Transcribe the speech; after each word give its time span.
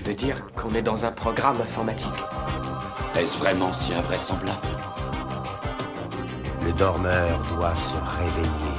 Tu 0.00 0.06
veux 0.06 0.16
dire 0.16 0.46
qu'on 0.54 0.72
est 0.72 0.80
dans 0.80 1.04
un 1.04 1.12
programme 1.12 1.60
informatique 1.60 2.08
Est-ce 3.18 3.36
vraiment 3.36 3.70
si 3.74 3.92
invraisemblable 3.92 4.66
Le 6.64 6.72
dormeur 6.72 7.38
doit 7.54 7.76
se 7.76 7.96
réveiller. 7.96 8.78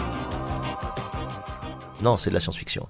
Non, 2.02 2.18
c'est 2.18 2.32
de 2.32 2.34
la 2.34 2.40
science-fiction. 2.40 2.88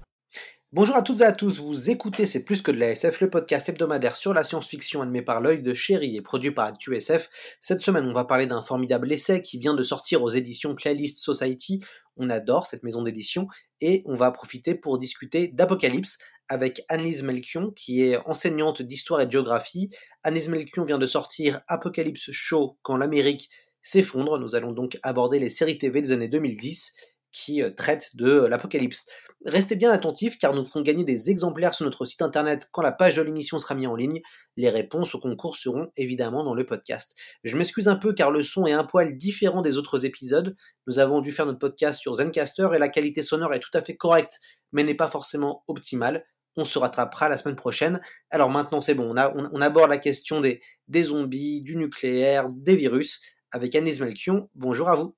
Bonjour 0.71 0.95
à 0.95 1.01
toutes 1.01 1.19
et 1.19 1.25
à 1.25 1.33
tous, 1.33 1.59
vous 1.59 1.89
écoutez 1.89 2.25
C'est 2.25 2.45
plus 2.45 2.61
que 2.61 2.71
de 2.71 2.77
la 2.77 2.91
SF, 2.91 3.19
le 3.19 3.29
podcast 3.29 3.67
hebdomadaire 3.67 4.15
sur 4.15 4.33
la 4.33 4.45
science-fiction 4.45 5.01
animé 5.01 5.21
par 5.21 5.41
l'œil 5.41 5.61
de 5.61 5.73
chéri 5.73 6.15
et 6.15 6.21
produit 6.21 6.51
par 6.51 6.67
ActuSF. 6.67 7.29
Cette 7.59 7.81
semaine, 7.81 8.07
on 8.07 8.13
va 8.13 8.23
parler 8.23 8.47
d'un 8.47 8.61
formidable 8.61 9.11
essai 9.11 9.41
qui 9.41 9.59
vient 9.59 9.73
de 9.73 9.83
sortir 9.83 10.23
aux 10.23 10.29
éditions 10.29 10.73
Playlist 10.73 11.19
Society. 11.19 11.83
On 12.15 12.29
adore 12.29 12.65
cette 12.65 12.83
maison 12.83 13.03
d'édition 13.03 13.49
et 13.81 14.03
on 14.05 14.15
va 14.15 14.31
profiter 14.31 14.75
pour 14.75 14.99
discuter 14.99 15.47
d'Apocalypse 15.47 16.19
avec 16.47 16.83
Annelise 16.89 17.23
Melchion 17.23 17.71
qui 17.71 18.03
est 18.03 18.17
enseignante 18.25 18.81
d'histoire 18.81 19.21
et 19.21 19.25
de 19.25 19.31
géographie. 19.31 19.89
Annelise 20.23 20.49
Melchion 20.49 20.85
vient 20.85 20.97
de 20.97 21.05
sortir 21.05 21.61
Apocalypse 21.67 22.31
Show 22.31 22.77
quand 22.81 22.97
l'Amérique 22.97 23.49
s'effondre. 23.83 24.37
Nous 24.37 24.55
allons 24.55 24.71
donc 24.71 24.99
aborder 25.03 25.39
les 25.39 25.49
séries 25.49 25.77
TV 25.77 26.01
des 26.01 26.11
années 26.11 26.27
2010 26.27 26.93
qui 27.31 27.61
euh, 27.61 27.71
traitent 27.71 28.15
de 28.15 28.45
l'apocalypse. 28.45 29.07
Restez 29.45 29.75
bien 29.75 29.91
attentifs 29.91 30.37
car 30.37 30.53
nous 30.53 30.63
ferons 30.63 30.81
gagner 30.81 31.03
des 31.03 31.31
exemplaires 31.31 31.73
sur 31.73 31.83
notre 31.83 32.05
site 32.05 32.21
internet 32.21 32.69
quand 32.71 32.83
la 32.83 32.91
page 32.91 33.15
de 33.15 33.23
l'émission 33.23 33.57
sera 33.57 33.73
mise 33.73 33.87
en 33.87 33.95
ligne. 33.95 34.21
Les 34.55 34.69
réponses 34.69 35.15
au 35.15 35.19
concours 35.19 35.57
seront 35.57 35.91
évidemment 35.97 36.43
dans 36.43 36.53
le 36.53 36.63
podcast. 36.63 37.15
Je 37.43 37.57
m'excuse 37.57 37.87
un 37.87 37.95
peu 37.95 38.13
car 38.13 38.29
le 38.29 38.43
son 38.43 38.67
est 38.67 38.71
un 38.71 38.83
poil 38.83 39.17
différent 39.17 39.63
des 39.63 39.77
autres 39.77 40.05
épisodes. 40.05 40.55
Nous 40.85 40.99
avons 40.99 41.21
dû 41.21 41.31
faire 41.31 41.47
notre 41.47 41.57
podcast 41.57 41.99
sur 41.99 42.13
Zencaster 42.13 42.67
et 42.75 42.77
la 42.77 42.89
qualité 42.89 43.23
sonore 43.23 43.55
est 43.55 43.59
tout 43.59 43.75
à 43.75 43.81
fait 43.81 43.95
correcte 43.95 44.39
mais 44.71 44.83
n'est 44.83 44.93
pas 44.93 45.07
forcément 45.07 45.63
optimale. 45.67 46.23
On 46.55 46.63
se 46.63 46.77
rattrapera 46.77 47.27
la 47.27 47.37
semaine 47.37 47.55
prochaine. 47.55 47.99
Alors 48.29 48.51
maintenant 48.51 48.79
c'est 48.79 48.93
bon, 48.93 49.09
on, 49.09 49.61
aborde 49.61 49.89
la 49.89 49.97
question 49.97 50.39
des, 50.39 50.61
zombies, 51.03 51.63
du 51.63 51.77
nucléaire, 51.77 52.47
des 52.49 52.75
virus 52.75 53.21
avec 53.51 53.73
Anis 53.73 54.01
Melchion. 54.01 54.51
Bonjour 54.53 54.87
à 54.89 54.93
vous. 54.93 55.15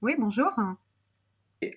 Oui, 0.00 0.14
bonjour. 0.18 0.48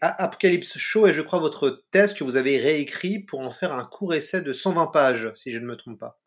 Apocalypse 0.01 0.77
Show 0.77 1.07
est, 1.07 1.13
je 1.13 1.21
crois, 1.21 1.39
votre 1.39 1.83
thèse 1.91 2.13
que 2.13 2.23
vous 2.23 2.37
avez 2.37 2.57
réécrit 2.57 3.19
pour 3.19 3.39
en 3.39 3.49
faire 3.49 3.73
un 3.73 3.83
court 3.83 4.13
essai 4.13 4.41
de 4.41 4.53
120 4.53 4.87
pages, 4.87 5.31
si 5.35 5.51
je 5.51 5.59
ne 5.59 5.65
me 5.65 5.75
trompe 5.75 5.99
pas. 5.99 6.19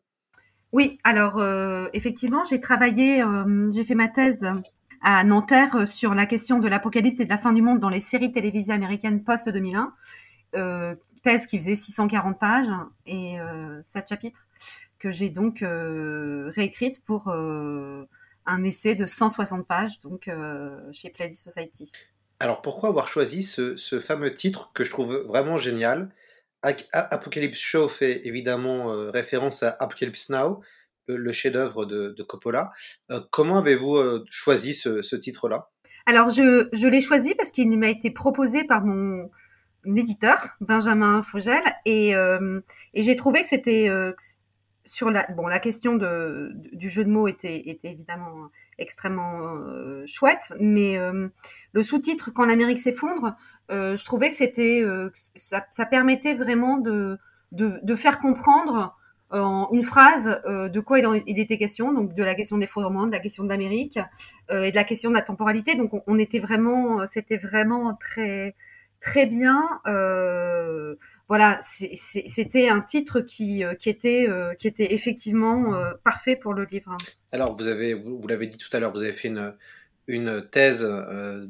Oui, 0.73 0.99
alors 1.05 1.37
euh, 1.37 1.87
effectivement, 1.93 2.43
j'ai 2.43 2.59
travaillé, 2.59 3.21
euh, 3.21 3.71
j'ai 3.71 3.85
fait 3.85 3.95
ma 3.95 4.09
thèse 4.09 4.45
à 5.01 5.23
Nanterre 5.23 5.87
sur 5.87 6.13
la 6.13 6.25
question 6.25 6.59
de 6.59 6.67
l'apocalypse 6.67 7.21
et 7.21 7.25
de 7.25 7.29
la 7.29 7.37
fin 7.37 7.53
du 7.53 7.61
monde 7.61 7.79
dans 7.79 7.89
les 7.89 8.01
séries 8.01 8.33
télévisées 8.33 8.73
américaines 8.73 9.23
post-2001. 9.23 9.91
Euh, 10.55 10.95
thèse 11.21 11.47
qui 11.47 11.59
faisait 11.59 11.75
640 11.75 12.37
pages 12.37 12.67
et 13.05 13.37
7 13.83 14.09
chapitres 14.09 14.45
que 14.99 15.11
j'ai 15.11 15.29
donc 15.29 15.63
réécrite 15.63 17.03
pour 17.03 17.29
un 17.29 18.63
essai 18.63 18.93
de 18.93 19.07
160 19.07 19.65
pages 19.65 19.99
donc 20.01 20.29
chez 20.91 21.09
Playlist 21.09 21.43
Society. 21.43 21.91
Alors 22.39 22.61
pourquoi 22.61 22.89
avoir 22.89 23.07
choisi 23.07 23.43
ce, 23.43 23.99
fameux 23.99 24.33
titre 24.33 24.71
que 24.73 24.83
je 24.83 24.91
trouve 24.91 25.15
vraiment 25.27 25.57
génial? 25.57 26.09
Apocalypse 26.91 27.59
Show 27.59 27.87
fait 27.87 28.25
évidemment 28.25 28.91
euh, 28.91 29.11
référence 29.11 29.61
à 29.61 29.75
Apocalypse 29.79 30.29
Now, 30.29 30.61
le, 31.07 31.31
chef-d'œuvre 31.31 31.85
de, 31.85 32.23
Coppola. 32.23 32.71
Euh, 33.11 33.21
comment 33.29 33.59
avez-vous 33.59 33.97
euh, 33.97 34.25
choisi 34.29 34.73
ce, 34.73 35.15
titre-là? 35.15 35.69
Alors 36.07 36.31
je, 36.31 36.87
l'ai 36.87 37.01
choisi 37.01 37.35
parce 37.35 37.51
qu'il 37.51 37.77
m'a 37.77 37.89
été 37.89 38.09
proposé 38.09 38.63
par 38.63 38.83
mon 38.83 39.29
éditeur, 39.85 40.49
Benjamin 40.59 41.21
Fogel, 41.23 41.61
et, 41.85 42.11
et 42.11 43.03
j'ai 43.03 43.15
trouvé 43.15 43.43
que 43.43 43.49
c'était 43.49 43.89
sur 44.85 45.09
la 45.09 45.25
bon 45.35 45.47
la 45.47 45.59
question 45.59 45.95
de, 45.95 46.51
du 46.73 46.89
jeu 46.89 47.03
de 47.03 47.09
mots 47.09 47.27
était, 47.27 47.69
était 47.69 47.91
évidemment 47.91 48.49
extrêmement 48.77 49.41
euh, 49.41 50.03
chouette, 50.05 50.53
mais 50.59 50.97
euh, 50.97 51.27
le 51.73 51.83
sous-titre 51.83 52.31
quand 52.33 52.45
l'Amérique 52.45 52.79
s'effondre, 52.79 53.35
euh, 53.71 53.95
je 53.95 54.05
trouvais 54.05 54.29
que 54.29 54.35
c'était 54.35 54.83
ça, 55.13 55.85
permettait 55.85 56.35
vraiment 56.35 56.77
de, 56.77 57.17
de, 57.51 57.95
faire 57.95 58.19
comprendre 58.19 58.95
en 59.31 59.69
une 59.71 59.83
phrase 59.83 60.41
de 60.45 60.79
quoi 60.79 60.99
il, 60.99 61.39
était 61.39 61.57
question, 61.57 61.93
donc 61.93 62.13
de 62.13 62.23
la 62.23 62.35
question 62.35 62.57
de 62.57 62.61
l'effondrement, 62.61 63.07
de 63.07 63.11
la 63.11 63.19
question 63.19 63.43
de 63.43 63.49
l'Amérique 63.49 63.97
et 64.51 64.71
de 64.71 64.75
la 64.75 64.83
question 64.83 65.09
de 65.09 65.15
la 65.15 65.21
temporalité. 65.21 65.75
Donc 65.75 65.91
on, 66.05 66.19
était 66.19 66.39
vraiment, 66.39 67.07
c'était 67.07 67.37
vraiment 67.37 67.95
très 67.95 68.55
très 69.01 69.25
bien. 69.25 69.81
Voilà, 71.27 71.59
c'était 71.61 72.69
un 72.69 72.81
titre 72.81 73.21
qui, 73.21 73.63
euh, 73.63 73.73
qui, 73.73 73.89
était, 73.89 74.27
euh, 74.29 74.53
qui 74.53 74.67
était 74.67 74.93
effectivement 74.93 75.73
euh, 75.73 75.91
parfait 76.03 76.35
pour 76.35 76.53
le 76.53 76.65
livre. 76.65 76.95
Alors, 77.31 77.55
vous 77.55 77.67
avez, 77.67 77.95
vous, 77.95 78.25
l'avez 78.27 78.47
dit 78.47 78.57
tout 78.57 78.69
à 78.73 78.79
l'heure, 78.79 78.91
vous 78.91 79.01
avez 79.01 79.11
fait 79.13 79.29
une, 79.29 79.55
une 80.07 80.47
thèse 80.51 80.85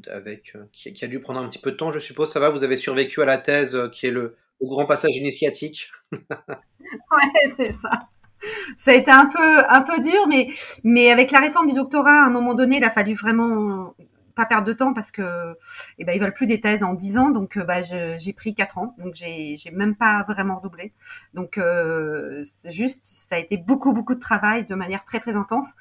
avec, 0.09 0.53
qui, 0.71 1.03
a 1.03 1.07
dû 1.07 1.19
prendre 1.19 1.41
un 1.41 1.49
petit 1.49 1.59
peu 1.59 1.71
de 1.71 1.75
temps, 1.75 1.91
je 1.91 1.99
suppose. 1.99 2.31
Ça 2.31 2.39
va, 2.39 2.49
vous 2.49 2.63
avez 2.63 2.77
survécu 2.77 3.21
à 3.21 3.25
la 3.25 3.37
thèse 3.37 3.77
qui 3.91 4.07
est 4.07 4.11
le, 4.11 4.37
grand 4.61 4.85
passage 4.85 5.15
initiatique. 5.17 5.91
ouais, 6.13 7.49
c'est 7.55 7.71
ça. 7.71 8.07
Ça 8.77 8.91
a 8.91 8.93
été 8.93 9.11
un 9.11 9.25
peu, 9.25 9.63
un 9.67 9.81
peu 9.81 10.01
dur, 10.01 10.27
mais, 10.29 10.47
mais 10.83 11.11
avec 11.11 11.31
la 11.31 11.39
réforme 11.39 11.67
du 11.67 11.73
doctorat, 11.73 12.23
à 12.23 12.25
un 12.25 12.29
moment 12.29 12.53
donné, 12.53 12.77
il 12.77 12.83
a 12.83 12.89
fallu 12.91 13.13
vraiment 13.13 13.93
pas 14.35 14.45
perdre 14.45 14.67
de 14.67 14.73
temps 14.73 14.93
parce 14.93 15.11
que 15.11 15.57
eh 15.97 16.05
ben 16.05 16.13
ils 16.13 16.21
veulent 16.21 16.33
plus 16.33 16.47
des 16.47 16.59
thèses 16.59 16.83
en 16.83 16.93
10 16.93 17.17
ans. 17.17 17.29
Donc 17.31 17.57
euh, 17.57 17.63
bah 17.63 17.81
j'ai 17.81 18.33
pris 18.33 18.53
4 18.53 18.77
ans. 18.77 18.95
Donc 18.97 19.15
j'ai 19.15 19.55
j'ai 19.57 19.71
même 19.71 19.95
pas 19.95 20.23
vraiment 20.23 20.57
redoublé. 20.57 20.93
Donc 21.33 21.57
euh, 21.57 22.43
juste 22.65 23.05
ça 23.05 23.35
a 23.35 23.39
été 23.39 23.57
beaucoup 23.57 23.93
beaucoup 23.93 24.15
de 24.15 24.19
travail 24.19 24.65
de 24.65 24.75
manière 24.75 25.03
très 25.05 25.19
très 25.19 25.35
intense. 25.35 25.73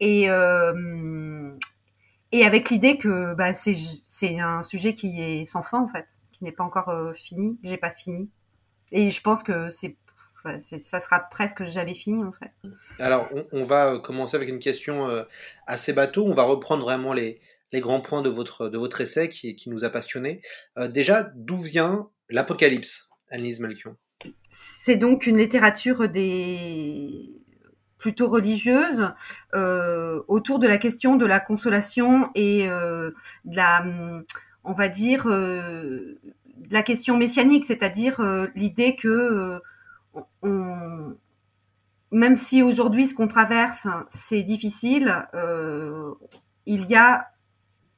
Et 0.00 0.30
euh, 0.30 1.50
et 2.32 2.44
avec 2.44 2.70
l'idée 2.70 2.96
que 2.96 3.34
bah 3.34 3.54
c'est 3.54 3.76
c'est 4.04 4.40
un 4.40 4.62
sujet 4.62 4.94
qui 4.94 5.20
est 5.20 5.44
sans 5.44 5.62
fin 5.62 5.80
en 5.80 5.88
fait 5.88 6.06
qui 6.32 6.44
n'est 6.44 6.52
pas 6.52 6.64
encore 6.64 6.88
euh, 6.88 7.12
fini. 7.14 7.58
J'ai 7.62 7.76
pas 7.76 7.90
fini. 7.90 8.30
Et 8.90 9.10
je 9.10 9.20
pense 9.20 9.42
que 9.42 9.68
c'est 9.68 9.96
ça 10.60 10.98
sera 10.98 11.18
presque 11.18 11.64
jamais 11.64 11.94
fini 11.94 12.24
en 12.24 12.32
fait. 12.32 12.52
Alors 12.98 13.28
on, 13.34 13.44
on 13.52 13.62
va 13.64 13.98
commencer 13.98 14.34
avec 14.34 14.48
une 14.48 14.60
question 14.60 15.06
assez 15.66 15.92
bateau. 15.92 16.24
On 16.24 16.32
va 16.32 16.44
reprendre 16.44 16.84
vraiment 16.84 17.12
les, 17.12 17.38
les 17.72 17.80
grands 17.80 18.00
points 18.00 18.22
de 18.22 18.30
votre, 18.30 18.68
de 18.68 18.78
votre 18.78 19.00
essai 19.00 19.28
qui, 19.28 19.54
qui 19.56 19.70
nous 19.70 19.84
a 19.84 19.90
passionnés. 19.90 20.40
Euh, 20.78 20.88
déjà, 20.88 21.30
d'où 21.34 21.58
vient 21.58 22.08
l'Apocalypse, 22.28 23.10
Annelise 23.30 23.60
Melchion? 23.60 23.96
C'est 24.50 24.96
donc 24.96 25.26
une 25.26 25.38
littérature 25.38 26.08
des 26.08 27.34
plutôt 27.98 28.28
religieuse 28.28 29.10
euh, 29.54 30.22
autour 30.28 30.60
de 30.60 30.68
la 30.68 30.78
question 30.78 31.16
de 31.16 31.26
la 31.26 31.40
consolation 31.40 32.30
et 32.36 32.68
euh, 32.68 33.10
de 33.44 33.56
la, 33.56 33.84
on 34.62 34.72
va 34.72 34.88
dire, 34.88 35.26
la 35.26 36.82
question 36.82 37.16
messianique, 37.16 37.64
c'est-à-dire 37.64 38.20
l'idée 38.54 38.94
que 38.94 39.60
même 42.12 42.36
si 42.36 42.62
aujourd'hui 42.62 43.08
ce 43.08 43.14
qu'on 43.14 43.28
traverse 43.28 43.88
c'est 44.08 44.44
difficile, 44.44 45.26
il 46.66 46.86
y 46.86 46.94
a 46.94 47.28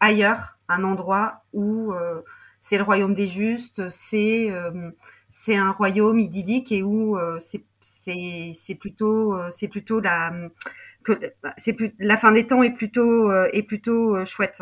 ailleurs, 0.00 0.58
un 0.68 0.84
endroit 0.84 1.44
où 1.52 1.92
euh, 1.92 2.22
c'est 2.60 2.76
le 2.76 2.82
royaume 2.82 3.14
des 3.14 3.28
justes, 3.28 3.88
c'est 3.90 4.50
euh, 4.50 4.90
c'est 5.28 5.56
un 5.56 5.70
royaume 5.70 6.18
idyllique 6.18 6.72
et 6.72 6.82
où 6.82 7.16
euh, 7.16 7.38
c'est 7.40 7.64
c'est 7.80 8.74
plutôt 8.74 9.38
c'est 9.50 9.68
plutôt 9.68 10.00
la 10.00 10.32
que 11.02 11.12
c'est 11.56 11.76
la 11.98 12.16
fin 12.16 12.32
des 12.32 12.46
temps 12.46 12.62
est 12.62 12.72
plutôt 12.72 13.32
est 13.32 13.62
plutôt 13.62 14.24
chouette. 14.24 14.60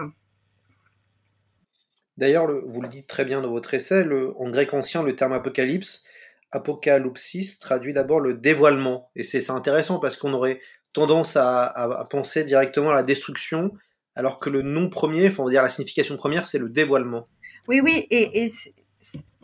D'ailleurs, 2.17 2.49
vous 2.67 2.81
le 2.81 2.88
dites 2.88 3.06
très 3.06 3.25
bien 3.25 3.40
dans 3.40 3.50
votre 3.50 3.75
essai, 3.75 4.06
en 4.37 4.50
grec 4.50 4.75
ancien, 4.75 5.02
le 5.02 5.14
terme 5.14 5.32
apocalypse, 5.32 6.05
apocalypsis, 6.50 7.58
traduit 7.61 7.93
d'abord 7.93 8.20
le 8.20 8.35
dévoilement. 8.35 9.11
Et 9.14 9.23
c'est 9.23 9.50
intéressant 9.50 10.00
parce 10.00 10.17
qu'on 10.17 10.32
aurait 10.32 10.61
tendance 10.93 11.37
à, 11.37 12.06
penser 12.11 12.44
directement 12.44 12.90
à 12.90 12.94
la 12.94 13.02
destruction, 13.02 13.73
alors 14.19 14.38
que 14.38 14.50
le 14.50 14.62
nom 14.62 14.91
premier, 14.91 15.29
enfin, 15.29 15.44
on 15.44 15.47
va 15.47 15.53
dire 15.53 15.62
la 15.62 15.69
signification 15.69 16.17
première, 16.17 16.44
c'est 16.44 16.59
le 16.59 16.69
dévoilement. 16.69 17.29
Oui, 17.69 17.81
oui, 17.81 18.05
et, 18.11 18.49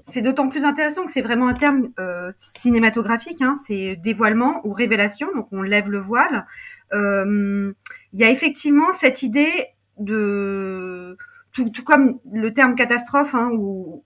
c'est 0.06 0.20
d'autant 0.20 0.48
plus 0.48 0.64
intéressant 0.64 1.06
que 1.06 1.12
c'est 1.12 1.22
vraiment 1.22 1.46
un 1.46 1.54
terme 1.54 1.92
euh, 2.00 2.32
cinématographique, 2.36 3.40
hein, 3.40 3.54
c'est 3.64 3.94
dévoilement 3.96 4.60
ou 4.64 4.72
révélation, 4.72 5.28
donc 5.34 5.46
on 5.52 5.62
lève 5.62 5.88
le 5.88 6.00
voile. 6.00 6.44
Euh, 6.92 7.72
il 8.12 8.20
y 8.20 8.24
a 8.24 8.30
effectivement 8.30 8.90
cette 8.90 9.22
idée 9.22 9.68
de 9.98 11.16
tout, 11.52 11.70
comme 11.84 12.18
le 12.30 12.52
terme 12.52 12.74
catastrophe, 12.74 13.34
hein, 13.36 13.50
où 13.52 14.04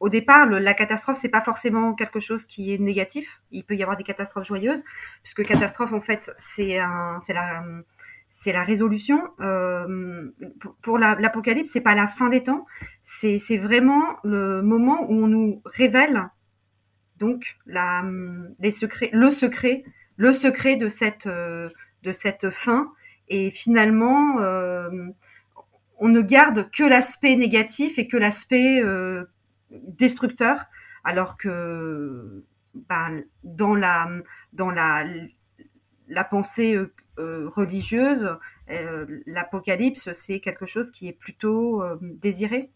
au 0.00 0.08
départ, 0.08 0.46
la 0.46 0.74
catastrophe, 0.74 1.18
c'est 1.20 1.28
pas 1.28 1.42
forcément 1.42 1.94
quelque 1.94 2.18
chose 2.18 2.46
qui 2.46 2.72
est 2.72 2.78
négatif. 2.78 3.42
Il 3.52 3.62
peut 3.62 3.76
y 3.76 3.82
avoir 3.82 3.98
des 3.98 4.02
catastrophes 4.04 4.46
joyeuses, 4.46 4.82
puisque 5.22 5.44
catastrophe, 5.44 5.92
en 5.92 6.00
fait, 6.00 6.32
c'est 6.38 6.78
un, 6.80 7.20
c'est 7.20 7.34
la, 7.34 7.62
c'est 8.32 8.52
la 8.52 8.64
résolution. 8.64 9.22
Euh, 9.40 10.32
pour 10.80 10.98
l'apocalypse, 10.98 11.70
c'est 11.70 11.82
pas 11.82 11.94
la 11.94 12.08
fin 12.08 12.30
des 12.30 12.42
temps, 12.42 12.66
c'est 13.02 13.58
vraiment 13.58 14.16
le 14.24 14.62
moment 14.62 15.06
où 15.08 15.12
on 15.12 15.28
nous 15.28 15.62
révèle 15.64 16.28
donc 17.18 17.56
les 17.66 18.70
secrets, 18.72 19.10
le 19.12 19.30
secret, 19.30 19.84
le 20.16 20.32
secret 20.32 20.74
de 20.74 20.88
cette 20.88 21.28
de 21.28 22.12
cette 22.12 22.50
fin. 22.50 22.92
Et 23.28 23.50
finalement, 23.50 24.40
euh, 24.40 24.90
on 25.98 26.08
ne 26.08 26.20
garde 26.20 26.70
que 26.70 26.82
l'aspect 26.82 27.36
négatif 27.36 27.98
et 27.98 28.08
que 28.08 28.16
l'aspect 28.16 28.82
euh, 28.82 29.24
destructeur, 29.70 30.64
alors 31.04 31.36
que 31.36 32.44
ben, 32.74 33.22
dans 33.44 33.74
la 33.74 34.08
dans 34.52 34.70
la 34.70 35.04
la 36.08 36.24
pensée 36.24 36.74
euh, 36.74 36.92
euh, 37.18 37.48
religieuse, 37.48 38.36
euh, 38.70 39.06
l'apocalypse, 39.26 40.12
c'est 40.12 40.40
quelque 40.40 40.66
chose 40.66 40.90
qui 40.90 41.08
est 41.08 41.12
plutôt 41.12 41.82
désiré 42.00 42.70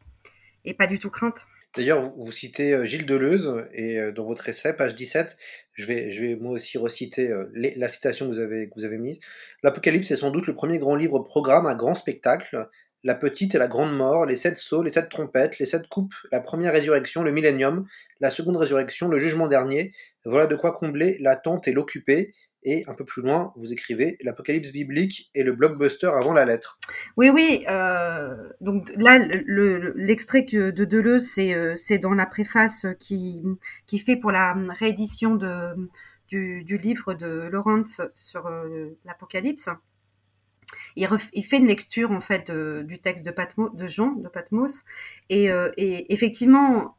et 0.65 0.75
pas 0.75 0.87
du 0.87 0.99
tout 0.99 1.11
crainte. 1.11 1.47
D'ailleurs, 1.77 2.11
vous, 2.17 2.33
citez 2.33 2.87
Gilles 2.87 3.05
Deleuze, 3.05 3.67
et 3.75 4.01
dans 4.13 4.25
votre 4.25 4.49
essai, 4.49 4.75
page 4.75 4.95
17, 4.95 5.37
je 5.75 5.87
vais, 5.87 6.11
je 6.11 6.25
vais 6.25 6.37
moi 6.37 6.53
aussi 6.53 6.79
reciter 6.79 7.31
la 7.55 7.89
citation 7.89 8.27
que 8.27 8.33
vous 8.33 8.39
avez, 8.39 8.69
que 8.69 8.75
vous 8.77 8.87
avez 8.87 8.97
mise. 8.97 9.21
L'Apocalypse 9.63 10.11
est 10.11 10.17
sans 10.17 10.31
doute 10.31 10.47
le 10.47 10.55
premier 10.55 10.79
grand 10.79 10.97
livre 10.97 11.19
programme, 11.19 11.67
un 11.67 11.77
grand 11.77 11.95
spectacle, 11.95 12.69
la 13.07 13.15
petite 13.15 13.55
et 13.55 13.59
la 13.59 13.69
grande 13.69 13.97
mort, 13.97 14.27
les 14.27 14.37
sept 14.37 14.57
sauts, 14.57 14.83
les 14.83 14.91
sept 14.91 15.09
trompettes, 15.09 15.59
les 15.59 15.67
sept 15.67 15.87
coupes, 15.87 16.15
la 16.33 16.41
première 16.41 16.73
résurrection, 16.73 17.23
le 17.23 17.31
millénium, 17.31 17.87
la 18.21 18.31
seconde 18.31 18.57
résurrection, 18.57 19.09
le 19.09 19.19
jugement 19.19 19.47
dernier. 19.47 19.93
Voilà 20.25 20.47
de 20.47 20.57
quoi 20.57 20.73
combler 20.73 21.17
l'attente 21.21 21.69
et 21.69 21.73
l'occuper. 21.73 22.35
Et 22.69 22.85
un 22.89 22.95
peu 22.95 23.05
plus 23.05 23.23
loin, 23.23 23.53
vous 23.55 23.73
écrivez 23.73 24.19
l'Apocalypse 24.23 24.73
biblique 24.73 25.31
et 25.37 25.45
le 25.45 25.53
blockbuster 25.53 26.09
avant 26.09 26.33
la 26.33 26.45
lettre. 26.45 26.81
Oui, 27.17 27.31
oui. 27.31 27.65
Euh, 27.71 28.35
donc 28.61 28.93
là, 28.97 29.21
l'extrait 29.95 30.45
le, 30.51 30.73
de 30.73 30.85
Deleuze, 30.85 31.29
c'est 31.29 31.55
euh, 31.55 31.99
dans 32.03 32.13
la 32.13 32.27
préface 32.27 32.85
qui, 32.99 33.41
qui 33.87 34.01
fait 34.01 34.17
pour 34.17 34.33
la 34.33 34.53
réédition 34.71 35.37
de, 35.37 35.77
du, 36.27 36.65
livre 36.77 37.15
de 37.15 37.49
Lawrence 37.53 38.01
sur 38.15 38.49
euh, 38.49 38.99
l'Apocalypse. 39.05 39.69
Il, 40.97 41.07
fait 41.45 41.59
une 41.59 41.69
lecture 41.69 42.11
en 42.11 42.21
fait 42.21 42.51
du 42.51 42.99
texte 42.99 43.25
de, 43.25 43.31
Patmos, 43.31 43.71
de 43.75 43.87
Jean 43.87 44.11
de 44.17 44.29
Patmos 44.29 44.83
et, 45.31 45.45
et 45.77 46.13
effectivement 46.13 46.97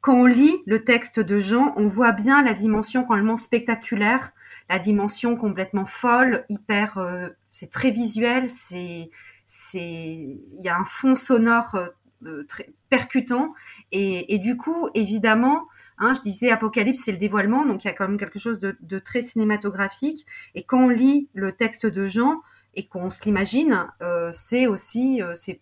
quand 0.00 0.14
on 0.14 0.26
lit 0.26 0.56
le 0.66 0.84
texte 0.84 1.18
de 1.20 1.38
Jean, 1.38 1.72
on 1.76 1.86
voit 1.86 2.12
bien 2.12 2.42
la 2.42 2.52
dimension 2.52 3.04
complètement 3.04 3.36
spectaculaire 3.36 4.32
la 4.68 4.78
dimension 4.78 5.36
complètement 5.36 5.86
folle, 5.86 6.44
hyper, 6.48 6.98
euh, 6.98 7.28
c'est 7.48 7.70
très 7.70 7.90
visuel, 7.90 8.48
c'est, 8.48 9.10
c'est, 9.46 9.80
il 9.80 10.60
y 10.60 10.68
a 10.68 10.76
un 10.76 10.84
fond 10.84 11.14
sonore 11.16 11.76
euh, 12.24 12.44
très 12.48 12.70
percutant 12.90 13.54
et, 13.92 14.38
du 14.38 14.56
coup, 14.56 14.88
évidemment, 14.94 15.68
hein, 15.98 16.12
je 16.14 16.20
disais 16.20 16.50
Apocalypse, 16.50 17.02
c'est 17.04 17.12
le 17.12 17.18
dévoilement, 17.18 17.64
donc 17.64 17.84
il 17.84 17.86
y 17.86 17.90
a 17.90 17.94
quand 17.94 18.08
même 18.08 18.18
quelque 18.18 18.38
chose 18.38 18.60
de 18.60 18.98
très 18.98 19.22
cinématographique. 19.22 20.26
Et 20.54 20.64
quand 20.64 20.84
on 20.84 20.88
lit 20.88 21.28
le 21.32 21.52
texte 21.52 21.86
de 21.86 22.06
Jean, 22.06 22.42
et 22.78 22.86
qu'on 22.86 23.10
se 23.10 23.24
l'imagine, 23.24 23.88
euh, 24.02 24.30
c'est 24.32 24.68
aussi 24.68 25.20
euh, 25.20 25.34
c'est 25.34 25.58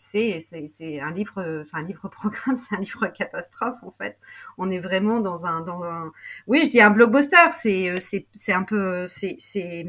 un 1.00 1.10
livre 1.10 1.62
c'est 1.64 1.76
un 1.76 1.82
livre 1.82 2.08
programme, 2.10 2.56
c'est 2.56 2.76
un 2.76 2.80
livre 2.80 3.06
catastrophe 3.06 3.78
en 3.82 3.94
fait. 3.96 4.18
On 4.58 4.70
est 4.70 4.78
vraiment 4.78 5.20
dans 5.20 5.46
un 5.46 5.62
dans 5.62 5.82
un 5.82 6.12
oui 6.46 6.62
je 6.64 6.70
dis 6.70 6.80
un 6.80 6.90
blockbuster, 6.90 7.52
c'est 7.52 7.88
euh, 7.88 7.98
c'est 8.00 8.52
un 8.52 8.64
peu 8.64 9.06
c'est 9.06 9.36
c'est 9.38 9.86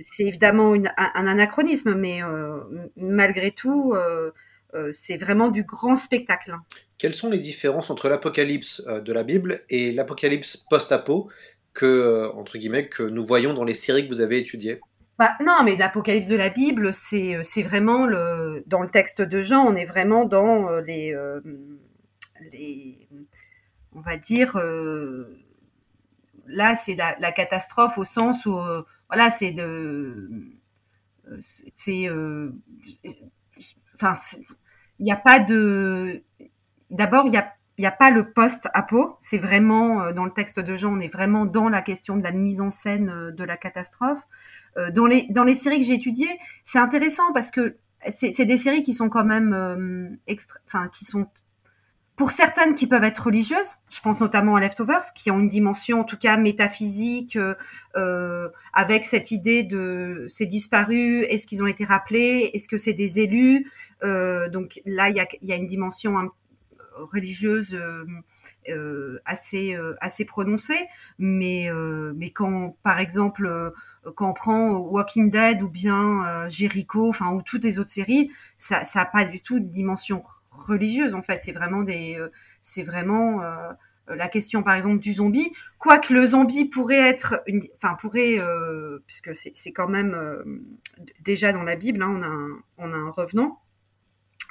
c'est 0.00 0.24
évidemment 0.24 0.74
un, 0.74 1.26
anachronisme, 1.26 1.94
mais 1.94 2.22
euh, 2.22 2.60
malgré 2.96 3.50
tout 3.50 3.94
euh, 3.94 4.30
euh, 4.74 4.90
c'est 4.92 5.16
vraiment 5.16 5.48
du 5.48 5.64
grand 5.64 5.96
spectacle. 5.96 6.54
Quelles 6.98 7.14
sont 7.14 7.30
les 7.30 7.38
différences 7.38 7.90
entre 7.90 8.10
l'apocalypse 8.10 8.84
de 8.84 9.12
la 9.12 9.22
Bible 9.22 9.62
et 9.70 9.92
l'apocalypse 9.92 10.58
post-apo 10.68 11.30
que 11.72 12.30
entre 12.34 12.58
guillemets 12.58 12.88
que 12.88 13.02
nous 13.02 13.24
voyons 13.24 13.54
dans 13.54 13.64
les 13.64 13.74
séries 13.74 14.06
que 14.06 14.12
vous 14.12 14.20
avez 14.20 14.38
étudiées? 14.38 14.80
Bah, 15.18 15.36
non, 15.44 15.64
mais 15.64 15.74
l'Apocalypse 15.74 16.28
de 16.28 16.36
la 16.36 16.48
Bible, 16.48 16.94
c'est 16.94 17.34
euh, 17.34 17.42
c'est 17.42 17.62
vraiment 17.62 18.06
le 18.06 18.62
dans 18.66 18.82
le 18.82 18.88
texte 18.88 19.20
de 19.20 19.40
Jean, 19.40 19.64
on 19.66 19.74
est 19.74 19.84
vraiment 19.84 20.24
dans 20.24 20.68
euh, 20.70 20.80
les 20.80 21.12
euh, 21.12 21.40
les 22.52 23.08
on 23.92 24.00
va 24.00 24.16
dire 24.16 24.56
là 26.46 26.74
c'est 26.76 26.94
la, 26.94 27.32
catastrophe 27.32 27.98
au 27.98 28.04
sens 28.04 28.46
où 28.46 28.56
voilà 29.08 29.30
c'est 29.30 29.50
de 29.50 30.30
c'est 31.40 32.08
enfin 33.96 34.14
il 35.00 35.04
n'y 35.04 35.10
a 35.10 35.16
pas 35.16 35.40
de 35.40 36.22
d'abord 36.90 37.26
il 37.26 37.34
y 37.34 37.38
a 37.38 37.54
il 37.76 37.82
n'y 37.82 37.86
a 37.86 37.92
pas 37.92 38.10
le 38.10 38.32
post-apo, 38.32 39.18
c'est 39.20 39.38
vraiment 39.38 40.12
dans 40.12 40.24
le 40.24 40.32
texte 40.32 40.58
de 40.60 40.76
Jean, 40.76 40.96
on 40.96 41.00
est 41.00 41.12
vraiment 41.12 41.46
dans 41.46 41.68
la 41.68 41.80
question 41.80 42.16
de 42.16 42.22
la 42.22 42.32
mise 42.32 42.60
en 42.60 42.70
scène 42.70 43.30
de 43.30 43.44
la 43.44 43.56
catastrophe. 43.56 44.20
Euh, 44.78 44.90
dans 44.90 45.06
les 45.06 45.26
dans 45.30 45.44
les 45.44 45.54
séries 45.54 45.78
que 45.78 45.84
j'ai 45.84 45.94
étudiées, 45.94 46.38
c'est 46.64 46.78
intéressant 46.78 47.32
parce 47.32 47.50
que 47.50 47.76
c'est 48.10 48.44
des 48.44 48.56
séries 48.56 48.84
qui 48.84 48.94
sont 48.94 49.08
quand 49.08 49.24
même 49.24 49.52
euh, 49.52 50.08
enfin 50.66 50.88
qui 50.88 51.04
sont 51.04 51.26
pour 52.14 52.30
certaines 52.32 52.74
qui 52.74 52.86
peuvent 52.86 53.04
être 53.04 53.26
religieuses, 53.26 53.76
je 53.90 54.00
pense 54.00 54.20
notamment 54.20 54.56
à 54.56 54.60
Leftovers, 54.60 55.12
qui 55.14 55.30
ont 55.30 55.38
une 55.38 55.48
dimension 55.48 56.00
en 56.00 56.04
tout 56.04 56.16
cas 56.16 56.36
métaphysique, 56.36 57.38
euh, 57.96 58.48
avec 58.72 59.04
cette 59.04 59.30
idée 59.30 59.62
de 59.62 60.26
c'est 60.28 60.46
disparu, 60.46 61.22
est-ce 61.24 61.46
qu'ils 61.46 61.62
ont 61.62 61.68
été 61.68 61.84
rappelés, 61.84 62.50
est-ce 62.54 62.68
que 62.68 62.78
c'est 62.78 62.92
des 62.92 63.20
élus, 63.20 63.70
donc 64.02 64.80
là 64.84 65.10
il 65.10 65.16
y 65.16 65.52
a, 65.52 65.56
une 65.56 65.66
dimension 65.66 66.18
hein, 66.18 66.28
religieuse 67.12 67.76
assez 69.24 69.76
assez 70.00 70.24
prononcée, 70.24 70.86
mais 71.18 71.70
mais 72.14 72.30
quand 72.30 72.76
par 72.82 72.98
exemple 72.98 73.72
quand 74.14 74.30
on 74.30 74.32
prend 74.32 74.70
Walking 74.70 75.30
Dead 75.30 75.62
ou 75.62 75.68
bien 75.68 76.24
euh, 76.26 76.48
Jericho, 76.48 77.08
enfin 77.08 77.32
ou 77.32 77.42
toutes 77.42 77.64
les 77.64 77.78
autres 77.78 77.90
séries, 77.90 78.30
ça 78.56 78.84
ça 78.84 79.02
a 79.02 79.04
pas 79.06 79.24
du 79.24 79.40
tout 79.40 79.60
de 79.60 79.66
dimension 79.66 80.22
religieuse 80.50 81.14
en 81.14 81.22
fait. 81.22 81.40
C'est 81.42 81.52
vraiment 81.52 81.82
des, 81.82 82.16
euh, 82.18 82.28
c'est 82.62 82.82
vraiment 82.82 83.42
euh, 83.42 83.72
la 84.08 84.28
question 84.28 84.62
par 84.62 84.74
exemple 84.74 84.98
du 85.00 85.14
zombie. 85.14 85.52
Quoique 85.78 86.12
le 86.12 86.24
zombie 86.26 86.64
pourrait 86.66 87.08
être, 87.08 87.42
enfin 87.76 87.94
pourrait, 88.00 88.38
euh, 88.38 88.98
puisque 89.06 89.34
c'est 89.34 89.72
quand 89.72 89.88
même 89.88 90.14
euh, 90.14 90.42
déjà 91.20 91.52
dans 91.52 91.62
la 91.62 91.76
Bible, 91.76 92.02
hein, 92.02 92.08
on 92.08 92.22
a 92.22 92.88
on 92.90 92.92
a 92.92 92.96
un 92.96 93.10
revenant. 93.10 93.60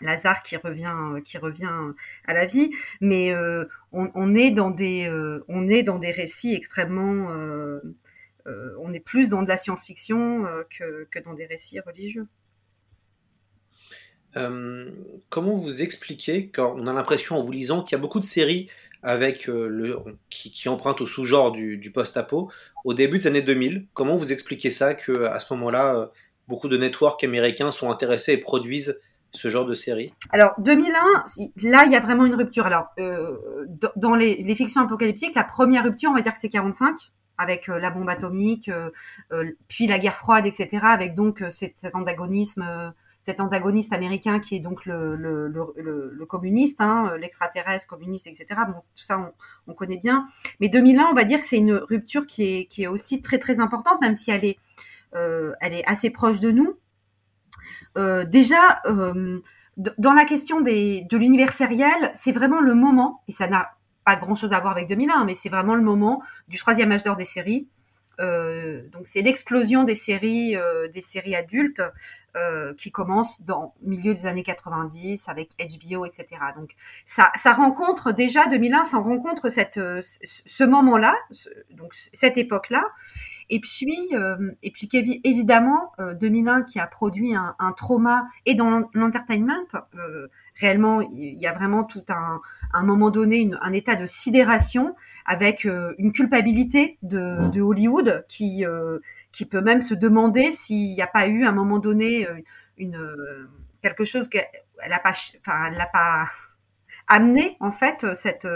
Lazare 0.01 0.43
qui 0.43 0.57
revient 0.57 0.93
qui 1.25 1.37
revient 1.37 1.93
à 2.25 2.33
la 2.33 2.45
vie 2.45 2.71
mais 3.01 3.31
euh, 3.33 3.65
on, 3.91 4.09
on, 4.15 4.35
est 4.35 4.51
dans 4.51 4.69
des 4.69 5.07
euh, 5.07 5.43
on 5.47 5.67
est 5.69 5.83
dans 5.83 5.97
des 5.97 6.11
récits 6.11 6.53
extrêmement 6.53 7.31
euh, 7.31 7.81
euh, 8.47 8.73
on 8.79 8.93
est 8.93 8.99
plus 8.99 9.29
dans 9.29 9.43
de 9.43 9.47
la 9.47 9.57
science-fiction 9.57 10.45
euh, 10.45 10.63
que, 10.69 11.19
dans 11.23 11.33
des 11.33 11.45
récits 11.45 11.79
religieux. 11.79 12.27
Euh, 14.35 14.91
comment 15.29 15.55
vous 15.55 15.81
expliquez, 15.81 16.49
quand 16.49 16.75
on 16.77 16.87
a 16.87 16.93
l'impression 16.93 17.37
en 17.37 17.43
vous 17.43 17.51
lisant 17.51 17.83
qu'il 17.83 17.97
y 17.97 17.99
a 17.99 18.01
beaucoup 18.01 18.19
de 18.19 18.25
séries 18.25 18.69
avec 19.03 19.49
qui 20.29 20.69
empruntent 20.69 21.01
au 21.01 21.05
sous-genre 21.05 21.51
du, 21.51 21.77
du 21.77 21.91
post-apo 21.91 22.51
au 22.83 22.93
début 22.93 23.19
des 23.19 23.27
années 23.27 23.41
2000, 23.41 23.85
comment 23.93 24.17
vous 24.17 24.31
expliquez 24.33 24.71
ça 24.71 24.95
que 24.95 25.25
à 25.25 25.39
ce 25.39 25.53
moment-là, 25.53 26.11
beaucoup 26.47 26.67
de 26.67 26.77
networks 26.77 27.23
américains 27.23 27.71
sont 27.71 27.91
intéressés 27.91 28.33
et 28.33 28.37
produisent 28.37 28.99
ce 29.31 29.49
genre 29.49 29.65
de 29.65 29.73
série 29.73 30.13
Alors 30.31 30.53
2001, 30.59 31.23
là 31.69 31.85
il 31.85 31.91
y 31.91 31.95
a 31.95 31.99
vraiment 31.99 32.25
une 32.25 32.35
rupture. 32.35 32.65
Alors 32.65 32.87
euh, 32.99 33.37
dans 33.95 34.15
les, 34.15 34.43
les, 34.43 34.55
fictions 34.55 34.81
apocalyptiques, 34.81 35.35
la 35.35 35.43
première 35.43 35.83
rupture, 35.83 36.09
on 36.09 36.13
va 36.13 36.21
dire 36.21 36.33
que 36.33 36.39
c'est 36.39 36.49
45 36.49 36.95
avec 37.37 37.69
euh, 37.69 37.79
la 37.79 37.91
bombe 37.91 38.09
atomique, 38.09 38.69
euh, 38.69 38.89
puis 39.67 39.85
la 39.87 39.99
guerre 39.99 40.15
froide, 40.15 40.45
etc. 40.47 40.79
Avec 40.83 41.13
donc 41.13 41.43
cet, 41.51 41.73
cet 41.77 41.93
cet 43.21 43.41
antagoniste 43.41 43.91
américain 43.91 44.39
qui 44.39 44.55
est 44.55 44.59
donc 44.59 44.85
le, 44.85 45.17
le, 45.17 45.49
le, 45.49 46.25
communiste, 46.25 46.79
hein, 46.79 47.11
l'extraterrestre 47.19 47.85
communiste, 47.85 48.25
etc. 48.25 48.45
Bon, 48.67 48.79
tout 48.95 49.03
ça, 49.03 49.19
on, 49.19 49.71
on, 49.71 49.75
connaît 49.75 49.97
bien. 49.97 50.25
Mais 50.61 50.69
2001, 50.69 51.07
on 51.11 51.13
va 51.13 51.25
dire 51.25 51.41
que 51.41 51.45
c'est 51.45 51.57
une 51.57 51.73
rupture 51.73 52.25
qui 52.25 52.43
est, 52.43 52.65
qui 52.67 52.83
est 52.83 52.87
aussi 52.87 53.21
très 53.21 53.37
très 53.37 53.59
importante, 53.59 53.99
même 53.99 54.15
si 54.15 54.31
elle 54.31 54.45
est, 54.45 54.57
elle 55.11 55.73
est 55.73 55.85
assez 55.85 56.09
proche 56.09 56.39
de 56.39 56.51
nous. 56.51 56.77
Euh, 57.97 58.25
déjà, 58.25 58.81
euh, 58.85 59.41
dans 59.97 60.13
la 60.13 60.25
question 60.25 60.61
de 60.61 61.17
l'univers 61.17 61.51
sériel, 61.51 62.11
c'est 62.13 62.31
vraiment 62.31 62.61
le 62.61 62.73
moment, 62.73 63.23
et 63.27 63.31
ça 63.31 63.47
n'a 63.47 63.71
pas 64.05 64.15
grand 64.15 64.35
chose 64.35 64.53
à 64.53 64.59
voir 64.59 64.73
avec 64.73 64.87
2001, 64.87 65.25
mais 65.25 65.35
c'est 65.35 65.49
vraiment 65.49 65.75
le 65.75 65.81
moment 65.81 66.21
du 66.47 66.57
troisième 66.57 66.91
âge 66.91 67.03
d'or 67.03 67.15
des 67.15 67.25
séries. 67.25 67.67
Euh, 68.19 68.81
donc 68.89 69.05
c'est 69.05 69.21
l'explosion 69.21 69.83
des 69.83 69.93
séries, 69.93 70.55
des 70.93 71.01
séries 71.01 71.35
adultes 71.35 71.81
qui 72.77 72.91
commence 72.91 73.41
dans 73.41 73.73
milieu 73.81 74.13
des 74.13 74.27
années 74.27 74.43
90 74.43 75.27
avec 75.27 75.49
HBO, 75.57 76.05
etc. 76.05 76.27
Donc 76.55 76.75
ça, 77.05 77.31
rencontre 77.53 78.11
déjà 78.11 78.45
2001, 78.45 78.83
ça 78.83 78.97
rencontre 78.99 79.49
ce 79.49 80.63
moment-là, 80.63 81.15
donc 81.71 81.93
cette 82.13 82.37
époque-là. 82.37 82.83
Et 83.49 83.59
puis, 83.59 84.09
euh, 84.13 84.51
et 84.61 84.71
puis 84.71 84.89
évidemment, 85.23 85.93
euh, 85.99 86.13
2001 86.13 86.63
qui 86.63 86.79
a 86.79 86.87
produit 86.87 87.33
un, 87.33 87.55
un 87.59 87.71
trauma 87.71 88.27
et 88.45 88.55
dans 88.55 88.89
l'entertainment, 88.93 89.63
euh, 89.95 90.27
réellement, 90.59 90.99
il 91.01 91.39
y 91.39 91.47
a 91.47 91.53
vraiment 91.53 91.85
tout 91.85 92.03
un, 92.09 92.41
un 92.73 92.83
moment 92.83 93.09
donné 93.09 93.37
une, 93.37 93.57
un 93.61 93.71
état 93.71 93.95
de 93.95 94.05
sidération 94.05 94.95
avec 95.25 95.65
euh, 95.65 95.93
une 95.97 96.11
culpabilité 96.11 96.97
de, 97.03 97.49
de 97.49 97.61
Hollywood 97.61 98.25
qui 98.27 98.65
euh, 98.65 98.99
qui 99.31 99.45
peut 99.45 99.61
même 99.61 99.81
se 99.81 99.93
demander 99.93 100.51
s'il 100.51 100.93
n'y 100.93 101.01
a 101.01 101.07
pas 101.07 101.27
eu 101.27 101.45
à 101.45 101.49
un 101.49 101.53
moment 101.53 101.79
donné 101.79 102.27
une 102.77 102.97
quelque 103.81 104.03
chose 104.03 104.27
qu'elle 104.27 104.47
a 104.91 104.99
pas, 104.99 105.11
enfin, 105.39 105.67
elle 105.67 105.77
n'a 105.77 105.85
pas 105.85 106.27
amené 107.07 107.55
en 107.59 107.71
fait 107.71 108.05
cette 108.15 108.47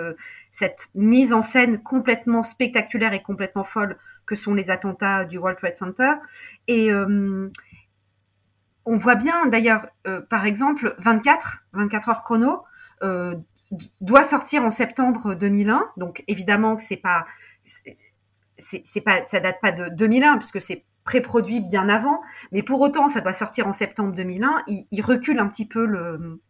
cette 0.52 0.90
mise 0.96 1.34
en 1.34 1.42
scène 1.42 1.82
complètement 1.82 2.44
spectaculaire 2.44 3.14
et 3.14 3.22
complètement 3.22 3.64
folle 3.64 3.98
que 4.32 4.38
sont 4.38 4.54
les 4.54 4.72
attentats 4.72 5.26
du 5.26 5.38
World 5.38 5.58
Trade 5.58 5.76
Center. 5.76 6.14
Et 6.70 6.90
euh, 6.90 7.52
on 8.86 8.96
voit 8.96 9.16
bien, 9.16 9.46
d'ailleurs, 9.48 9.86
euh, 10.08 10.22
par 10.22 10.46
exemple, 10.46 10.96
24, 11.00 11.66
24 11.74 12.10
heures 12.10 12.24
chrono, 12.24 12.64
euh, 13.04 13.36
doit 14.00 14.24
sortir 14.24 14.64
en 14.64 14.70
septembre 14.70 15.34
2001. 15.34 15.84
Donc 15.98 16.24
évidemment 16.30 16.78
que 16.78 16.82
c'est 16.82 16.96
pas, 16.96 17.26
c'est 18.58 19.02
pas, 19.02 19.26
ça 19.26 19.42
date 19.42 19.60
pas 19.62 19.74
de 19.74 19.90
2001 19.90 20.38
puisque 20.38 20.62
c'est 20.62 20.86
pré-produit 21.04 21.60
bien 21.60 21.90
avant, 21.90 22.22
mais 22.54 22.64
pour 22.64 22.80
autant 22.80 23.10
ça 23.10 23.20
doit 23.20 23.34
sortir 23.34 23.68
en 23.68 23.74
septembre 23.74 24.14
2001. 24.14 24.64
Il, 24.68 25.02
recule 25.02 25.40
un 25.40 25.48
petit 25.48 25.66
peu 25.66 25.86
le, 25.86 26.42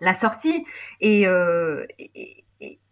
la 0.00 0.14
sortie 0.14 0.64
et, 1.00 1.22
et, 1.22 2.44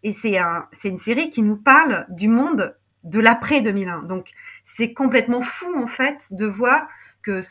et 0.03 0.11
c'est 0.11 0.37
un, 0.37 0.67
c'est 0.71 0.89
une 0.89 0.97
série 0.97 1.29
qui 1.29 1.41
nous 1.41 1.57
parle 1.57 2.05
du 2.09 2.27
monde 2.27 2.75
de 3.03 3.19
l'après 3.19 3.61
2001. 3.61 4.03
Donc 4.03 4.31
c'est 4.63 4.93
complètement 4.93 5.41
fou 5.41 5.73
en 5.77 5.87
fait 5.87 6.27
de 6.31 6.45
voir 6.45 6.87
que 7.21 7.41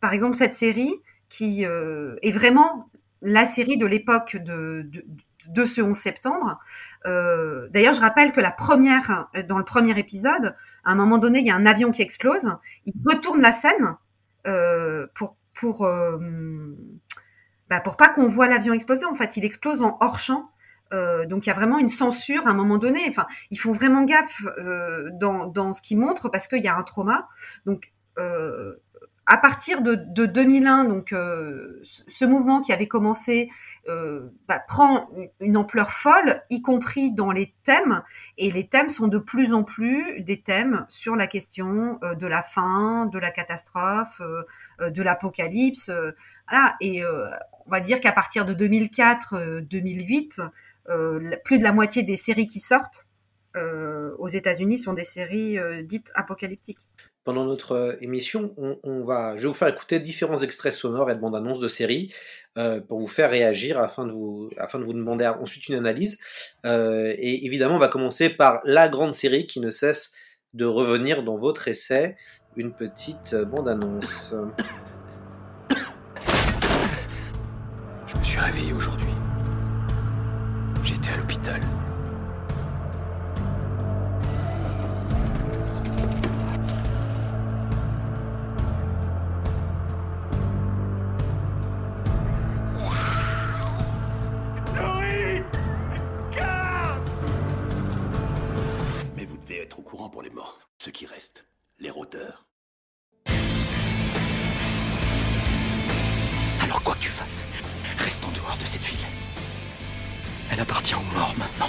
par 0.00 0.12
exemple 0.12 0.36
cette 0.36 0.54
série 0.54 0.94
qui 1.28 1.64
euh, 1.64 2.16
est 2.22 2.32
vraiment 2.32 2.90
la 3.22 3.46
série 3.46 3.76
de 3.76 3.86
l'époque 3.86 4.36
de, 4.36 4.86
de, 4.90 5.04
de, 5.48 5.64
ce 5.64 5.80
11 5.80 5.96
septembre. 5.96 6.58
Euh, 7.06 7.68
D'ailleurs, 7.70 7.94
je 7.94 8.00
rappelle 8.00 8.32
que 8.32 8.40
la 8.40 8.50
première, 8.50 9.28
dans 9.48 9.58
le 9.58 9.64
premier 9.64 9.98
épisode, 9.98 10.54
à 10.84 10.92
un 10.92 10.94
moment 10.94 11.18
donné, 11.18 11.40
il 11.40 11.46
y 11.46 11.50
a 11.50 11.56
un 11.56 11.66
avion 11.66 11.90
qui 11.92 12.02
explose. 12.02 12.56
Il 12.86 12.94
retourne 13.06 13.40
la 13.40 13.52
scène 13.52 13.96
euh, 14.46 15.06
pour 15.14 15.36
pour 15.54 15.84
euh, 15.84 16.18
bah, 17.68 17.80
pour 17.80 17.96
pas 17.96 18.08
qu'on 18.08 18.26
voit 18.26 18.48
l'avion 18.48 18.72
exploser. 18.72 19.04
En 19.04 19.14
fait, 19.14 19.36
il 19.36 19.44
explose 19.44 19.82
en 19.82 19.98
hors 20.00 20.18
champ. 20.18 20.50
Euh, 20.92 21.26
donc 21.26 21.46
il 21.46 21.48
y 21.48 21.52
a 21.52 21.54
vraiment 21.54 21.78
une 21.78 21.88
censure 21.88 22.46
à 22.46 22.50
un 22.50 22.54
moment 22.54 22.78
donné. 22.78 23.00
Enfin, 23.08 23.26
ils 23.50 23.58
font 23.58 23.72
vraiment 23.72 24.02
gaffe 24.02 24.42
euh, 24.58 25.10
dans, 25.12 25.46
dans 25.46 25.72
ce 25.72 25.82
qu'ils 25.82 25.98
montrent 25.98 26.28
parce 26.28 26.48
qu'il 26.48 26.62
y 26.62 26.68
a 26.68 26.76
un 26.76 26.82
trauma. 26.82 27.28
Donc 27.66 27.92
euh, 28.18 28.74
à 29.26 29.36
partir 29.36 29.80
de, 29.82 29.94
de 29.94 30.26
2001, 30.26 30.86
donc 30.86 31.12
euh, 31.12 31.80
ce 31.84 32.24
mouvement 32.24 32.60
qui 32.60 32.72
avait 32.72 32.88
commencé 32.88 33.48
euh, 33.88 34.28
bah, 34.48 34.58
prend 34.58 35.08
une 35.38 35.56
ampleur 35.56 35.92
folle, 35.92 36.42
y 36.50 36.62
compris 36.62 37.12
dans 37.12 37.30
les 37.30 37.54
thèmes. 37.62 38.02
Et 38.38 38.50
les 38.50 38.66
thèmes 38.66 38.88
sont 38.88 39.06
de 39.06 39.18
plus 39.18 39.54
en 39.54 39.62
plus 39.62 40.20
des 40.22 40.42
thèmes 40.42 40.84
sur 40.88 41.14
la 41.14 41.28
question 41.28 42.00
de 42.02 42.26
la 42.26 42.42
fin, 42.42 43.06
de 43.06 43.20
la 43.20 43.30
catastrophe, 43.30 44.20
de 44.80 45.02
l'apocalypse. 45.02 45.92
voilà. 46.48 46.74
Et 46.80 47.04
on 47.70 47.70
va 47.70 47.80
dire 47.80 48.00
qu'à 48.00 48.10
partir 48.10 48.44
de 48.44 48.54
2004-2008 48.54 50.40
euh, 50.40 50.48
plus 51.44 51.58
de 51.58 51.64
la 51.64 51.72
moitié 51.72 52.02
des 52.02 52.16
séries 52.16 52.46
qui 52.46 52.60
sortent 52.60 53.06
euh, 53.56 54.14
aux 54.18 54.28
États-Unis 54.28 54.78
sont 54.78 54.92
des 54.92 55.04
séries 55.04 55.58
euh, 55.58 55.82
dites 55.82 56.12
apocalyptiques. 56.14 56.78
Pendant 57.24 57.44
notre 57.44 57.98
émission, 58.00 58.54
on, 58.56 58.78
on, 58.82 59.04
va, 59.04 59.36
je 59.36 59.42
vais 59.42 59.48
vous 59.48 59.54
faire 59.54 59.68
écouter 59.68 60.00
différents 60.00 60.38
extraits 60.38 60.72
sonores 60.72 61.10
et 61.10 61.14
de 61.14 61.20
bandes 61.20 61.36
annonces 61.36 61.58
de 61.58 61.68
séries 61.68 62.14
euh, 62.56 62.80
pour 62.80 62.98
vous 62.98 63.06
faire 63.06 63.30
réagir 63.30 63.78
afin 63.78 64.06
de 64.06 64.12
vous, 64.12 64.48
afin 64.56 64.78
de 64.78 64.84
vous 64.84 64.94
demander 64.94 65.26
ensuite 65.26 65.68
une 65.68 65.74
analyse. 65.74 66.18
Euh, 66.64 67.14
et 67.18 67.44
évidemment, 67.44 67.74
on 67.76 67.78
va 67.80 67.88
commencer 67.88 68.30
par 68.30 68.60
la 68.64 68.88
grande 68.88 69.12
série 69.14 69.46
qui 69.46 69.60
ne 69.60 69.70
cesse 69.70 70.14
de 70.54 70.64
revenir 70.64 71.22
dans 71.22 71.36
votre 71.36 71.68
essai, 71.68 72.16
une 72.56 72.72
petite 72.72 73.34
bande 73.34 73.68
annonce. 73.68 74.34
Je 78.06 78.16
me 78.16 78.24
suis 78.24 78.40
réveillé 78.40 78.72
aujourd'hui. 78.72 79.09
J'étais 80.84 81.10
à 81.10 81.16
l'hôpital. 81.16 81.60
Mais 99.16 99.24
vous 99.24 99.36
devez 99.36 99.62
être 99.62 99.78
au 99.78 99.82
courant 99.82 100.08
pour 100.08 100.22
les 100.22 100.30
morts. 100.30 100.60
Ceux 100.78 100.90
qui 100.90 101.06
restent. 101.06 101.44
Les 101.78 101.90
rôdeurs. 101.90 102.46
Alors 106.62 106.82
quoi 106.82 106.94
que 106.94 107.00
tu 107.00 107.08
fasses, 107.10 107.44
reste 107.98 108.22
en 108.24 108.30
dehors 108.32 108.56
de 108.60 108.66
cette 108.66 108.82
ville. 108.82 108.99
Elle 110.52 110.60
appartient 110.60 110.94
aux 110.94 111.14
morts 111.14 111.34
maintenant. 111.38 111.68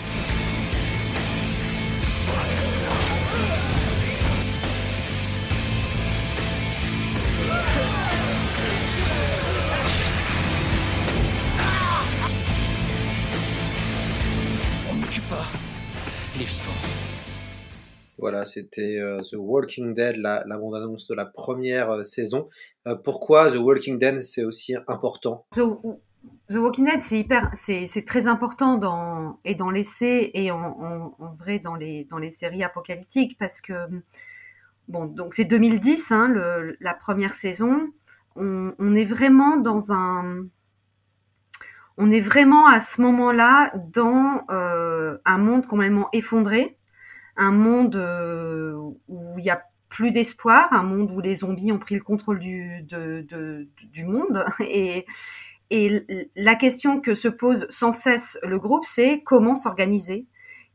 On 14.90 14.96
ne 14.96 15.06
tue 15.06 15.22
pas 15.22 15.46
les 16.38 16.46
vivants. 16.46 16.72
Voilà, 18.18 18.46
c'était 18.46 18.98
uh, 18.98 19.22
The 19.22 19.36
Walking 19.36 19.94
Dead, 19.96 20.18
la, 20.18 20.44
la 20.48 20.58
bande-annonce 20.58 21.08
de 21.08 21.16
la 21.16 21.26
première 21.26 22.00
uh, 22.00 22.06
saison. 22.06 22.50
Uh, 22.88 22.96
pourquoi 23.04 23.52
The 23.52 23.56
Walking 23.56 24.00
Dead 24.00 24.22
c'est 24.24 24.44
aussi 24.44 24.76
important? 24.88 25.46
The, 25.52 25.62
The 26.52 26.56
Walking 26.56 26.86
Dead, 26.86 27.02
c'est 27.02 27.18
hyper, 27.18 27.50
c'est, 27.54 28.04
très 28.06 28.28
important 28.28 28.76
dans 28.76 29.40
et 29.46 29.56
dans 29.56 29.70
l'essai 29.70 30.32
et 30.34 30.52
en, 30.52 31.16
vrai 31.40 31.60
dans 31.60 31.76
les 31.76 32.04
dans 32.06 32.18
les 32.18 32.32
séries 32.32 32.62
apocalyptiques 32.62 33.38
parce 33.38 33.62
que 33.62 33.74
bon, 34.90 35.06
donc 35.06 35.34
c'est 35.34 35.46
2010, 35.46 36.12
hein, 36.12 36.34
la 36.82 36.94
première 36.94 37.36
saison. 37.36 37.94
On, 38.36 38.96
est 38.96 39.06
vraiment 39.06 39.58
dans 39.58 39.94
un 39.94 40.46
on 41.98 42.12
est 42.12 42.22
vraiment 42.22 42.68
à 42.68 42.82
ce 42.82 43.02
moment-là 43.02 43.72
dans 43.94 44.46
euh, 44.50 45.20
un 45.24 45.38
monde 45.38 45.66
complètement 45.68 46.10
effondré, 46.12 46.78
un 47.38 47.52
monde 47.52 47.96
euh, 47.96 48.74
où 49.08 49.36
il 49.38 49.46
y 49.46 49.50
a 49.50 49.64
plus 49.88 50.12
d'espoir, 50.12 50.74
un 50.74 50.84
monde 50.84 51.12
où 51.12 51.22
les 51.22 51.36
zombies 51.36 51.72
ont 51.72 51.80
pris 51.80 51.96
le 51.96 52.02
contrôle 52.02 52.40
du, 52.40 52.86
du 53.92 54.06
monde. 54.06 54.46
Et, 54.60 55.06
et 55.72 56.30
la 56.36 56.56
question 56.56 57.00
que 57.00 57.16
se 57.16 57.30
pose 57.30 57.66
sans 57.70 57.94
cesse 57.94 58.38
le 58.44 58.60
groupe, 58.60 58.84
c'est 58.84 59.22
comment 59.24 59.56
s'organiser. 59.56 60.28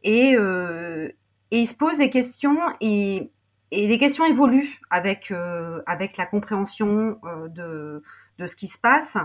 Et, 0.02 0.34
euh, 0.34 1.10
il 1.50 1.66
se 1.66 1.74
pose 1.74 1.98
des 1.98 2.08
questions 2.08 2.58
et, 2.80 3.30
les 3.72 3.98
questions 3.98 4.24
évoluent 4.24 4.80
avec, 4.88 5.30
euh, 5.30 5.82
avec 5.86 6.16
la 6.16 6.24
compréhension 6.24 7.18
euh, 7.24 7.48
de, 7.48 8.02
de 8.38 8.46
ce 8.46 8.56
qui 8.56 8.68
se 8.68 8.78
passe. 8.78 9.18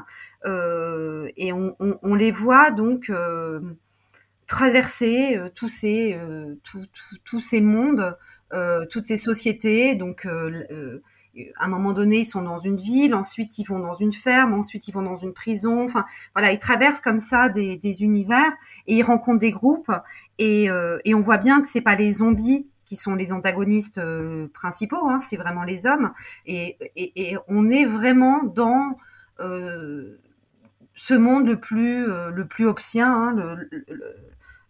Et 0.46 1.54
on, 1.54 2.16
les 2.16 2.32
voit 2.32 2.72
donc 2.72 3.10
traverser 4.48 5.40
tous 5.56 5.70
ces, 5.70 6.20
tous 7.24 7.40
ces 7.40 7.62
mondes, 7.62 8.18
toutes 8.90 9.06
ces 9.06 9.18
sociétés. 9.18 9.96
Donc 9.96 10.28
à 11.56 11.66
un 11.66 11.68
moment 11.68 11.94
donné, 11.94 12.20
ils 12.20 12.26
sont 12.26 12.42
dans 12.42 12.58
une 12.58 12.78
ville, 12.78 13.16
ensuite 13.16 13.58
ils 13.58 13.64
vont 13.64 13.80
dans 13.80 13.94
une 13.94 14.14
ferme, 14.14 14.54
ensuite 14.54 14.88
ils 14.88 14.92
vont 14.92 15.02
dans 15.02 15.16
une 15.16 15.34
prison. 15.34 15.84
Enfin, 15.84 16.06
voilà, 16.36 16.52
ils 16.52 16.60
traversent 16.60 17.02
comme 17.02 17.20
ça 17.20 17.50
des, 17.50 17.78
des 17.78 18.04
univers 18.04 18.52
et 18.88 18.98
ils 18.98 19.04
rencontrent 19.04 19.40
des 19.40 19.52
groupes 19.52 19.92
et, 20.40 20.70
euh, 20.70 21.00
et 21.06 21.16
on 21.16 21.22
voit 21.22 21.38
bien 21.38 21.62
que 21.62 21.68
c'est 21.68 21.82
pas 21.82 21.96
les 21.96 22.14
zombies 22.14 22.68
qui 22.86 22.98
sont 22.98 23.16
les 23.16 23.32
antagonistes 23.32 24.00
euh, 24.00 24.48
principaux, 24.54 25.08
hein, 25.08 25.20
c'est 25.20 25.38
vraiment 25.38 25.64
les 25.64 25.86
hommes 25.86 26.12
et, 26.46 26.78
et, 26.98 27.32
et, 27.32 27.38
on 27.48 27.70
est 27.70 27.86
vraiment 27.86 28.44
dans 28.44 28.98
euh, 29.40 30.18
ce 30.94 31.14
monde 31.14 31.48
le 31.48 31.58
plus 31.58 32.06
le 32.06 32.46
plus 32.46 32.68
obscien, 32.68 33.14
hein, 33.14 33.34
le, 33.34 33.70
le, 33.72 34.16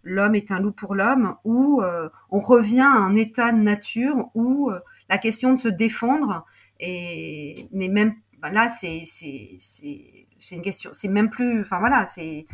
l'homme 0.04 0.36
est 0.36 0.52
un 0.52 0.60
loup 0.60 0.72
pour 0.72 0.94
l'homme, 0.94 1.36
où 1.44 1.82
on 2.30 2.40
revient 2.40 2.82
à 2.82 2.92
un 2.92 3.16
état 3.16 3.52
de 3.52 3.58
nature 3.58 4.30
où 4.36 4.72
la 5.12 5.18
question 5.18 5.54
de 5.54 5.60
se 5.60 5.68
défendre 5.68 6.46
et 6.80 7.68
même 7.72 8.16
là 8.42 8.70
c'est 8.70 9.04
c'est 9.06 10.56
une 10.56 10.62
question 10.62 10.92
c'est 10.94 11.10
même 11.10 11.30
plus 11.30 11.60
enfin 11.60 11.80
voilà 11.80 12.06
c'est 12.06 12.48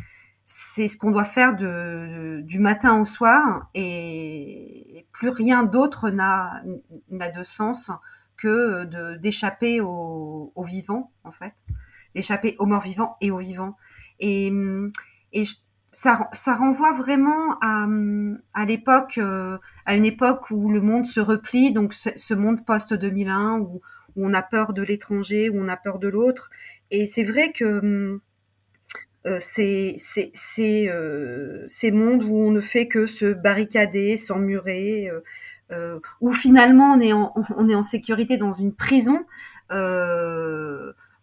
c'est 0.44 0.88
ce 0.88 0.96
qu'on 0.96 1.10
doit 1.12 1.24
faire 1.24 1.54
de, 1.54 2.40
du 2.42 2.58
matin 2.58 2.98
au 2.98 3.04
soir 3.04 3.68
et 3.74 5.06
plus 5.12 5.28
rien 5.28 5.62
d'autre 5.62 6.10
n'a 6.10 6.62
de 6.64 7.44
sens 7.44 7.92
que 8.36 8.84
de 8.86 9.16
d'échapper 9.16 9.80
aux, 9.80 10.52
vivants 10.66 11.12
en 11.22 11.32
fait 11.32 11.54
d'échapper 12.16 12.56
aux 12.58 12.66
morts 12.66 12.82
vivants 12.82 13.16
et 13.20 13.30
aux 13.30 13.38
vivants 13.38 13.76
et 14.18 14.52
et 15.32 15.44
ça, 15.90 16.28
ça 16.32 16.54
renvoie 16.54 16.92
vraiment 16.92 17.58
à, 17.60 17.86
à 18.54 18.64
l'époque 18.64 19.18
euh, 19.18 19.58
à 19.86 19.94
une 19.94 20.04
époque 20.04 20.50
où 20.50 20.70
le 20.70 20.80
monde 20.80 21.06
se 21.06 21.20
replie 21.20 21.72
donc 21.72 21.94
ce, 21.94 22.34
monde 22.34 22.64
post 22.64 22.92
2001 22.94 23.58
où, 23.60 23.80
où 24.16 24.26
on 24.26 24.34
a 24.34 24.42
peur 24.42 24.74
de 24.74 24.82
l'étranger 24.82 25.48
où 25.48 25.58
on 25.58 25.68
a 25.68 25.76
peur 25.76 25.98
de 25.98 26.08
l'autre 26.08 26.50
et 26.90 27.06
c'est 27.06 27.24
vrai 27.24 27.52
que 27.52 28.20
euh, 29.26 29.38
c'est 29.40 29.96
euh, 30.60 31.66
ces 31.68 31.90
mondes 31.90 32.22
où 32.22 32.36
on 32.36 32.50
ne 32.50 32.60
fait 32.60 32.88
que 32.88 33.06
se 33.06 33.32
barricader, 33.32 34.16
s'emmurer, 34.16 35.10
euh, 35.10 35.20
euh, 35.72 36.00
où 36.20 36.32
finalement 36.32 36.92
on 36.94 37.00
est 37.00 37.12
en 37.12 37.34
on 37.56 37.68
est 37.68 37.74
en 37.74 37.82
sécurité 37.82 38.36
dans 38.36 38.52
une 38.52 38.74
prison. 38.74 39.24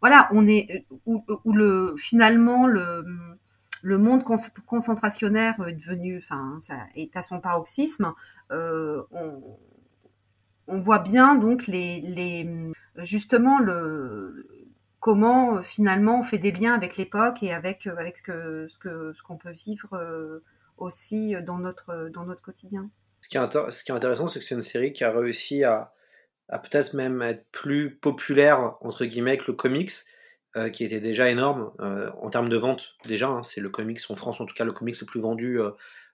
Voilà, 0.02 0.30
on 0.32 0.48
est 0.48 0.86
où, 1.08 1.24
où, 1.46 1.54
le 1.54 1.96
finalement 1.98 2.68
le 2.68 3.04
le 3.86 4.00
monde 4.00 4.24
concentrationnaire 4.24 5.64
est 5.68 5.74
devenu, 5.74 6.18
enfin, 6.18 6.58
est 6.96 7.16
à 7.16 7.22
son 7.22 7.40
paroxysme. 7.40 8.14
Euh, 8.52 9.04
on, 9.12 10.80
voit 10.80 10.98
bien 10.98 11.36
donc 11.36 11.68
les, 11.68 12.02
les 12.02 12.50
justement 12.98 13.60
le 13.60 14.48
comment 15.00 15.62
finalement 15.62 16.22
on 16.22 16.24
fait 16.24 16.40
des 16.40 16.52
liens 16.52 16.74
avec 16.74 16.98
l'époque 16.98 17.44
et 17.44 17.54
avec 17.54 17.86
euh, 17.86 17.96
avec 17.98 18.18
ce 18.18 18.24
que 18.24 19.14
ce 19.14 19.22
qu'on 19.22 19.38
peut 19.38 19.52
vivre 19.52 19.94
euh, 19.94 20.44
aussi 20.78 21.36
dans 21.46 21.60
notre 21.60 22.10
dans 22.12 22.26
notre 22.26 22.42
quotidien. 22.42 22.90
Ce 23.22 23.30
qui 23.30 23.38
est, 23.38 23.72
ce 23.72 23.84
qui 23.84 23.92
est 23.92 23.96
intéressant, 23.96 24.28
c'est 24.28 24.40
que 24.40 24.46
c'est 24.46 24.56
une 24.56 24.64
série 24.64 24.94
qui 24.94 25.04
a 25.04 25.12
réussi 25.12 25.64
à, 25.64 25.94
à 26.50 26.58
peut-être 26.58 26.96
même 26.96 27.22
être 27.22 27.46
plus 27.52 27.96
populaire 27.96 28.78
entre 28.82 29.06
guillemets 29.06 29.38
que 29.38 29.46
le 29.48 29.54
comics, 29.54 29.92
euh, 30.58 30.70
qui 30.70 30.84
était 30.84 31.00
déjà 31.00 31.30
énorme 31.30 31.72
euh, 31.80 32.12
en 32.22 32.30
termes 32.30 32.50
de 32.50 32.58
vente 32.58 32.96
déjà. 33.06 33.28
Hein, 33.28 33.44
c'est 33.44 33.62
le 33.62 33.70
comics 33.70 34.00
en 34.10 34.16
France, 34.16 34.40
en 34.42 34.46
tout 34.46 34.56
cas 34.56 34.66
le 34.66 34.74
comics 34.74 35.00
le 35.00 35.06
plus 35.06 35.22
vendu 35.22 35.60
euh, 35.60 35.72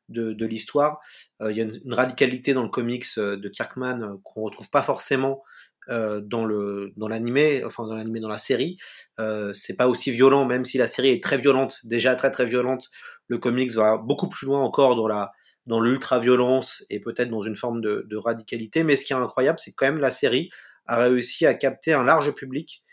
de, 0.09 0.33
de 0.33 0.45
l'histoire. 0.45 0.99
Il 1.41 1.55
y 1.55 1.61
a 1.61 1.63
une, 1.63 1.79
une, 1.85 1.93
radicalité 1.93 2.53
dans 2.53 2.63
le 2.63 2.69
comics 2.69 3.07
de 3.17 3.49
Kirkman 3.49 4.19
qu'on 4.23 4.41
retrouve 4.41 4.69
pas 4.69 4.81
forcément 4.81 5.41
euh, 5.89 6.21
dans 6.21 6.45
le 6.45 6.93
dans 6.95 7.07
l'animé, 7.07 7.63
enfin 7.65 7.87
dans 7.87 7.95
l'animé 7.95 8.19
dans 8.19 8.29
la 8.29 8.37
série, 8.37 8.77
euh, 9.19 9.51
c'est 9.51 9.75
pas 9.75 9.87
aussi 9.87 10.11
violent, 10.11 10.45
même 10.45 10.63
si 10.63 10.77
la 10.77 10.87
série 10.87 11.09
est 11.09 11.23
très 11.23 11.37
violente, 11.37 11.79
déjà 11.83 12.13
très 12.13 12.29
très 12.29 12.45
violente. 12.45 12.89
Le 13.27 13.39
comics 13.39 13.71
va 13.71 13.97
beaucoup 13.97 14.29
plus 14.29 14.45
loin 14.45 14.61
encore 14.61 14.95
dans 14.95 15.07
la 15.07 15.31
dans 15.65 15.79
l'ultra 15.81 16.19
violence 16.19 16.85
et 16.89 16.99
peut-être 16.99 17.29
dans 17.29 17.41
une 17.41 17.55
forme 17.55 17.81
de, 17.81 18.05
de, 18.07 18.17
radicalité. 18.17 18.83
Mais 18.83 18.95
ce 18.95 19.05
qui 19.05 19.13
est 19.13 19.15
incroyable, 19.15 19.59
c'est 19.59 19.73
quand 19.73 19.85
même 19.85 19.99
la 19.99 20.11
série 20.11 20.49
a 20.85 20.97
réussi 21.03 21.45
à 21.47 21.53
capter 21.55 21.93
un 21.93 22.03
large 22.03 22.33
public 22.35 22.83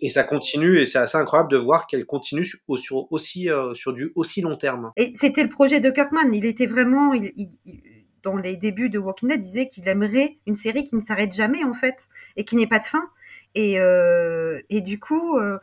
et, 0.00 0.10
ça 0.10 0.24
continue 0.24 0.78
et 0.80 0.86
c'est 0.86 0.98
assez 0.98 1.18
incroyable 1.18 1.50
de 1.50 1.56
voir 1.56 1.86
qu'elle 1.86 2.04
continue 2.06 2.44
sur, 2.44 3.12
aussi 3.12 3.50
euh, 3.50 3.74
sur 3.74 3.92
du 3.92 4.12
aussi 4.14 4.40
long 4.40 4.56
terme. 4.56 4.92
Et 4.96 5.12
c'était 5.14 5.42
le 5.42 5.48
projet 5.48 5.80
de 5.80 5.90
Kirkman. 5.90 6.32
Il 6.32 6.44
était 6.44 6.66
vraiment 6.66 7.12
dans 8.22 8.36
les 8.36 8.56
débuts 8.56 8.90
de 8.90 8.98
Walking 8.98 9.28
Dead, 9.28 9.42
disait 9.42 9.68
qu'il 9.68 9.88
aimerait 9.88 10.38
une 10.46 10.54
série 10.54 10.84
qui 10.84 10.96
ne 10.96 11.02
s'arrête 11.02 11.32
jamais 11.32 11.64
en 11.64 11.74
fait 11.74 12.08
et 12.36 12.44
qui 12.44 12.56
n'ait 12.56 12.66
pas 12.66 12.78
de 12.78 12.86
fin. 12.86 13.08
Et, 13.54 13.78
euh, 13.78 14.60
et 14.70 14.80
du 14.80 14.98
coup, 14.98 15.38
euh, 15.38 15.58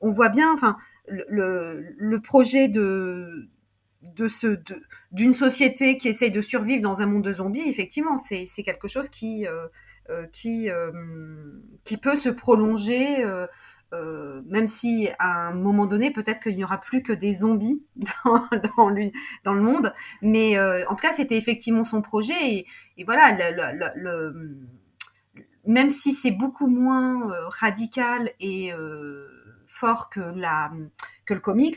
on 0.00 0.10
voit 0.10 0.28
bien, 0.28 0.52
enfin, 0.52 0.76
le, 1.08 1.94
le 1.96 2.20
projet 2.20 2.68
de 2.68 3.48
de 4.02 4.28
ce 4.28 4.58
d'une 5.12 5.34
société 5.34 5.98
qui 5.98 6.08
essaye 6.08 6.30
de 6.30 6.40
survivre 6.40 6.80
dans 6.80 7.02
un 7.02 7.06
monde 7.06 7.22
de 7.22 7.34
zombies, 7.34 7.68
effectivement, 7.68 8.16
c'est 8.16 8.46
quelque 8.62 8.88
chose 8.88 9.10
qui 9.10 9.46
qui 10.32 10.70
euh, 10.70 10.92
qui 11.84 11.96
peut 11.96 12.16
se 12.16 12.28
prolonger 12.28 13.24
euh, 13.92 14.40
même 14.46 14.66
si 14.68 15.08
à 15.18 15.48
un 15.48 15.52
moment 15.52 15.86
donné, 15.86 16.12
peut-être 16.12 16.40
qu'il 16.42 16.56
n'y 16.56 16.64
aura 16.64 16.80
plus 16.80 17.02
que 17.02 17.12
des 17.12 17.32
zombies 17.32 17.82
dans, 18.24 18.46
dans, 18.76 18.94
dans 19.44 19.54
le 19.54 19.60
monde. 19.60 19.92
Mais 20.22 20.58
euh, 20.58 20.84
en 20.88 20.94
tout 20.94 21.02
cas, 21.02 21.12
c'était 21.12 21.36
effectivement 21.36 21.84
son 21.84 22.02
projet. 22.02 22.66
Et, 22.96 23.04
voilà, 23.04 23.36
même 25.66 25.90
si 25.90 26.12
c'est 26.12 26.30
beaucoup 26.30 26.68
moins 26.68 27.30
euh, 27.30 27.48
radical 27.48 28.30
et 28.40 28.72
euh, 28.72 29.26
fort 29.66 30.08
que, 30.08 30.20
la, 30.20 30.70
que 31.26 31.34
le 31.34 31.40
comics, 31.40 31.76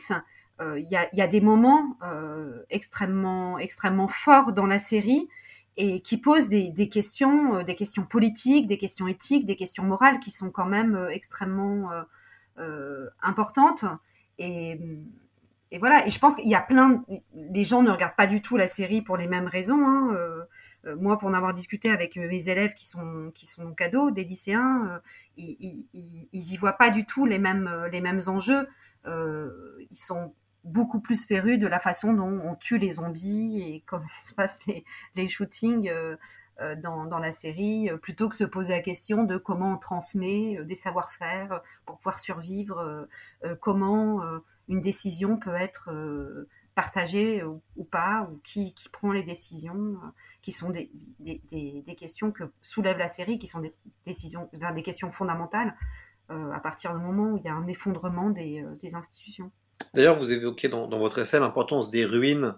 euh, 0.60 0.78
il 0.78 0.88
y, 0.88 0.96
a, 0.96 1.08
y, 1.14 1.20
a, 1.20 1.26
des 1.26 1.40
moments 1.40 1.96
extrêmement, 2.70 3.58
extrêmement 3.58 4.08
forts 4.08 4.52
dans 4.52 4.66
la 4.66 4.78
série 4.78 5.28
et 5.76 6.00
qui 6.00 6.18
posent 6.18 6.48
des, 6.48 6.88
questions, 6.88 7.56
euh, 7.56 7.62
des 7.64 7.74
questions 7.74 8.04
politiques, 8.04 8.66
des 8.66 8.78
questions 8.78 9.08
éthiques, 9.08 9.46
des 9.46 9.56
questions 9.56 9.82
morales 9.82 10.20
qui 10.20 10.30
sont 10.30 10.50
quand 10.50 10.66
même 10.66 10.94
euh, 10.94 11.08
extrêmement 11.08 11.90
euh, 12.58 13.08
importantes. 13.22 13.84
Et, 14.38 14.78
voilà. 15.78 16.06
Et 16.06 16.10
je 16.10 16.18
pense 16.20 16.36
qu'il 16.36 16.48
y 16.48 16.54
a 16.54 16.60
plein. 16.60 17.04
Les 17.34 17.64
gens 17.64 17.82
ne 17.82 17.90
regardent 17.90 18.16
pas 18.16 18.28
du 18.28 18.40
tout 18.40 18.56
la 18.56 18.68
série 18.68 19.02
pour 19.02 19.16
les 19.16 19.26
mêmes 19.26 19.48
raisons. 19.48 19.84
Hein. 19.84 20.16
Moi, 21.00 21.18
pour 21.18 21.28
en 21.28 21.34
avoir 21.34 21.54
discuté 21.54 21.90
avec 21.90 22.14
mes 22.16 22.48
élèves 22.48 22.74
qui 22.74 22.86
sont 22.86 23.32
qui 23.34 23.46
sont 23.46 23.72
cadeaux, 23.72 24.10
des 24.10 24.22
lycéens, 24.22 25.00
ils, 25.36 25.56
ils, 25.94 26.28
ils 26.32 26.52
y 26.52 26.56
voient 26.58 26.74
pas 26.74 26.90
du 26.90 27.06
tout 27.06 27.26
les 27.26 27.38
mêmes 27.38 27.88
les 27.90 28.00
mêmes 28.00 28.20
enjeux. 28.28 28.68
ils 29.04 29.96
sont 29.96 30.32
beaucoup 30.64 31.00
plus 31.00 31.26
féru 31.26 31.58
de 31.58 31.66
la 31.66 31.78
façon 31.78 32.14
dont 32.14 32.40
on 32.42 32.54
tue 32.56 32.78
les 32.78 32.92
zombies 32.92 33.60
et 33.60 33.80
comment 33.86 34.04
se 34.16 34.34
passent 34.34 34.60
les, 35.14 35.28
shootings 35.28 35.88
euh, 35.88 36.16
euh, 36.60 36.74
dans, 36.76 37.04
dans, 37.04 37.18
la 37.18 37.32
série, 37.32 37.90
euh, 37.90 37.96
plutôt 37.96 38.28
que 38.28 38.36
se 38.36 38.44
poser 38.44 38.72
la 38.72 38.80
question 38.80 39.24
de 39.24 39.36
comment 39.36 39.74
on 39.74 39.78
transmet 39.78 40.58
des 40.64 40.74
savoir-faire 40.74 41.60
pour 41.84 41.98
pouvoir 41.98 42.18
survivre, 42.18 43.06
comment 43.60 44.22
une 44.68 44.80
décision 44.80 45.36
peut 45.36 45.54
être 45.54 45.90
partagée 46.74 47.44
ou, 47.44 47.84
pas, 47.84 48.28
ou 48.30 48.40
qui, 48.42 48.72
qui, 48.74 48.88
prend 48.88 49.12
les 49.12 49.22
décisions, 49.22 50.00
qui 50.42 50.52
sont 50.52 50.70
des, 50.70 50.90
des, 51.20 51.42
des, 51.50 51.82
des, 51.86 51.94
questions 51.94 52.32
que 52.32 52.44
soulève 52.62 52.98
la 52.98 53.08
série, 53.08 53.38
qui 53.38 53.46
sont 53.46 53.60
des, 53.60 53.70
décisions, 54.06 54.48
des 54.52 54.82
questions 54.82 55.10
fondamentales 55.10 55.76
à 56.28 56.60
partir 56.60 56.96
du 56.96 57.04
moment 57.04 57.32
où 57.32 57.36
il 57.36 57.44
y 57.44 57.48
a 57.48 57.54
un 57.54 57.66
effondrement 57.66 58.30
des 58.30 58.94
institutions. 58.94 59.52
D'ailleurs, 59.92 60.18
vous 60.18 60.32
évoquez 60.32 60.68
dans, 60.68 60.88
dans, 60.88 60.98
votre 60.98 61.18
essai 61.18 61.38
l'importance 61.38 61.90
des 61.90 62.04
ruines 62.04 62.54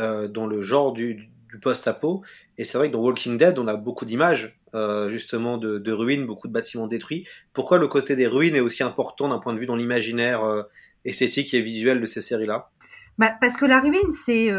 euh, 0.00 0.26
dans 0.28 0.46
le 0.46 0.62
genre 0.62 0.92
du, 0.92 1.28
du 1.50 1.58
post-apo. 1.60 2.22
Et 2.56 2.64
c'est 2.64 2.78
vrai 2.78 2.88
que 2.88 2.92
dans 2.92 3.00
Walking 3.00 3.36
Dead, 3.36 3.58
on 3.58 3.68
a 3.68 3.76
beaucoup 3.76 4.04
d'images 4.04 4.58
euh, 4.74 5.10
justement 5.10 5.58
de, 5.58 5.78
de, 5.78 5.92
ruines, 5.92 6.26
beaucoup 6.26 6.48
de 6.48 6.52
bâtiments 6.52 6.86
détruits. 6.86 7.26
Pourquoi 7.52 7.78
le 7.78 7.88
côté 7.88 8.16
des 8.16 8.26
ruines 8.26 8.56
est 8.56 8.60
aussi 8.60 8.82
important 8.82 9.28
d'un 9.28 9.38
point 9.38 9.52
de 9.52 9.58
vue 9.58 9.66
dans 9.66 9.76
l'imaginaire 9.76 10.44
euh, 10.44 10.62
esthétique 11.04 11.52
et 11.52 11.60
visuel 11.60 12.00
de 12.00 12.06
ces 12.06 12.22
séries-là? 12.22 12.70
Bah, 13.18 13.34
Parce 13.40 13.56
que 13.56 13.66
la 13.66 13.80
ruine, 13.80 14.10
c'est 14.10 14.50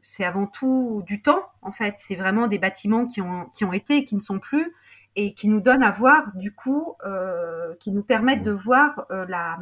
c'est 0.00 0.24
avant 0.24 0.46
tout 0.46 1.02
du 1.06 1.20
temps, 1.20 1.42
en 1.60 1.72
fait. 1.72 1.94
C'est 1.98 2.16
vraiment 2.16 2.46
des 2.46 2.58
bâtiments 2.58 3.06
qui 3.06 3.20
ont, 3.20 3.46
qui 3.56 3.64
ont 3.64 3.72
été 3.72 3.96
et 3.96 4.04
qui 4.04 4.14
ne 4.14 4.20
sont 4.20 4.38
plus 4.38 4.72
et 5.16 5.34
qui 5.34 5.48
nous 5.48 5.60
donnent 5.60 5.82
à 5.82 5.90
voir, 5.90 6.36
du 6.36 6.54
coup, 6.54 6.94
euh, 7.04 7.74
qui 7.80 7.90
nous 7.90 8.02
permettent 8.02 8.42
de 8.42 8.52
voir 8.52 9.06
la 9.10 9.58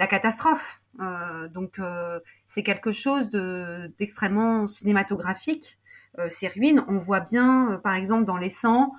la 0.00 0.06
catastrophe. 0.06 0.80
Euh, 0.98 1.48
donc 1.48 1.78
euh, 1.78 2.18
c'est 2.46 2.62
quelque 2.62 2.90
chose 2.90 3.28
de 3.28 3.92
d'extrêmement 3.98 4.66
cinématographique. 4.66 5.78
Euh, 6.18 6.28
ces 6.28 6.48
ruines, 6.48 6.82
on 6.88 6.98
voit 6.98 7.20
bien, 7.20 7.78
par 7.84 7.94
exemple 7.94 8.24
dans 8.24 8.38
les 8.38 8.50
sangs, 8.50 8.92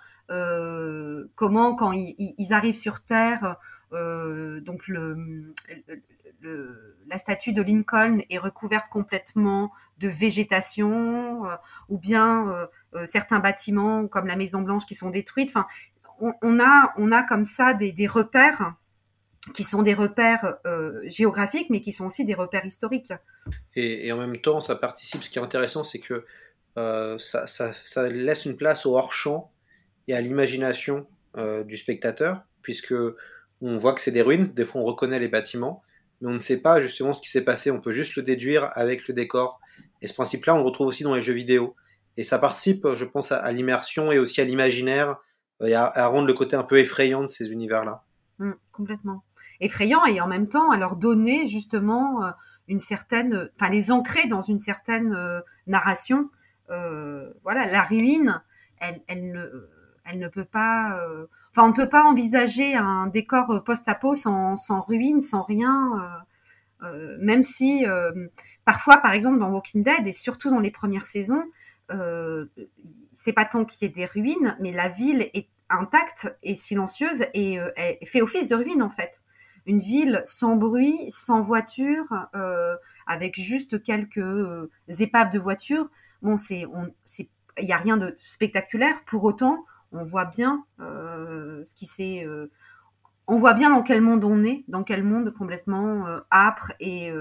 comment 1.35 1.75
quand 1.75 1.91
ils, 1.91 2.53
arrivent 2.53 2.81
sur 2.87 3.01
Terre, 3.03 3.57
donc 3.91 4.87
le, 4.87 5.53
le, 6.39 6.95
la 7.05 7.17
statue 7.17 7.51
de 7.51 7.61
Lincoln 7.61 8.19
est 8.29 8.37
recouverte 8.37 8.87
complètement 8.89 9.73
de 9.97 10.07
végétation, 10.07 11.41
ou 11.89 11.97
bien 11.97 12.69
certains 13.03 13.39
bâtiments 13.39 14.07
comme 14.07 14.25
la 14.25 14.37
Maison 14.37 14.61
Blanche 14.61 14.85
qui 14.85 14.95
sont 14.95 15.09
détruites. 15.09 15.49
Enfin, 15.49 15.67
on, 16.41 16.61
a 16.61 16.93
on 16.95 17.11
a 17.11 17.23
comme 17.23 17.43
ça 17.43 17.73
des 17.73 18.07
repères 18.07 18.75
qui 19.55 19.63
sont 19.63 19.81
des 19.81 19.93
repères 19.93 20.57
euh, 20.65 21.01
géographiques, 21.05 21.69
mais 21.69 21.81
qui 21.81 21.91
sont 21.91 22.05
aussi 22.05 22.25
des 22.25 22.35
repères 22.35 22.65
historiques. 22.65 23.13
Et, 23.75 24.07
et, 24.07 24.11
en 24.11 24.17
même 24.17 24.37
temps, 24.37 24.59
ça 24.59 24.75
participe. 24.75 25.23
Ce 25.23 25.29
qui 25.29 25.39
est 25.39 25.41
intéressant, 25.41 25.83
c'est 25.83 25.99
que 25.99 26.25
euh, 26.77 27.17
ça, 27.17 27.47
ça, 27.47 27.73
ça, 27.73 28.07
laisse 28.07 28.45
une 28.45 28.55
place 28.55 28.85
au 28.85 28.95
hors-champ 28.95 29.51
et 30.07 30.13
à 30.13 30.21
l'imagination 30.21 31.07
euh, 31.37 31.63
du 31.63 31.75
spectateur, 31.75 32.43
puisque 32.61 32.93
on 33.61 33.77
voit 33.77 33.93
que 33.93 34.01
c'est 34.01 34.11
des 34.11 34.21
ruines. 34.21 34.47
Des 34.53 34.63
fois, 34.63 34.81
on 34.81 34.85
reconnaît 34.85 35.19
les 35.19 35.27
bâtiments, 35.27 35.81
mais 36.21 36.29
on 36.29 36.33
ne 36.33 36.39
sait 36.39 36.61
pas 36.61 36.79
justement 36.79 37.13
ce 37.13 37.21
qui 37.21 37.29
s'est 37.29 37.43
passé. 37.43 37.71
On 37.71 37.81
peut 37.81 37.91
juste 37.91 38.15
le 38.15 38.23
déduire 38.23 38.71
avec 38.75 39.07
le 39.07 39.13
décor. 39.13 39.59
Et 40.01 40.07
ce 40.07 40.13
principe-là, 40.13 40.53
on 40.53 40.57
le 40.59 40.63
retrouve 40.63 40.87
aussi 40.87 41.03
dans 41.03 41.15
les 41.15 41.21
jeux 41.21 41.33
vidéo. 41.33 41.75
Et 42.17 42.23
ça 42.23 42.37
participe, 42.37 42.87
je 42.93 43.05
pense, 43.05 43.31
à, 43.31 43.51
l'immersion 43.51 44.11
et 44.11 44.19
aussi 44.19 44.41
à 44.41 44.43
l'imaginaire 44.43 45.17
et 45.63 45.73
à, 45.73 46.07
rendre 46.07 46.27
le 46.27 46.33
côté 46.33 46.55
un 46.55 46.63
peu 46.63 46.77
effrayant 46.77 47.21
de 47.21 47.27
ces 47.27 47.51
univers-là. 47.51 48.03
Mmh, 48.39 48.51
complètement. 48.71 49.23
Effrayant 49.61 50.03
et 50.05 50.19
en 50.19 50.27
même 50.27 50.47
temps 50.47 50.71
à 50.71 50.77
leur 50.77 50.95
donner 50.95 51.45
justement 51.45 52.25
euh, 52.25 52.31
une 52.67 52.79
certaine, 52.79 53.49
enfin 53.55 53.69
les 53.69 53.91
ancrer 53.91 54.27
dans 54.27 54.41
une 54.41 54.57
certaine 54.57 55.13
euh, 55.13 55.39
narration. 55.67 56.31
Euh, 56.71 57.31
voilà, 57.43 57.67
la 57.67 57.83
ruine, 57.83 58.41
elle, 58.79 59.01
elle, 59.07 59.31
ne, 59.31 59.69
elle 60.03 60.17
ne 60.17 60.27
peut 60.27 60.45
pas. 60.45 60.99
Enfin, 61.51 61.65
on 61.65 61.67
ne 61.67 61.73
peut 61.73 61.89
pas 61.89 62.03
envisager 62.03 62.75
un 62.75 63.05
décor 63.05 63.63
post-apo 63.63 64.15
sans, 64.15 64.55
sans 64.55 64.81
ruine, 64.81 65.19
sans 65.19 65.43
rien. 65.43 66.23
même 67.19 67.43
si 67.43 67.85
parfois, 68.65 68.97
par 68.97 69.11
exemple, 69.11 69.37
dans 69.37 69.51
Walking 69.51 69.83
Dead 69.83 70.07
et 70.07 70.13
surtout 70.13 70.49
dans 70.49 70.59
les 70.59 70.71
premières 70.71 71.05
saisons, 71.05 71.43
euh, 71.91 72.45
c'est 73.13 73.33
pas 73.33 73.45
tant 73.45 73.65
qu'il 73.65 73.85
y 73.87 73.91
ait 73.91 73.93
des 73.93 74.05
ruines, 74.05 74.57
mais 74.59 74.71
la 74.71 74.87
ville 74.89 75.29
est 75.33 75.49
intacte 75.69 76.33
et 76.41 76.55
silencieuse 76.55 77.25
et 77.33 77.59
elle 77.75 77.97
fait 78.05 78.21
office 78.21 78.47
de 78.47 78.55
ruine 78.55 78.81
en 78.81 78.89
fait. 78.89 79.20
Une 79.65 79.79
ville 79.79 80.21
sans 80.25 80.55
bruit, 80.55 80.97
sans 81.09 81.41
voiture, 81.41 82.27
euh, 82.35 82.75
avec 83.07 83.39
juste 83.39 83.81
quelques 83.83 84.69
épaves 84.99 85.31
de 85.31 85.39
voitures. 85.39 85.89
Bon, 86.21 86.37
c'est, 86.37 86.65
il 87.59 87.65
n'y 87.65 87.73
a 87.73 87.77
rien 87.77 87.97
de 87.97 88.13
spectaculaire. 88.15 89.03
Pour 89.05 89.23
autant, 89.23 89.65
on 89.91 90.03
voit 90.03 90.25
bien 90.25 90.65
ce 90.79 91.73
qui 91.75 91.85
s'est 91.85 92.27
on 93.27 93.37
voit 93.37 93.53
bien 93.53 93.69
dans 93.69 93.83
quel 93.83 94.01
monde 94.01 94.23
on 94.23 94.43
est, 94.43 94.65
dans 94.67 94.83
quel 94.83 95.03
monde 95.03 95.31
complètement 95.31 96.05
âpre 96.31 96.73
et 96.79 97.11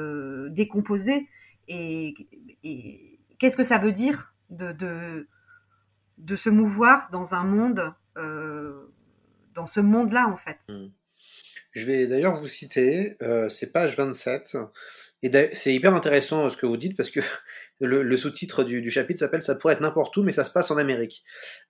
décomposé. 0.50 1.28
et 1.68 2.14
qu'est-ce 3.40 3.56
que 3.56 3.64
ça 3.64 3.78
veut 3.78 3.90
dire 3.90 4.34
de, 4.50 5.26
se 6.36 6.50
mouvoir 6.50 7.08
dans 7.10 7.34
un 7.34 7.42
monde, 7.42 7.92
euh, 8.16 8.92
dans 9.54 9.66
ce 9.66 9.80
monde-là, 9.80 10.28
en 10.28 10.36
fait? 10.36 10.58
Hmm. 10.68 10.88
Je 11.72 11.86
vais 11.86 12.06
d'ailleurs 12.06 12.40
vous 12.40 12.48
citer, 12.48 13.16
euh, 13.22 13.48
c'est 13.48 13.72
page 13.72 13.96
27, 13.96 14.56
et 15.22 15.30
c'est 15.52 15.72
hyper 15.72 15.94
intéressant 15.94 16.46
euh, 16.46 16.50
ce 16.50 16.56
que 16.56 16.66
vous 16.66 16.76
dites 16.76 16.96
parce 16.96 17.10
que 17.10 17.20
le, 17.80 18.16
sous-titre 18.16 18.64
du, 18.64 18.90
chapitre 18.90 19.20
s'appelle 19.20 19.42
Ça 19.42 19.54
pourrait 19.54 19.74
être 19.74 19.80
n'importe 19.80 20.16
où, 20.16 20.22
mais 20.22 20.32
ça 20.32 20.44
se 20.44 20.50
passe 20.50 20.70
en 20.70 20.76
Amérique. 20.76 21.24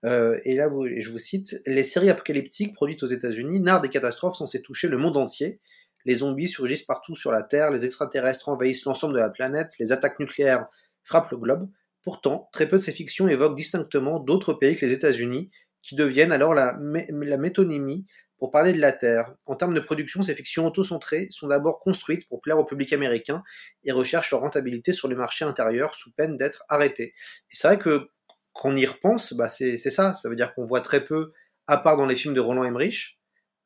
et 0.04 0.56
là, 0.56 0.68
je 0.98 1.10
vous 1.10 1.18
cite 1.18 1.60
Les 1.66 1.84
séries 1.84 2.10
apocalyptiques 2.10 2.74
produites 2.74 3.02
aux 3.02 3.06
États-Unis 3.06 3.60
narrent 3.60 3.82
des 3.82 3.88
catastrophes 3.88 4.36
censées 4.36 4.62
toucher 4.62 4.88
le 4.88 4.96
monde 4.96 5.16
entier. 5.16 5.60
Les 6.04 6.16
zombies 6.16 6.48
surgissent 6.48 6.82
partout 6.82 7.14
sur 7.14 7.30
la 7.30 7.42
Terre, 7.42 7.70
les 7.70 7.84
extraterrestres 7.84 8.48
envahissent 8.48 8.84
l'ensemble 8.86 9.14
de 9.14 9.18
la 9.18 9.30
planète, 9.30 9.72
les 9.78 9.92
attaques 9.92 10.18
nucléaires 10.18 10.66
frappent 11.04 11.30
le 11.30 11.36
globe. 11.36 11.68
Pourtant, 12.02 12.48
très 12.52 12.68
peu 12.68 12.78
de 12.78 12.82
ces 12.82 12.92
fictions 12.92 13.28
évoquent 13.28 13.56
distinctement 13.56 14.20
d'autres 14.20 14.54
pays 14.54 14.76
que 14.76 14.86
les 14.86 14.92
États-Unis, 14.92 15.50
qui 15.82 15.94
deviennent 15.94 16.32
alors 16.32 16.54
la, 16.54 16.76
métonymie 16.78 18.06
pour 18.40 18.50
parler 18.50 18.72
de 18.72 18.80
la 18.80 18.90
Terre. 18.90 19.32
En 19.46 19.54
termes 19.54 19.74
de 19.74 19.80
production, 19.80 20.22
ces 20.22 20.34
fictions 20.34 20.66
auto-centrées 20.66 21.28
sont 21.30 21.46
d'abord 21.46 21.78
construites 21.78 22.28
pour 22.28 22.40
plaire 22.40 22.58
au 22.58 22.64
public 22.64 22.92
américain 22.92 23.44
et 23.84 23.92
recherchent 23.92 24.32
leur 24.32 24.40
rentabilité 24.40 24.92
sur 24.92 25.06
le 25.06 25.14
marché 25.14 25.44
intérieur 25.44 25.94
sous 25.94 26.10
peine 26.12 26.36
d'être 26.36 26.64
arrêtées. 26.68 27.14
Et 27.50 27.52
c'est 27.52 27.68
vrai 27.68 27.78
que 27.78 28.08
quand 28.52 28.70
on 28.70 28.76
y 28.76 28.86
repense, 28.86 29.34
bah 29.34 29.48
c'est 29.48 29.76
ça. 29.76 30.14
Ça 30.14 30.28
veut 30.28 30.36
dire 30.36 30.54
qu'on 30.54 30.66
voit 30.66 30.80
très 30.80 31.04
peu, 31.04 31.32
à 31.68 31.76
part 31.76 31.96
dans 31.96 32.06
les 32.06 32.16
films 32.16 32.34
de 32.34 32.40
Roland 32.40 32.64
Emmerich, 32.64 33.20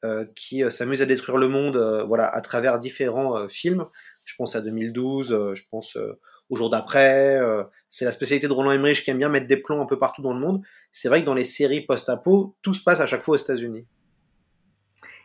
euh, 0.05 0.27
qui 0.37 0.63
euh, 0.63 0.71
s'amuse 0.71 1.01
à 1.01 1.07
détruire 1.07 1.39
le 1.39 1.49
monde 1.49 1.77
euh, 1.77 2.05
voilà, 2.05 2.29
à 2.29 2.41
travers 2.43 2.79
différents 2.79 3.49
films. 3.49 3.87
Je 4.25 4.35
pense 4.37 4.57
à 4.57 4.61
2012, 4.61 5.55
je 5.55 5.63
pense 5.71 5.97
au 6.51 6.57
jour 6.57 6.71
d'après. 6.71 7.39
Euh, 7.39 7.65
c'est 7.91 8.05
la 8.05 8.13
spécialité 8.13 8.49
de 8.49 8.53
Roland 8.53 8.73
Emmerich 8.73 9.03
qui 9.03 9.11
aime 9.11 9.19
bien 9.19 9.29
mettre 9.29 9.47
des 9.47 9.57
plans 9.57 9.81
un 9.81 9.87
peu 9.87 9.99
partout 9.99 10.23
dans 10.23 10.33
le 10.33 10.41
monde. 10.41 10.63
C'est 10.93 11.09
vrai 11.09 11.21
que 11.21 11.27
dans 11.27 11.35
les 11.35 11.45
séries 11.45 11.83
post-apo, 11.83 12.57
tout 12.63 12.75
se 12.75 12.83
passe 12.83 13.01
à 13.01 13.07
chaque 13.07 13.25
fois 13.25 13.35
aux 13.35 13.39
États-Unis. 13.39 13.87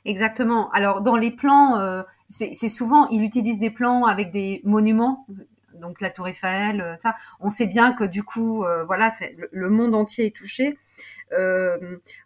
Exactement. 0.05 0.69
Alors 0.71 1.01
dans 1.01 1.15
les 1.15 1.31
plans, 1.31 1.77
euh, 1.77 2.03
c'est 2.27 2.69
souvent 2.69 3.07
il 3.09 3.23
utilise 3.23 3.59
des 3.59 3.69
plans 3.69 4.05
avec 4.05 4.31
des 4.31 4.61
monuments, 4.63 5.25
donc 5.73 6.01
la 6.01 6.09
Tour 6.09 6.27
Eiffel. 6.27 6.81
Euh, 6.81 6.95
ça. 7.01 7.15
On 7.39 7.49
sait 7.49 7.67
bien 7.67 7.93
que 7.93 8.03
du 8.03 8.23
coup, 8.23 8.65
voilà, 8.85 9.11
le, 9.51 9.69
monde 9.69 9.95
entier 9.95 10.27
est 10.27 10.35
touché. 10.35 10.77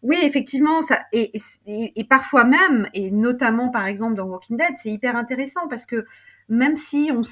oui, 0.04 0.18
effectivement, 0.22 0.80
et, 1.12 2.04
parfois 2.10 2.44
même, 2.44 2.90
et 2.94 3.12
notamment 3.12 3.70
par 3.70 3.86
exemple 3.86 4.16
dans 4.16 4.26
Walking 4.26 4.58
Dead, 4.58 4.74
c'est 4.78 4.92
hyper 4.92 5.16
intéressant 5.16 5.68
parce 5.68 5.86
que 5.86 6.06
même 6.50 6.76
si 6.76 7.10
on, 7.14 7.24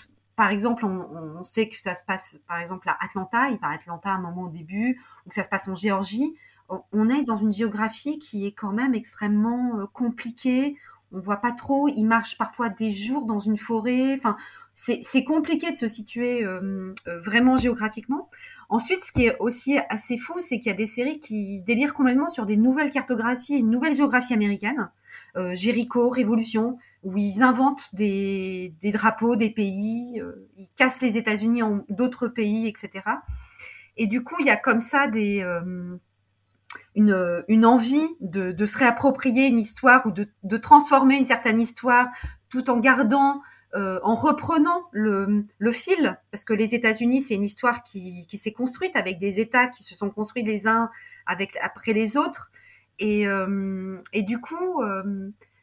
par 0.41 0.49
exemple, 0.49 0.86
on, 0.86 1.43
sait 1.43 1.67
que 1.67 1.75
ça 1.75 1.93
se 1.93 2.04
passe, 2.04 2.39
par 2.47 2.60
exemple, 2.60 2.89
à 2.89 2.97
Atlanta, 2.99 3.49
il 3.49 3.60
parle 3.60 3.75
Atlanta 3.75 4.10
à 4.10 4.13
un 4.13 4.21
moment 4.21 4.43
au 4.43 4.49
début, 4.49 4.99
ou 5.25 5.30
que 5.30 5.36
ça 5.36 5.43
se 5.43 5.49
passe 5.49 5.67
en 5.67 5.75
Géorgie. 5.75 6.34
On 6.91 7.10
est 7.10 7.23
dans 7.23 7.38
une 7.38 7.51
géographie 7.51 8.17
qui 8.19 8.45
est 8.45 8.51
quand 8.51 8.71
même 8.71 8.93
extrêmement 8.93 9.79
euh, 9.79 9.86
compliquée. 9.91 10.77
On 11.12 11.19
voit 11.19 11.38
pas 11.38 11.51
trop. 11.51 11.89
Il 11.89 12.05
marche 12.05 12.38
parfois 12.38 12.69
des 12.69 12.91
jours 12.91 13.25
dans 13.25 13.39
une 13.39 13.57
forêt. 13.57 14.15
Enfin, 14.15 14.38
c'est 14.73 15.23
compliqué 15.25 15.71
de 15.71 15.75
se 15.75 15.88
situer 15.88 16.43
euh, 16.43 16.93
euh, 17.07 17.19
vraiment 17.19 17.57
géographiquement. 17.57 18.29
Ensuite, 18.69 19.03
ce 19.03 19.12
qui 19.12 19.25
est 19.25 19.38
aussi 19.39 19.77
assez 19.89 20.17
fou, 20.17 20.39
c'est 20.39 20.60
qu'il 20.60 20.67
y 20.67 20.73
a 20.73 20.77
des 20.77 20.86
séries 20.86 21.19
qui 21.19 21.60
délirent 21.60 21.93
complètement 21.93 22.29
sur 22.29 22.45
des 22.45 22.55
nouvelles 22.55 22.89
cartographies, 22.89 23.57
une 23.57 23.69
nouvelle 23.69 23.93
géographie 23.93 24.34
américaine. 24.34 24.89
Jéricho, 25.53 26.10
Révolution, 26.10 26.77
où 27.03 27.17
ils 27.17 27.41
inventent 27.41 27.95
des, 27.95 28.73
drapeaux 28.93 29.38
des 29.38 29.49
pays, 29.49 30.21
ils 30.57 30.67
cassent 30.75 31.01
les 31.01 31.17
États-Unis 31.17 31.63
en 31.63 31.86
d'autres 31.89 32.27
pays, 32.27 32.67
etc. 32.67 33.03
Et 33.95 34.07
du 34.07 34.23
coup, 34.23 34.36
il 34.41 34.47
y 34.47 34.49
a 34.49 34.57
comme 34.57 34.81
ça 34.81 35.07
des, 35.07 35.41
euh, 36.97 37.43
une, 37.47 37.65
envie 37.65 38.07
de, 38.19 38.65
se 38.65 38.77
réapproprier 38.77 39.47
une 39.47 39.60
histoire 39.60 40.05
ou 40.05 40.12
de, 40.12 40.57
transformer 40.57 41.15
une 41.17 41.25
certaine 41.25 41.60
histoire 41.60 42.07
tout 42.49 42.69
en 42.69 42.77
gardant, 42.77 43.41
en 43.73 44.15
reprenant 44.15 44.84
le, 44.91 45.45
fil, 45.71 46.19
parce 46.31 46.43
que 46.43 46.53
les 46.53 46.75
États-Unis, 46.75 47.21
c'est 47.21 47.36
une 47.36 47.45
histoire 47.45 47.84
qui, 47.84 48.27
qui 48.27 48.38
s'est 48.38 48.51
construite 48.51 48.97
avec 48.97 49.17
des 49.17 49.39
États 49.39 49.67
qui 49.67 49.84
se 49.84 49.95
sont 49.95 50.10
construits 50.10 50.43
les 50.43 50.67
uns 50.67 50.89
avec, 51.25 51.57
après 51.62 51.93
les 51.93 52.17
autres. 52.17 52.51
Et, 52.99 53.25
et 54.12 54.23
du 54.23 54.41
coup, 54.41 54.84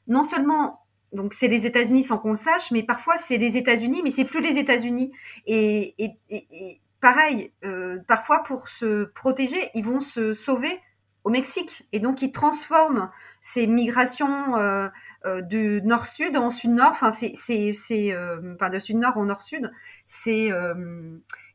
non 0.07 0.23
seulement 0.23 0.81
donc 1.13 1.33
c'est 1.33 1.49
les 1.49 1.67
États-Unis 1.67 2.03
sans 2.03 2.19
qu'on 2.19 2.31
le 2.31 2.37
sache, 2.37 2.71
mais 2.71 2.83
parfois 2.83 3.17
c'est 3.17 3.39
les 3.39 3.57
États-Unis, 3.57 4.03
mais 4.05 4.11
c'est 4.11 4.25
plus 4.25 4.41
les 4.41 4.59
États-Unis. 4.59 5.13
Et, 5.47 5.95
et, 5.99 6.81
pareil, 7.01 7.53
euh, 7.65 7.99
parfois 8.07 8.43
pour 8.43 8.69
se 8.69 9.05
protéger, 9.05 9.71
ils 9.75 9.85
vont 9.85 10.01
se 10.01 10.35
sauver 10.35 10.81
au 11.29 11.31
Mexique, 11.31 11.87
et 11.93 12.01
donc 12.01 12.23
ils 12.23 12.33
transforment 12.33 13.11
ces 13.41 13.67
migrations 13.67 14.57
euh, 14.57 14.89
euh, 15.27 15.43
du 15.43 15.83
nord-sud 15.83 16.37
en 16.37 16.51
sud-nord. 16.51 16.91
Enfin, 16.91 17.11
c'est 17.11 17.33
c'est 17.35 17.75
c'est 17.75 18.17
enfin 18.55 18.71
de 18.71 18.79
sud-nord 18.79 19.17
en 19.17 19.27
nord-sud. 19.27 19.71
C'est 20.07 20.51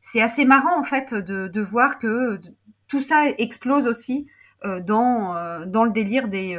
c'est 0.00 0.22
assez 0.22 0.44
marrant 0.44 0.78
en 0.78 0.84
fait 0.84 1.12
de, 1.12 1.48
de 1.48 1.60
voir 1.60 1.98
que 1.98 2.40
tout 2.88 3.00
ça 3.00 3.28
explose 3.38 3.86
aussi 3.86 4.26
dans 4.62 5.66
dans 5.66 5.84
le 5.84 5.90
délire 5.90 6.28
des 6.28 6.58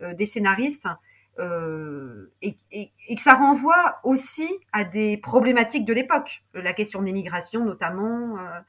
des 0.00 0.26
scénaristes 0.26 0.86
euh, 1.38 2.32
et, 2.40 2.56
et, 2.72 3.14
que 3.14 3.20
ça 3.20 3.34
renvoie 3.34 3.98
aussi 4.04 4.48
à 4.72 4.84
des 4.84 5.18
problématiques 5.18 5.84
de 5.84 5.92
l'époque, 5.92 6.42
la 6.54 6.72
question 6.72 7.02
des 7.02 7.12
migrations 7.12 7.64
notamment, 7.64 8.38
euh, 8.38 8.60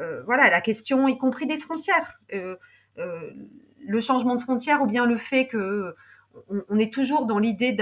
euh, 0.00 0.22
voilà, 0.24 0.50
la 0.50 0.60
question 0.60 1.06
y 1.06 1.16
compris 1.18 1.46
des 1.46 1.58
frontières, 1.58 2.20
euh, 2.34 2.36
euh, 2.38 2.56
le 2.96 4.00
changement 4.00 4.36
de 4.36 4.42
frontières 4.42 4.82
ou 4.82 4.86
bien 4.86 5.06
le 5.06 5.16
fait 5.16 5.46
que 5.46 5.94
on, 6.48 6.62
on 6.68 6.78
est 6.78 6.92
toujours 6.92 7.26
dans 7.26 7.38
l'idée 7.38 7.76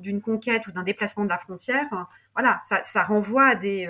d'une 0.00 0.20
conquête 0.20 0.66
ou 0.66 0.72
d'un 0.72 0.82
déplacement 0.82 1.24
de 1.24 1.30
la 1.30 1.38
frontière, 1.38 1.86
voilà, 2.34 2.60
ça, 2.64 3.02
renvoie 3.02 3.46
à 3.46 3.54
des 3.54 3.88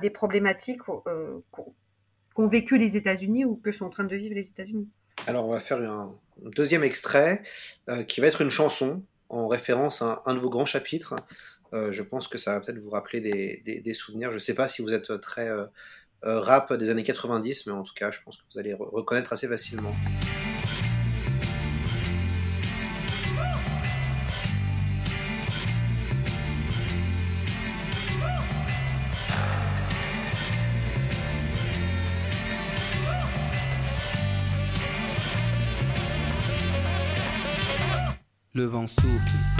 des 0.00 0.10
problématiques 0.10 0.82
qu'ont 0.82 2.46
vécu 2.46 2.78
les 2.78 2.96
États-Unis 2.96 3.44
ou 3.44 3.56
que 3.56 3.72
sont 3.72 3.86
en 3.86 3.90
train 3.90 4.04
de 4.04 4.16
vivre 4.16 4.34
les 4.34 4.46
États-Unis. 4.46 4.88
Alors 5.26 5.46
on 5.46 5.52
va 5.52 5.60
faire 5.60 5.78
un, 5.78 6.14
deuxième 6.56 6.84
extrait 6.84 7.42
euh, 7.88 8.02
qui 8.02 8.20
va 8.20 8.26
être 8.26 8.40
une 8.40 8.50
chanson 8.50 9.02
en 9.28 9.46
référence 9.46 10.02
à 10.02 10.22
un, 10.26 10.34
de 10.34 10.40
vos 10.40 10.50
grands 10.50 10.66
chapitres. 10.66 11.14
Euh, 11.72 11.92
je 11.92 12.02
pense 12.02 12.26
que 12.26 12.38
ça 12.38 12.54
va 12.54 12.60
peut-être 12.60 12.78
vous 12.78 12.90
rappeler 12.90 13.20
des, 13.20 13.94
souvenirs. 13.94 14.30
Je 14.30 14.36
ne 14.36 14.40
sais 14.40 14.54
pas 14.54 14.66
si 14.66 14.82
vous 14.82 14.92
êtes 14.92 15.20
très 15.20 15.48
euh, 15.48 15.66
rap 16.22 16.72
des 16.72 16.90
années 16.90 17.04
90, 17.04 17.66
mais 17.66 17.72
en 17.72 17.82
tout 17.82 17.94
cas, 17.94 18.10
je 18.10 18.18
pense 18.24 18.36
que 18.36 18.42
vous 18.52 18.58
allez 18.58 18.74
reconnaître 18.74 19.32
assez 19.32 19.48
facilement. 19.48 19.94
Le 38.52 38.64
vent 38.64 38.86
souffle 38.86 39.59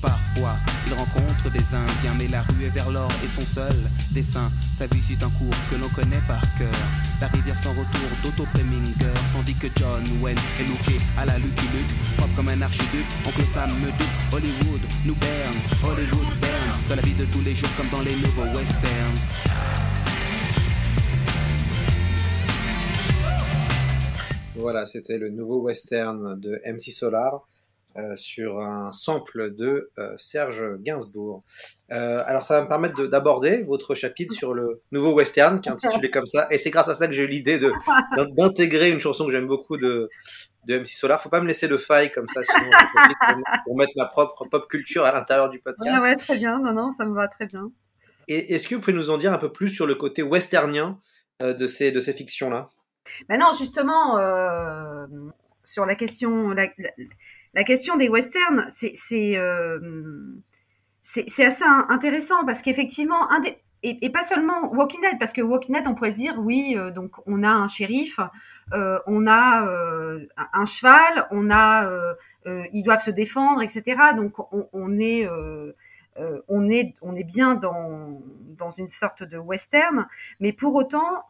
Parfois, 0.00 0.56
il 0.86 0.94
rencontre 0.94 1.50
des 1.52 1.74
Indiens, 1.74 2.14
mais 2.18 2.28
la 2.28 2.40
rue 2.42 2.64
est 2.64 2.70
vers 2.70 2.90
l'or 2.90 3.10
et 3.22 3.28
son 3.28 3.44
seul 3.44 3.76
dessin. 4.12 4.50
Sa 4.78 4.86
vie 4.86 5.02
suit 5.02 5.18
un 5.22 5.28
cours 5.30 5.54
que 5.70 5.76
l'on 5.76 5.88
connaît 5.90 6.22
par 6.26 6.40
cœur. 6.56 6.80
La 7.20 7.26
rivière 7.28 7.58
sans 7.62 7.70
retour 7.70 8.08
d'Otto 8.22 8.46
Preminger, 8.52 9.12
tandis 9.34 9.54
que 9.54 9.66
John 9.76 10.02
Wayne 10.22 10.38
est 10.58 10.64
looké 10.64 10.98
à 11.18 11.26
la 11.26 11.38
Lucky 11.38 11.66
Luke, 11.74 12.16
propre 12.16 12.34
comme 12.34 12.48
un 12.48 12.62
archiduc. 12.62 13.04
Oncle 13.26 13.44
Sam 13.52 13.70
me 13.80 13.90
doute, 13.98 14.16
Hollywood 14.32 14.80
nous 15.04 15.16
berne, 15.16 15.56
Hollywood 15.84 16.38
berne, 16.40 16.78
dans 16.88 16.96
la 16.96 17.02
vie 17.02 17.14
de 17.14 17.26
tous 17.26 17.42
les 17.42 17.54
jours 17.54 17.70
comme 17.76 17.88
dans 17.90 18.02
les 18.02 18.14
nouveaux 18.16 18.48
westerns. 18.56 19.20
Voilà, 24.56 24.86
c'était 24.86 25.18
le 25.18 25.30
nouveau 25.30 25.60
western 25.60 26.40
de 26.40 26.60
MC 26.66 26.90
Solar 26.90 27.46
euh, 27.96 28.14
sur 28.16 28.60
un 28.60 28.92
sample 28.92 29.54
de 29.54 29.90
euh, 29.98 30.14
Serge 30.16 30.62
Gainsbourg. 30.80 31.42
Euh, 31.92 32.22
alors 32.26 32.44
ça 32.44 32.54
va 32.54 32.62
me 32.62 32.68
permettre 32.68 33.06
d'aborder 33.06 33.64
votre 33.64 33.94
chapitre 33.94 34.32
sur 34.32 34.54
le 34.54 34.80
nouveau 34.92 35.12
western 35.12 35.60
qui 35.60 35.68
est 35.68 35.72
intitulé 35.72 36.10
comme 36.10 36.26
ça. 36.26 36.46
Et 36.50 36.58
c'est 36.58 36.70
grâce 36.70 36.88
à 36.88 36.94
ça 36.94 37.08
que 37.08 37.12
j'ai 37.12 37.24
eu 37.24 37.28
l'idée 37.28 37.60
d'intégrer 38.36 38.90
une 38.90 39.00
chanson 39.00 39.26
que 39.26 39.32
j'aime 39.32 39.46
beaucoup 39.46 39.76
de, 39.76 40.08
de 40.66 40.78
MC 40.78 40.86
Solar. 40.86 41.20
Faut 41.20 41.30
pas 41.30 41.40
me 41.40 41.48
laisser 41.48 41.68
de 41.68 41.76
faille 41.76 42.12
comme 42.12 42.28
ça 42.28 42.42
sinon 42.44 42.70
pour, 42.92 43.62
pour 43.64 43.76
mettre 43.76 43.92
ma 43.96 44.06
propre 44.06 44.44
pop 44.44 44.68
culture 44.68 45.04
à 45.04 45.12
l'intérieur 45.12 45.50
du 45.50 45.58
podcast. 45.58 46.02
Ouais, 46.02 46.10
ouais, 46.10 46.16
très 46.16 46.36
bien. 46.36 46.58
Non, 46.60 46.72
non, 46.72 46.92
ça 46.92 47.04
me 47.04 47.14
va 47.14 47.26
très 47.26 47.46
bien. 47.46 47.70
Et 48.28 48.54
est-ce 48.54 48.68
que 48.68 48.76
vous 48.76 48.80
pouvez 48.80 48.96
nous 48.96 49.10
en 49.10 49.18
dire 49.18 49.32
un 49.32 49.38
peu 49.38 49.50
plus 49.50 49.68
sur 49.68 49.86
le 49.86 49.96
côté 49.96 50.22
westernien 50.22 50.98
de 51.40 51.66
ces, 51.66 51.90
de 51.90 51.98
ces 51.98 52.12
fictions-là? 52.12 52.68
Ben 53.28 53.38
non, 53.38 53.52
justement, 53.58 54.18
euh, 54.18 55.06
sur 55.64 55.86
la 55.86 55.94
question, 55.94 56.50
la, 56.50 56.68
la, 56.78 56.90
question 57.64 57.96
des 57.96 58.08
westerns, 58.08 58.66
c'est 58.70 59.36
euh, 59.36 59.78
assez 61.16 61.64
intéressant 61.88 62.44
parce 62.44 62.62
qu'effectivement, 62.62 63.28
et, 63.82 64.10
pas 64.10 64.22
seulement 64.24 64.72
Walking 64.72 65.00
Dead, 65.00 65.18
parce 65.18 65.32
que 65.32 65.40
Walking 65.40 65.74
Dead, 65.74 65.86
on 65.86 65.94
pourrait 65.94 66.12
se 66.12 66.16
dire, 66.16 66.34
oui, 66.38 66.74
euh, 66.76 66.90
donc 66.90 67.16
on 67.26 67.42
a 67.42 67.50
un 67.50 67.68
shérif, 67.68 68.20
euh, 68.72 68.98
on 69.06 69.26
a 69.26 69.66
un 70.52 70.66
cheval, 70.66 71.26
on 71.30 71.50
a, 71.50 71.90
ils 72.72 72.82
doivent 72.82 73.02
se 73.02 73.10
défendre, 73.10 73.62
etc. 73.62 73.96
Donc 74.16 74.34
on, 74.52 74.98
est 74.98 75.24
bien 77.24 77.54
dans 77.54 78.70
une 78.76 78.88
sorte 78.88 79.22
de 79.22 79.38
western, 79.38 80.06
mais 80.38 80.52
pour 80.52 80.74
autant 80.74 81.24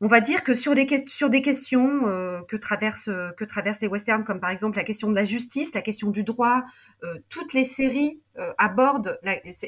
on 0.00 0.06
va 0.06 0.20
dire 0.20 0.44
que 0.44 0.54
sur, 0.54 0.74
les, 0.74 0.86
sur 1.06 1.28
des 1.28 1.42
questions 1.42 2.06
euh, 2.06 2.40
que, 2.48 2.56
traversent, 2.56 3.10
que 3.36 3.44
traversent 3.44 3.80
les 3.80 3.88
westerns, 3.88 4.24
comme 4.24 4.40
par 4.40 4.50
exemple 4.50 4.76
la 4.76 4.84
question 4.84 5.10
de 5.10 5.14
la 5.14 5.24
justice, 5.24 5.74
la 5.74 5.82
question 5.82 6.10
du 6.10 6.22
droit, 6.22 6.62
euh, 7.02 7.18
toutes 7.28 7.52
les 7.52 7.64
séries 7.64 8.20
euh, 8.38 8.52
abordent 8.58 9.18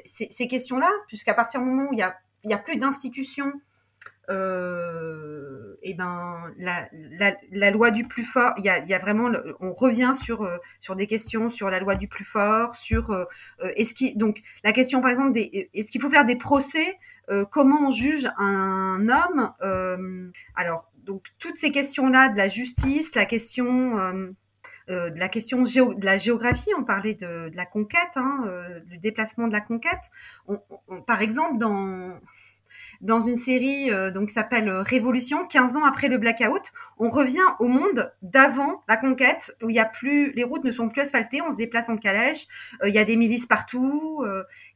ces 0.05 0.47
questions-là, 0.47 0.91
puisqu'à 1.09 1.35
partir 1.35 1.61
du 1.61 1.67
moment 1.67 1.89
où 1.91 1.93
il 1.93 1.99
y 1.99 2.03
a, 2.03 2.17
il 2.45 2.51
y 2.51 2.55
a 2.55 2.59
plus 2.59 2.77
d'institutions, 2.77 3.53
et 4.31 5.95
ben 5.95 6.53
la, 6.59 6.89
la, 7.51 7.71
loi 7.71 7.91
du 7.91 8.07
plus 8.07 8.23
fort, 8.23 8.53
il 8.59 8.65
y 8.65 8.69
a, 8.69 8.85
y 8.85 8.95
a 8.95 8.99
vraiment, 8.99 9.31
on 9.61 9.73
revient 9.73 10.13
sur 10.15 10.49
sur 10.79 10.95
des 10.95 11.07
questions 11.07 11.49
sur 11.51 11.69
la 11.71 11.81
loi 11.81 11.97
du 11.97 12.07
plus 12.07 12.25
fort, 12.25 12.75
sur 12.75 13.27
est-ce 13.77 13.95
qui 13.95 14.17
donc 14.17 14.41
la 14.63 14.73
question 14.73 15.01
par 15.01 15.11
exemple 15.11 15.39
est-ce 15.39 15.91
qu'il 15.91 16.01
faut 16.01 16.11
faire 16.11 16.25
des 16.25 16.37
procès 16.37 16.97
euh, 17.31 17.45
comment 17.45 17.89
on 17.89 17.91
juge 17.91 18.29
un 18.39 19.09
homme 19.09 19.53
euh, 19.63 20.31
Alors, 20.57 20.91
donc 21.05 21.29
toutes 21.39 21.57
ces 21.57 21.71
questions-là 21.71 22.29
de 22.29 22.37
la 22.37 22.49
justice, 22.49 23.15
la 23.15 23.25
question 23.25 23.99
euh, 23.99 24.31
de 24.89 25.19
la 25.19 25.29
question 25.29 25.63
de 25.63 26.05
la 26.05 26.19
géographie, 26.19 26.71
on 26.77 26.83
parlait 26.83 27.15
de, 27.15 27.49
la 27.55 27.65
conquête, 27.65 28.17
hein, 28.17 28.45
du 28.87 28.99
déplacement 28.99 29.47
de 29.47 29.53
la 29.53 29.61
conquête. 29.61 30.01
par 31.07 31.23
exemple, 31.23 31.59
dans 31.59 32.19
dans 33.01 33.21
une 33.21 33.37
série 33.37 33.91
donc 34.13 34.29
qui 34.29 34.35
s'appelle 34.35 34.71
Révolution, 34.71 35.47
15 35.47 35.77
ans 35.77 35.85
après 35.85 36.09
le 36.09 36.19
blackout, 36.19 36.73
on 36.99 37.09
revient 37.09 37.39
au 37.59 37.67
monde 37.67 38.13
d'avant 38.23 38.83
la 38.89 38.97
conquête, 38.97 39.57
où 39.63 39.71
il 39.71 39.77
y 39.77 39.79
a 39.79 39.85
plus, 39.87 40.33
les 40.33 40.45
routes 40.45 40.65
ne 40.65 40.71
sont 40.71 40.89
plus 40.89 41.01
asphaltées, 41.01 41.41
on 41.41 41.51
se 41.51 41.57
déplace 41.57 41.89
en 41.89 41.97
calèche, 41.97 42.47
il 42.85 42.93
y 42.93 42.99
a 42.99 43.05
des 43.05 43.17
milices 43.17 43.47
partout, 43.47 44.25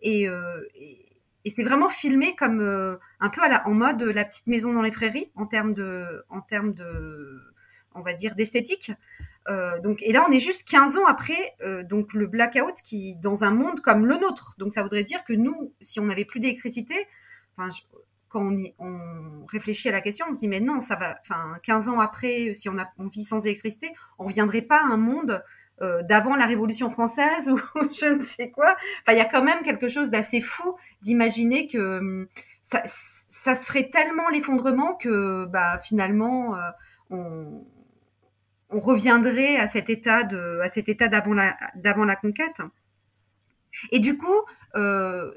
et, 0.00 0.28
c'est 1.50 1.62
vraiment 1.62 1.88
filmé 1.88 2.34
comme 2.36 2.60
euh, 2.60 2.96
un 3.20 3.28
peu 3.28 3.40
en 3.42 3.74
mode 3.74 4.02
la 4.02 4.24
petite 4.24 4.46
maison 4.46 4.72
dans 4.72 4.82
les 4.82 4.90
prairies 4.90 5.30
en 5.34 5.46
termes 5.46 5.74
de, 5.74 6.24
en 6.30 6.40
termes 6.40 6.72
de, 6.72 7.42
on 7.94 8.00
va 8.00 8.14
dire 8.14 8.34
d'esthétique. 8.34 8.92
Euh, 9.48 9.78
donc 9.80 10.02
et 10.02 10.12
là 10.12 10.24
on 10.26 10.32
est 10.32 10.40
juste 10.40 10.66
15 10.66 10.96
ans 10.96 11.04
après 11.06 11.54
euh, 11.60 11.82
donc 11.82 12.14
le 12.14 12.26
blackout 12.26 12.76
qui 12.82 13.16
dans 13.16 13.44
un 13.44 13.50
monde 13.50 13.80
comme 13.80 14.06
le 14.06 14.16
nôtre. 14.16 14.54
Donc 14.58 14.72
ça 14.72 14.82
voudrait 14.82 15.04
dire 15.04 15.22
que 15.24 15.34
nous, 15.34 15.74
si 15.80 16.00
on 16.00 16.06
n'avait 16.06 16.24
plus 16.24 16.40
d'électricité, 16.40 16.94
enfin 17.56 17.74
quand 18.34 18.52
on, 18.80 19.46
réfléchit 19.46 19.88
à 19.88 19.92
la 19.92 20.00
question, 20.00 20.26
on 20.28 20.32
se 20.32 20.40
dit 20.40 20.48
mais 20.48 20.58
non, 20.58 20.80
ça 20.80 20.96
va. 20.96 21.16
Enfin 21.22 21.56
15 21.62 21.88
ans 21.88 22.00
après, 22.00 22.52
si 22.54 22.68
on, 22.68 22.76
vit 23.08 23.22
sans 23.22 23.46
électricité, 23.46 23.92
on 24.18 24.24
reviendrait 24.24 24.62
pas 24.62 24.78
à 24.78 24.86
un 24.86 24.96
monde 24.96 25.44
euh, 25.80 26.02
d'avant 26.02 26.34
la 26.34 26.46
Révolution 26.46 26.90
française 26.90 27.48
ou 27.50 27.58
je 27.92 28.16
ne 28.16 28.22
sais 28.22 28.50
quoi. 28.50 28.74
Enfin, 29.02 29.12
il 29.12 29.18
y 29.18 29.20
a 29.20 29.24
quand 29.24 29.44
même 29.44 29.62
quelque 29.62 29.88
chose 29.88 30.10
d'assez 30.10 30.40
fou 30.40 30.76
d'imaginer 31.02 31.68
que 31.68 31.98
hum, 31.98 32.26
ça, 32.62 33.54
serait 33.54 33.90
tellement 33.90 34.28
l'effondrement 34.30 34.94
que 34.94 35.44
bah, 35.46 35.78
finalement 35.78 36.56
euh, 36.56 36.70
on, 37.10 37.60
reviendrait 38.70 39.56
à 39.58 39.68
cet 39.68 39.88
état 39.88 40.22
à 40.60 40.68
cet 40.68 40.88
état 40.88 41.06
d'avant 41.06 42.04
la 42.04 42.16
conquête. 42.16 42.60
Et 43.92 44.00
du 44.00 44.16
coup, 44.16 44.42
euh, 44.74 45.30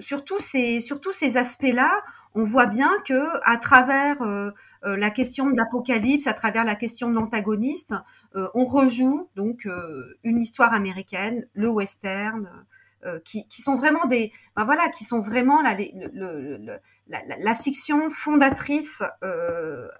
sur 0.00 0.24
tous 0.24 0.40
ces, 0.40 0.80
ces 0.80 1.36
aspects-là, 1.36 2.02
on 2.34 2.44
voit 2.44 2.66
bien 2.66 2.90
que 3.06 3.28
à 3.44 3.56
travers 3.56 4.22
euh, 4.22 4.50
euh, 4.84 4.96
la 4.96 5.10
question 5.10 5.50
de 5.50 5.56
l'apocalypse, 5.56 6.26
à 6.26 6.32
travers 6.32 6.64
la 6.64 6.76
question 6.76 7.10
de 7.10 7.14
l'antagoniste, 7.14 7.94
euh, 8.36 8.48
on 8.54 8.64
rejoue 8.64 9.28
donc 9.34 9.66
une 10.24 10.40
histoire 10.40 10.72
américaine, 10.72 11.46
le 11.54 11.68
western, 11.68 12.48
qui, 13.24 13.48
qui, 13.48 13.62
sont 13.62 13.76
vraiment 13.76 14.04
des, 14.04 14.30
ben 14.54 14.66
voilà, 14.66 14.90
qui 14.90 15.04
sont 15.04 15.20
vraiment 15.20 15.62
la, 15.62 15.74
fiction 17.54 18.10
fondatrice 18.10 19.02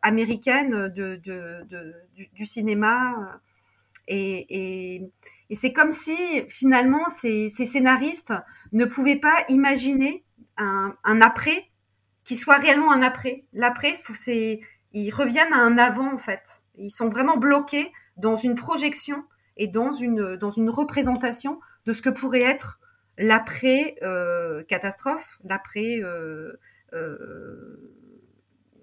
américaine 0.02 0.88
du, 0.88 2.44
cinéma. 2.44 3.40
Et, 4.12 5.12
c'est 5.52 5.72
comme 5.72 5.92
si 5.92 6.16
finalement 6.48 7.08
ces, 7.08 7.48
scénaristes 7.48 8.34
ne 8.72 8.84
pouvaient 8.84 9.16
pas 9.16 9.44
imaginer 9.48 10.24
un, 10.56 10.94
après 11.04 11.70
qui 12.24 12.36
soit 12.36 12.56
réellement 12.56 12.92
un 12.92 13.02
après. 13.02 13.44
L'après, 13.52 13.98
ils 14.92 15.10
reviennent 15.10 15.52
à 15.52 15.58
un 15.58 15.78
avant 15.78 16.12
en 16.12 16.18
fait. 16.18 16.62
Ils 16.76 16.90
sont 16.90 17.08
vraiment 17.08 17.36
bloqués 17.36 17.92
dans 18.16 18.36
une 18.36 18.54
projection 18.54 19.24
et 19.56 19.66
dans 19.66 19.92
une 19.92 20.36
dans 20.36 20.50
une 20.50 20.70
représentation 20.70 21.60
de 21.86 21.92
ce 21.92 22.02
que 22.02 22.10
pourrait 22.10 22.42
être 22.42 22.80
l'après 23.18 23.96
euh, 24.02 24.62
catastrophe, 24.64 25.38
l'après 25.44 26.00
euh, 26.02 26.58
euh, 26.94 27.94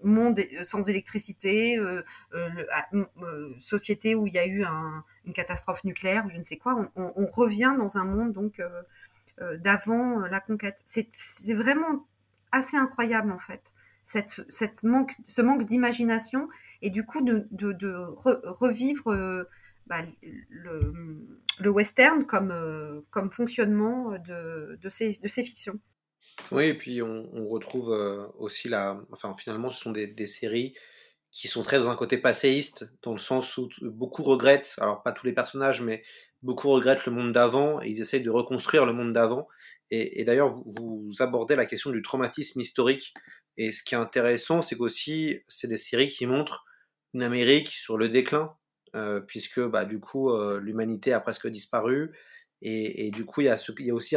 monde 0.04 0.40
sans 0.64 0.88
électricité, 0.90 1.78
euh, 1.78 2.04
euh, 2.34 2.66
ah, 2.72 2.88
euh, 2.94 3.54
société 3.60 4.16
où 4.16 4.28
il 4.28 4.34
y 4.34 4.40
a 4.40 4.46
eu 4.46 4.64
un, 4.64 5.04
une 5.26 5.34
catastrophe 5.34 5.84
nucléaire, 5.84 6.28
je 6.30 6.38
ne 6.38 6.44
sais 6.44 6.58
quoi. 6.58 6.90
On, 6.96 7.26
revient 7.28 7.76
dans 7.78 7.98
un 7.98 8.06
monde 8.06 8.34
donc 8.34 8.62
d'avant 9.60 10.20
la 10.20 10.40
conquête. 10.40 10.78
C'est 10.86 11.54
vraiment 11.54 12.08
assez 12.52 12.78
incroyable 12.78 13.32
en 13.32 13.40
fait. 13.40 13.74
Cette, 14.04 14.84
manque, 14.84 15.14
ce 15.26 15.42
manque 15.42 15.66
d'imagination 15.66 16.48
et 16.82 16.90
du 16.90 17.06
coup 17.06 17.22
de, 17.22 17.46
revivre 18.16 19.12
euh, 19.12 19.44
bah, 19.88 20.02
le, 20.50 21.70
western 21.70 22.26
comme, 22.26 22.52
euh, 22.52 23.02
fonctionnement 23.32 24.12
de, 24.20 24.80
de 24.82 24.90
ces 24.90 25.44
fictions. 25.44 25.80
Oui, 26.52 26.66
et 26.66 26.74
puis 26.74 27.02
on, 27.02 27.48
retrouve 27.50 27.92
euh, 27.92 28.26
aussi 28.38 28.70
la. 28.70 29.00
Enfin, 29.12 29.36
finalement, 29.38 29.70
ce 29.70 29.82
sont 29.82 29.92
des, 29.92 30.28
séries 30.28 30.74
qui 31.32 31.48
sont 31.48 31.62
très 31.62 31.80
dans 31.80 31.90
un 31.90 31.96
côté 31.96 32.18
passéiste, 32.18 32.90
dans 33.04 33.12
le 33.12 33.20
sens 33.20 33.58
où 33.58 33.70
beaucoup 33.82 34.24
regrettent, 34.24 34.76
alors 34.80 35.04
pas 35.04 35.12
tous 35.12 35.26
les 35.26 35.34
personnages, 35.34 35.82
mais 35.82 36.04
beaucoup 36.42 36.70
regrettent 36.70 37.06
le 37.06 37.12
monde 37.12 37.34
d'avant 37.34 37.82
et 37.82 37.90
ils 37.90 38.02
essayent 38.02 38.24
de 38.24 38.30
reconstruire 38.30 38.86
le 38.86 38.94
monde 38.94 39.14
d'avant. 39.14 39.48
Et, 39.90 40.26
d'ailleurs, 40.26 40.54
vous, 40.66 41.14
abordez 41.20 41.56
la 41.56 41.66
question 41.66 41.92
du 41.92 42.02
traumatisme 42.02 42.60
historique. 42.60 43.14
Et 43.56 43.72
ce 43.72 43.84
qui 43.84 43.96
est 43.96 43.98
intéressant, 43.98 44.62
c'est 44.62 44.76
qu'aussi, 44.76 45.40
c'est 45.48 45.68
des 45.68 45.78
séries 45.78 46.10
qui 46.10 46.26
montrent 46.26 46.66
une 47.14 47.24
Amérique 47.24 47.70
sur 47.70 47.98
le 47.98 48.10
déclin, 48.10 48.54
puisque 49.28 49.62
bah, 49.62 49.86
du 49.86 50.00
coup 50.00 50.36
l'humanité 50.58 51.14
a 51.14 51.20
presque 51.20 51.48
disparu 51.48 52.12
et, 52.62 53.12
du 53.12 53.26
coup 53.26 53.42
il 53.42 53.46
y 53.46 53.50
a, 53.50 53.58
aussi 53.94 54.16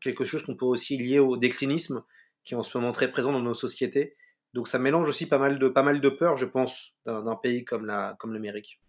quelque 0.00 0.24
chose 0.24 0.44
qu'on 0.44 0.56
peut 0.56 0.66
aussi 0.66 0.96
lier 0.96 1.18
au 1.18 1.36
déclinisme 1.36 2.02
qui 2.44 2.54
est 2.54 2.56
en 2.56 2.62
ce 2.62 2.76
moment 2.78 2.92
très 2.92 3.10
présent 3.10 3.32
dans 3.32 3.40
nos 3.40 3.54
sociétés. 3.54 4.16
Donc 4.54 4.68
ça 4.68 4.78
mélange 4.78 5.08
aussi 5.08 5.28
pas 5.28 5.38
mal 5.38 5.58
de, 5.58 5.68
pas 5.68 5.82
mal 5.82 6.00
de 6.00 6.08
peurs, 6.08 6.36
je 6.36 6.46
pense, 6.46 6.94
d'un 7.04 7.36
pays 7.36 7.64
comme 7.64 7.86
la 7.86 8.16
comme 8.18 8.32
l'Amérique. 8.32 8.80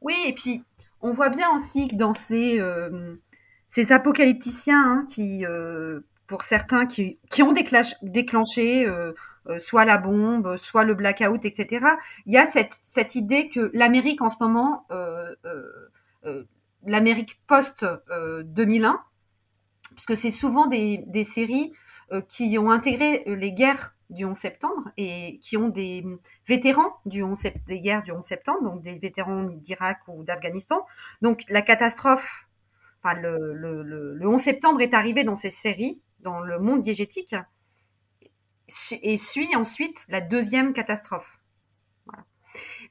Oui, 0.00 0.14
et 0.26 0.32
puis 0.32 0.62
on 1.00 1.10
voit 1.10 1.28
bien 1.28 1.50
aussi 1.54 1.88
que 1.88 1.96
dans 1.96 2.14
ces, 2.14 2.60
ces 3.68 3.92
apocalypticiens 3.92 4.82
hein, 4.82 5.06
qui, 5.10 5.44
pour 6.26 6.42
certains, 6.42 6.86
qui, 6.86 7.18
qui 7.30 7.42
ont 7.42 7.52
déclenché 8.02 8.86
euh, 9.48 9.58
soit 9.58 9.84
la 9.84 9.98
bombe, 9.98 10.56
soit 10.56 10.84
le 10.84 10.94
blackout, 10.94 11.44
etc. 11.44 11.84
Il 12.26 12.32
y 12.32 12.38
a 12.38 12.46
cette, 12.46 12.74
cette 12.80 13.16
idée 13.16 13.48
que 13.48 13.70
l'Amérique 13.74 14.22
en 14.22 14.28
ce 14.28 14.36
moment, 14.40 14.86
euh, 14.92 15.34
euh, 16.24 16.44
l'Amérique 16.86 17.40
post 17.46 17.86
2001, 18.44 19.00
puisque 19.94 20.16
c'est 20.16 20.30
souvent 20.30 20.66
des, 20.66 21.04
des 21.06 21.24
séries 21.24 21.72
qui 22.28 22.58
ont 22.58 22.70
intégré 22.70 23.24
les 23.26 23.52
guerres 23.52 23.94
du 24.12 24.24
11 24.24 24.36
septembre 24.36 24.90
et 24.96 25.38
qui 25.42 25.56
ont 25.56 25.68
des 25.68 26.04
vétérans 26.46 27.00
du 27.06 27.22
11 27.22 27.42
des 27.66 27.80
guerres 27.80 28.02
du 28.02 28.12
11 28.12 28.24
septembre, 28.24 28.62
donc 28.62 28.82
des 28.82 28.98
vétérans 28.98 29.44
d'Irak 29.44 30.00
ou 30.08 30.22
d'Afghanistan. 30.22 30.84
Donc 31.22 31.44
la 31.48 31.62
catastrophe, 31.62 32.48
enfin 33.02 33.14
le, 33.14 33.54
le, 33.54 33.82
le, 33.82 34.14
le 34.14 34.28
11 34.28 34.40
septembre 34.40 34.80
est 34.82 34.94
arrivé 34.94 35.24
dans 35.24 35.36
ces 35.36 35.50
séries, 35.50 36.00
dans 36.20 36.40
le 36.40 36.58
monde 36.58 36.82
diégétique, 36.82 37.34
et 39.02 39.18
suit 39.18 39.54
ensuite 39.56 40.04
la 40.08 40.20
deuxième 40.20 40.72
catastrophe. 40.72 41.38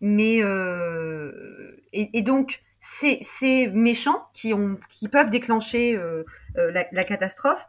Mais 0.02 0.42
euh, 0.42 1.78
et, 1.94 2.22
donc 2.24 2.62
ces, 2.82 3.68
méchants 3.68 4.28
qui 4.34 5.08
peuvent 5.10 5.30
déclencher 5.30 5.96
euh, 5.96 6.24
euh, 6.58 6.72
la, 6.72 7.04
catastrophe 7.04 7.66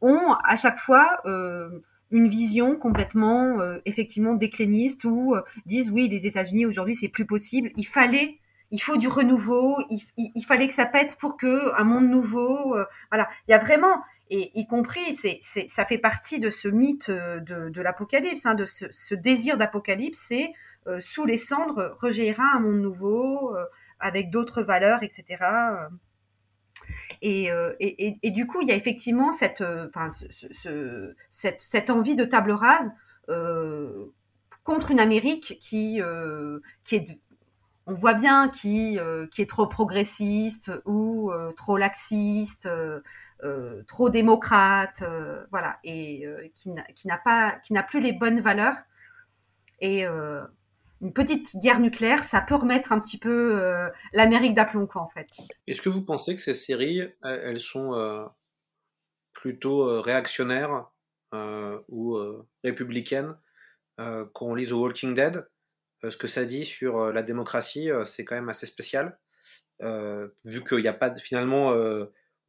ont 0.00 0.32
à 0.44 0.56
chaque 0.56 0.78
fois 0.78 1.22
une 1.24 2.28
vision 2.28 2.76
complètement 2.76 3.58
effectivement 3.84 4.34
décliniste 4.34 5.04
ou 5.04 5.36
disent 5.64 5.92
oui 5.92 6.08
les 6.08 6.26
États-Unis 6.26 6.66
aujourd'hui 6.66 6.96
c'est 6.96 7.08
plus 7.08 7.24
possible. 7.24 7.70
Il 7.76 7.86
fallait 7.86 8.38
il 8.72 8.80
faut 8.80 8.96
du 8.96 9.06
renouveau. 9.06 9.78
Il, 9.88 10.44
fallait 10.44 10.66
que 10.66 10.74
ça 10.74 10.86
pète 10.86 11.16
pour 11.20 11.36
que 11.36 11.72
un 11.80 11.84
monde 11.84 12.08
nouveau 12.08 12.76
voilà. 13.12 13.28
Il 13.46 13.52
y 13.52 13.54
a 13.54 13.58
vraiment 13.58 14.02
et 14.30 14.52
y 14.54 14.66
compris, 14.66 15.12
ça 15.12 15.84
fait 15.84 15.98
partie 15.98 16.38
de 16.38 16.50
ce 16.50 16.68
mythe 16.68 17.08
euh, 17.08 17.40
de, 17.40 17.80
l'apocalypse, 17.80 18.46
hein, 18.46 18.54
de 18.54 18.64
ce, 18.64 19.14
désir 19.14 19.58
d'apocalypse, 19.58 20.24
c'est 20.28 20.52
euh, 20.86 21.00
sous 21.00 21.26
les 21.26 21.36
cendres 21.36 21.96
rejaillira 21.98 22.44
un 22.54 22.60
monde 22.60 22.80
nouveau 22.80 23.56
euh, 23.56 23.64
avec 24.00 24.30
d'autres 24.30 24.62
valeurs, 24.62 25.02
etc. 25.02 25.44
Et, 27.22 27.50
et, 27.80 28.18
et, 28.22 28.30
du 28.30 28.46
coup, 28.46 28.62
il 28.62 28.68
y 28.68 28.72
a 28.72 28.74
effectivement 28.74 29.30
cette, 29.30 29.60
enfin, 29.60 30.08
ce, 30.10 31.14
cette, 31.30 31.60
cette, 31.60 31.90
envie 31.90 32.14
de 32.14 32.24
table 32.24 32.52
rase 32.52 32.90
contre 34.64 34.90
une 34.90 35.00
Amérique 35.00 35.58
qui, 35.60 36.00
qui 36.84 36.94
est 36.96 37.18
on 37.86 37.94
voit 37.94 38.14
bien 38.14 38.48
qui, 38.48 38.98
qui 39.30 39.42
est 39.42 39.48
trop 39.48 39.66
progressiste 39.66 40.72
ou 40.86 41.32
trop 41.56 41.76
laxiste, 41.76 42.68
euh, 43.42 43.82
trop 43.84 44.10
démocrate, 44.10 45.00
euh, 45.00 45.46
voilà, 45.50 45.78
et 45.82 46.26
euh, 46.26 46.46
qui 46.54 46.70
n'a 46.70 47.18
pas, 47.18 47.52
qui 47.64 47.72
n'a 47.72 47.82
plus 47.82 48.00
les 48.00 48.12
bonnes 48.12 48.40
valeurs. 48.40 48.76
Et 49.80 50.04
une 51.00 51.12
petite 51.12 51.56
guerre 51.56 51.80
nucléaire, 51.80 52.24
ça 52.24 52.40
peut 52.40 52.54
remettre 52.54 52.92
un 52.92 53.00
petit 53.00 53.18
peu 53.18 53.90
l'Amérique 54.12 54.54
d'aplomb, 54.54 54.86
quoi, 54.86 55.02
en 55.02 55.08
fait. 55.08 55.28
Est-ce 55.66 55.80
que 55.80 55.88
vous 55.88 56.02
pensez 56.02 56.36
que 56.36 56.42
ces 56.42 56.54
séries, 56.54 57.02
elles 57.22 57.60
sont 57.60 58.30
plutôt 59.32 60.02
réactionnaires 60.02 60.90
ou 61.88 62.18
républicaines 62.64 63.36
quand 63.96 64.46
on 64.46 64.54
lit 64.54 64.68
The 64.68 64.72
Walking 64.72 65.14
Dead? 65.14 65.48
Ce 66.02 66.16
que 66.16 66.28
ça 66.28 66.44
dit 66.44 66.64
sur 66.64 67.12
la 67.12 67.22
démocratie, 67.22 67.88
c'est 68.04 68.24
quand 68.24 68.34
même 68.34 68.48
assez 68.48 68.66
spécial, 68.66 69.18
vu 69.80 70.64
qu'il 70.64 70.80
n'y 70.80 70.88
a 70.88 70.94
pas 70.94 71.14
finalement 71.16 71.72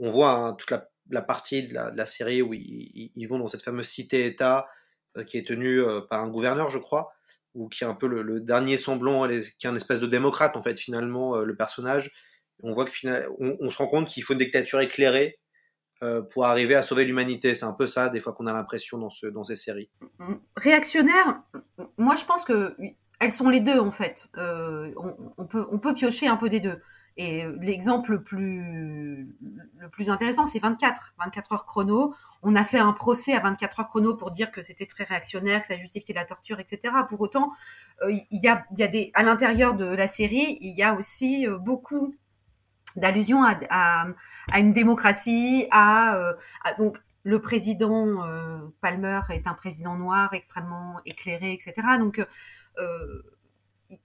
on 0.02 0.10
voit 0.10 0.32
hein, 0.32 0.54
toute 0.54 0.74
la, 1.10 1.22
partie 1.22 1.68
de 1.68 1.74
la, 1.74 2.06
série 2.06 2.42
où 2.42 2.54
ils, 2.54 3.28
vont 3.28 3.38
dans 3.38 3.48
cette 3.48 3.62
fameuse 3.62 3.88
cité-État 3.88 4.68
euh, 5.16 5.24
qui 5.24 5.38
est 5.38 5.48
tenue 5.48 5.80
euh, 5.80 6.02
par 6.02 6.22
un 6.22 6.28
gouverneur, 6.28 6.70
je 6.70 6.80
crois, 6.80 7.14
ou 7.54 7.68
qui 7.68 7.84
est 7.84 7.88
un 7.88 7.94
peu 7.94 8.08
le, 8.08 8.40
dernier 8.40 8.78
semblant, 8.78 9.28
qui 9.28 9.68
est 9.68 9.70
un 9.70 9.76
espèce 9.76 10.00
de 10.00 10.08
démocrate, 10.08 10.56
en 10.56 10.62
fait, 10.62 10.80
finalement, 10.80 11.36
euh, 11.36 11.44
le 11.44 11.56
personnage. 11.56 12.12
On 12.64 12.74
voit 12.74 12.86
que 12.86 12.92
on, 13.40 13.70
se 13.70 13.78
rend 13.78 13.88
compte 13.88 14.08
qu'il 14.08 14.24
faut 14.24 14.34
une 14.34 14.40
dictature 14.40 14.80
éclairée 14.82 15.40
pour 16.32 16.46
arriver 16.46 16.76
à 16.76 16.84
sauver 16.84 17.06
l'humanité. 17.06 17.56
C'est 17.56 17.66
un 17.66 17.74
peu 17.74 17.88
ça, 17.88 18.10
des 18.10 18.20
fois, 18.20 18.34
qu'on 18.34 18.46
a 18.46 18.54
l'impression 18.54 19.00
dans, 19.00 19.10
ce, 19.10 19.26
dans 19.26 19.44
ces 19.44 19.56
séries. 19.56 19.90
Réactionnaire, 20.56 21.42
moi, 21.98 22.16
je 22.16 22.24
pense 22.24 22.46
que 22.46 22.76
elles 23.20 23.32
sont 23.32 23.50
les 23.50 23.62
deux, 23.62 23.80
en 23.80 23.90
fait. 23.92 24.30
on, 24.36 25.46
peut, 25.48 25.66
on 25.72 25.80
peut 25.80 25.96
piocher 25.96 26.28
un 26.28 26.38
peu 26.38 26.50
des 26.50 26.60
deux. 26.60 26.80
Et 27.18 27.46
l'exemple 27.60 28.12
le 28.12 28.24
plus, 28.24 29.36
le 29.78 29.90
plus 29.90 30.10
intéressant, 30.10 30.46
c'est 30.46 30.60
24, 30.60 31.14
24 31.20 31.52
heures 31.52 31.66
chrono. 31.66 32.16
On 32.42 32.56
a 32.56 32.64
fait 32.64 32.80
un 32.80 32.94
procès 32.94 33.34
à 33.34 33.42
24 33.42 33.82
heures 33.82 33.88
chrono 33.90 34.16
pour 34.16 34.32
dire 34.32 34.52
que 34.52 34.62
c'était 34.62 34.86
très 34.86 35.04
réactionnaire, 35.04 35.62
que 35.62 35.68
ça 35.68 35.78
justifiait 35.78 36.16
la 36.16 36.26
torture, 36.26 36.60
etc. 36.60 36.94
Pour 37.10 37.20
autant, 37.20 37.52
euh, 38.04 38.16
y 38.32 38.48
a, 38.48 38.66
y 38.78 38.84
a 38.84 38.88
des, 38.88 39.12
à 39.14 39.24
l'intérieur 39.24 39.74
de 39.76 39.86
la 39.86 40.08
série, 40.08 40.58
il 40.62 40.78
y 40.78 40.84
a 40.84 40.94
aussi 40.96 41.46
euh, 41.46 41.58
beaucoup 41.58 42.16
d'allusions 42.96 43.44
à, 43.44 43.58
à, 44.50 44.60
une 44.60 44.72
démocratie, 44.72 45.68
à, 45.72 46.16
euh, 46.16 46.34
donc 46.78 46.98
le 47.24 47.40
président 47.40 48.18
Palmer 48.82 49.22
est 49.30 49.48
un 49.48 49.54
président 49.54 49.96
noir 49.96 50.34
extrêmement 50.34 51.00
éclairé, 51.06 51.54
etc. 51.54 51.74
Donc 52.00 52.26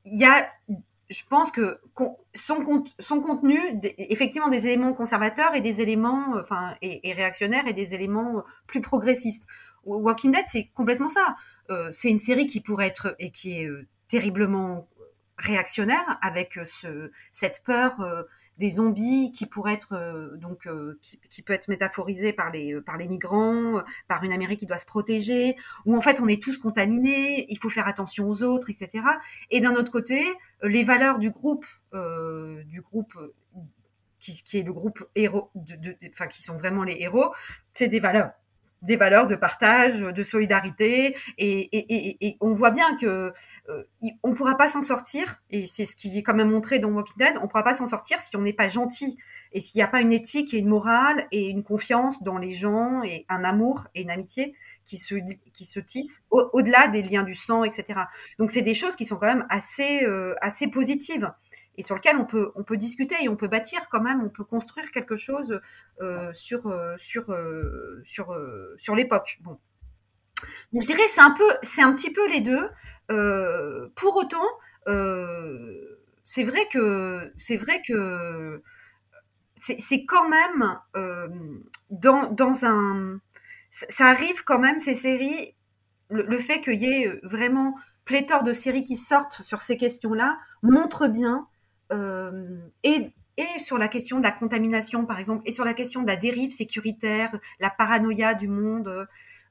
il 0.04 0.18
y 0.18 0.24
a 0.24 0.48
je 1.08 1.22
pense 1.28 1.52
que 1.52 1.80
son, 2.34 2.56
contenu, 3.20 3.60
effectivement, 3.98 4.48
des 4.48 4.66
éléments 4.66 4.92
conservateurs 4.92 5.54
et 5.54 5.60
des 5.60 5.80
éléments, 5.80 6.36
euh, 6.36 6.42
enfin, 6.42 6.74
et, 6.82 7.12
réactionnaires 7.12 7.66
et 7.66 7.72
des 7.72 7.94
éléments 7.94 8.38
euh, 8.38 8.42
plus 8.66 8.80
progressistes. 8.80 9.46
Walking 9.84 10.32
Dead, 10.32 10.44
c'est 10.48 10.68
complètement 10.74 11.08
ça. 11.08 11.36
Euh, 11.70 11.88
c'est 11.92 12.10
une 12.10 12.18
série 12.18 12.46
qui 12.46 12.60
pourrait 12.60 12.88
être 12.88 13.14
et 13.18 13.30
qui 13.30 13.60
est 13.60 13.70
terriblement 14.08 14.88
réactionnaire 15.38 16.18
avec 16.22 16.58
ce, 16.64 17.10
cette 17.32 17.62
peur 17.64 18.00
des 18.58 18.70
zombies 18.70 19.32
qui 19.32 19.46
pourraient 19.46 19.74
être 19.74 19.94
euh, 19.94 20.36
donc 20.36 20.66
euh, 20.66 20.98
qui, 21.02 21.42
peut 21.42 21.52
être 21.52 21.68
métaphorisé 21.68 22.32
par 22.32 22.50
les 22.50 22.74
euh, 22.74 22.80
par 22.80 22.96
les 22.96 23.06
migrants, 23.06 23.82
par 24.08 24.24
une 24.24 24.32
Amérique 24.32 24.60
qui 24.60 24.66
doit 24.66 24.78
se 24.78 24.86
protéger, 24.86 25.56
où 25.84 25.96
en 25.96 26.00
fait 26.00 26.20
on 26.20 26.28
est 26.28 26.42
tous 26.42 26.58
contaminés, 26.58 27.46
il 27.50 27.58
faut 27.58 27.68
faire 27.68 27.86
attention 27.86 28.28
aux 28.28 28.42
autres, 28.42 28.70
etc. 28.70 29.04
Et 29.50 29.60
d'un 29.60 29.74
autre 29.74 29.92
côté, 29.92 30.24
les 30.62 30.84
valeurs 30.84 31.18
du 31.18 31.30
groupe 31.30 31.66
du 32.66 32.82
groupe 32.82 33.14
qui, 34.20 34.42
qui, 34.42 34.58
est 34.58 34.62
le 34.62 34.72
groupe 34.72 35.06
héros, 35.14 35.50
de, 35.54 35.96
enfin 36.08 36.26
qui 36.26 36.42
sont 36.42 36.54
vraiment 36.54 36.84
les 36.84 36.96
héros, 37.00 37.32
c'est 37.74 37.88
des 37.88 38.00
valeurs 38.00 38.32
des 38.86 38.96
valeurs 38.96 39.26
de 39.26 39.36
partage, 39.36 40.00
de 40.00 40.22
solidarité, 40.22 41.16
et, 41.38 42.36
on 42.40 42.52
voit 42.52 42.70
bien 42.70 42.96
que 42.96 43.32
euh, 43.68 43.82
on 44.22 44.34
pourra 44.34 44.56
pas 44.56 44.68
s'en 44.68 44.82
sortir, 44.82 45.42
et 45.50 45.66
c'est 45.66 45.84
ce 45.84 45.96
qui 45.96 46.16
est 46.18 46.22
quand 46.22 46.34
même 46.34 46.50
montré 46.50 46.78
dans 46.78 46.88
Walking 46.88 47.16
Dead, 47.18 47.34
on 47.42 47.48
pourra 47.48 47.64
pas 47.64 47.74
s'en 47.74 47.86
sortir 47.86 48.20
si 48.20 48.34
on 48.36 48.42
n'est 48.42 48.52
pas 48.52 48.68
gentil, 48.68 49.18
et 49.52 49.60
s'il 49.60 49.78
n'y 49.78 49.82
a 49.82 49.88
pas 49.88 50.00
une 50.00 50.12
éthique 50.12 50.54
et 50.54 50.58
une 50.58 50.68
morale 50.68 51.26
et 51.32 51.48
une 51.48 51.62
confiance 51.62 52.22
dans 52.22 52.38
les 52.38 52.52
gens, 52.52 53.02
et 53.02 53.26
un 53.28 53.44
amour 53.44 53.86
et 53.94 54.02
une 54.02 54.10
amitié 54.10 54.54
qui 54.84 54.98
se, 54.98 55.16
qui 55.52 55.64
se 55.64 55.80
tissent 55.80 56.22
au-delà 56.30 56.88
des 56.88 57.02
liens 57.02 57.24
du 57.24 57.34
sang, 57.34 57.64
etc. 57.64 58.00
Donc 58.38 58.50
c'est 58.50 58.62
des 58.62 58.74
choses 58.74 58.96
qui 58.96 59.04
sont 59.04 59.16
quand 59.16 59.26
même 59.26 59.46
assez, 59.50 60.04
euh, 60.04 60.34
assez 60.40 60.68
positives 60.68 61.32
et 61.76 61.82
sur 61.82 61.94
lequel 61.94 62.16
on 62.16 62.24
peut, 62.24 62.52
on 62.54 62.62
peut 62.62 62.76
discuter 62.76 63.16
et 63.20 63.28
on 63.28 63.36
peut 63.36 63.48
bâtir 63.48 63.88
quand 63.90 64.00
même, 64.00 64.22
on 64.22 64.28
peut 64.28 64.44
construire 64.44 64.90
quelque 64.90 65.16
chose 65.16 65.60
euh, 66.00 66.32
sur, 66.32 66.66
euh, 66.66 66.94
sur, 66.96 67.30
euh, 67.30 68.02
sur, 68.04 68.36
sur 68.78 68.94
l'époque. 68.94 69.38
Bon. 69.42 69.58
Donc 70.72 70.82
je 70.82 70.86
dirais 70.86 71.06
c'est 71.08 71.20
un 71.20 71.30
peu, 71.30 71.48
c'est 71.62 71.82
un 71.82 71.92
petit 71.94 72.12
peu 72.12 72.26
les 72.28 72.40
deux. 72.40 72.68
Pour 73.94 74.16
autant, 74.16 74.46
c'est 76.22 76.44
vrai 76.44 76.66
que 76.72 77.32
c'est 77.36 77.56
vrai 77.56 77.80
que 77.86 78.62
c'est 79.56 80.04
quand 80.04 80.28
même 80.28 80.78
dans, 81.90 82.30
dans 82.30 82.64
un 82.64 83.20
ça 83.70 84.06
arrive 84.06 84.44
quand 84.44 84.58
même 84.58 84.80
ces 84.80 84.94
séries 84.94 85.54
le, 86.08 86.22
le 86.22 86.38
fait 86.38 86.60
qu'il 86.60 86.82
y 86.82 86.86
ait 86.86 87.20
vraiment 87.22 87.74
pléthore 88.04 88.42
de 88.42 88.52
séries 88.52 88.84
qui 88.84 88.96
sortent 88.96 89.42
sur 89.42 89.60
ces 89.60 89.76
questions-là 89.76 90.38
montre 90.62 91.08
bien 91.08 91.48
et, 91.90 93.12
sur 93.58 93.78
la 93.78 93.88
question 93.88 94.18
de 94.18 94.22
la 94.22 94.32
contamination, 94.32 95.04
par 95.04 95.18
exemple, 95.18 95.42
et 95.46 95.52
sur 95.52 95.64
la 95.64 95.74
question 95.74 96.02
de 96.02 96.06
la 96.06 96.16
dérive 96.16 96.52
sécuritaire, 96.52 97.38
la 97.60 97.70
paranoïa 97.70 98.34
du 98.34 98.48
monde, 98.48 99.06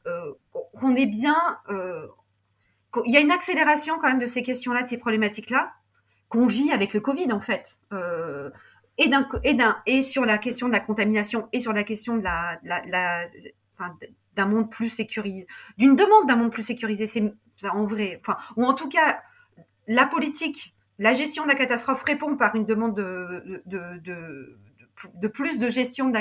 euh, 0.08 0.34
qu'on 0.52 0.96
est 0.96 1.08
bien, 1.08 1.60
euh, 1.70 2.08
il 3.06 3.14
y 3.14 3.18
a 3.18 3.20
une 3.20 3.32
accélération 3.32 3.98
quand 4.00 4.08
même 4.08 4.20
de 4.20 4.28
ces 4.28 4.44
questions-là, 4.44 4.84
de 4.84 4.88
ces 4.88 4.98
problématiques-là, 4.98 5.74
qu'on 6.30 6.46
vit 6.46 6.72
avec 6.72 6.94
le 6.94 7.00
Covid 7.00 7.32
en 7.32 7.42
fait. 7.42 7.80
Euh, 7.92 8.52
et, 8.98 10.04
sur 10.04 10.26
la 10.26 10.38
question 10.38 10.68
de 10.68 10.74
la 10.74 10.80
contamination 10.80 11.50
et 11.54 11.60
sur 11.60 11.74
la 11.74 11.84
question 11.84 12.18
de 12.18 12.24
la, 12.24 13.28
d'un 14.36 14.46
monde 14.46 14.70
plus 14.70 14.90
sécurisé, 14.90 15.48
d'une 15.78 15.96
demande 15.96 16.28
d'un 16.28 16.36
monde 16.36 16.52
plus 16.52 16.64
sécurisé, 16.64 17.08
c'est 17.08 17.34
en 17.68 17.86
vrai, 17.86 18.22
enfin, 18.22 18.38
ou 18.58 18.64
en 18.64 18.74
tout 18.74 18.88
cas, 18.88 19.22
la 19.88 20.06
politique, 20.06 20.75
la 20.98 21.14
gestion 21.14 21.44
de 21.44 21.50
la 21.50 21.56
catastrophe 21.56 22.04
répond 22.04 22.38
par 22.38 22.56
une 22.56 22.64
demande 22.66 22.96
de, 22.96 23.60
plus 25.28 25.58
de 25.58 25.70
gestion 25.70 26.10
de, 26.10 26.18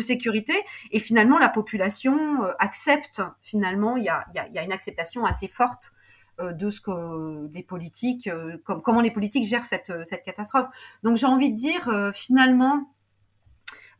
sécurité 0.00 0.52
et 0.90 1.00
finalement 1.00 1.38
la 1.38 1.48
population 1.48 2.44
euh, 2.44 2.52
accepte 2.58 3.22
finalement 3.40 3.96
il 3.96 4.04
y 4.04 4.10
a, 4.10 4.26
une 4.62 4.72
acceptation 4.72 5.24
assez 5.24 5.48
forte 5.48 5.94
euh, 6.40 6.52
de 6.52 6.68
ce 6.70 6.82
que 6.82 7.48
les 7.52 7.62
politiques, 7.62 8.26
euh, 8.26 8.58
comment 8.64 9.00
les 9.00 9.10
politiques 9.10 9.44
gèrent 9.44 9.64
cette, 9.64 9.90
catastrophe. 10.24 10.66
Donc 11.02 11.16
j'ai 11.16 11.24
envie 11.26 11.52
de 11.52 11.56
dire, 11.56 11.90
finalement, 12.14 12.90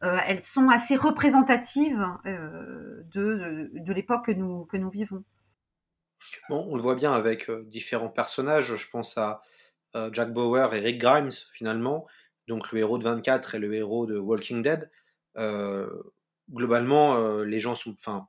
elles 0.00 0.42
sont 0.42 0.68
assez 0.68 0.96
représentatives 0.96 2.05
de, 2.24 3.92
l'époque 3.92 4.26
que 4.26 4.76
nous 4.76 4.90
vivons. 4.90 5.24
Bon, 6.48 6.66
on 6.68 6.76
le 6.76 6.82
voit 6.82 6.94
bien 6.94 7.12
avec 7.12 7.50
différents 7.66 8.08
personnages. 8.08 8.76
Je 8.76 8.90
pense 8.90 9.18
à 9.18 9.42
Jack 10.12 10.32
Bauer 10.32 10.74
et 10.74 10.80
Rick 10.80 10.98
Grimes, 10.98 11.30
finalement, 11.52 12.06
donc 12.48 12.72
le 12.72 12.80
héros 12.80 12.98
de 12.98 13.04
24 13.04 13.54
et 13.54 13.58
le 13.58 13.74
héros 13.74 14.06
de 14.06 14.18
Walking 14.18 14.62
Dead. 14.62 14.90
globalement, 16.50 17.42
les 17.42 17.60
gens 17.60 17.74
sont, 17.74 17.94
enfin, 17.98 18.28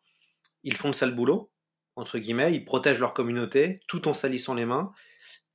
ils 0.63 0.75
font 0.75 0.89
le 0.89 0.93
sale 0.93 1.15
boulot 1.15 1.53
entre 1.95 2.19
guillemets, 2.19 2.53
ils 2.53 2.65
protègent 2.65 2.99
leur 2.99 3.13
communauté 3.13 3.79
tout 3.87 4.07
en 4.07 4.13
salissant 4.13 4.53
les 4.53 4.65
mains 4.65 4.91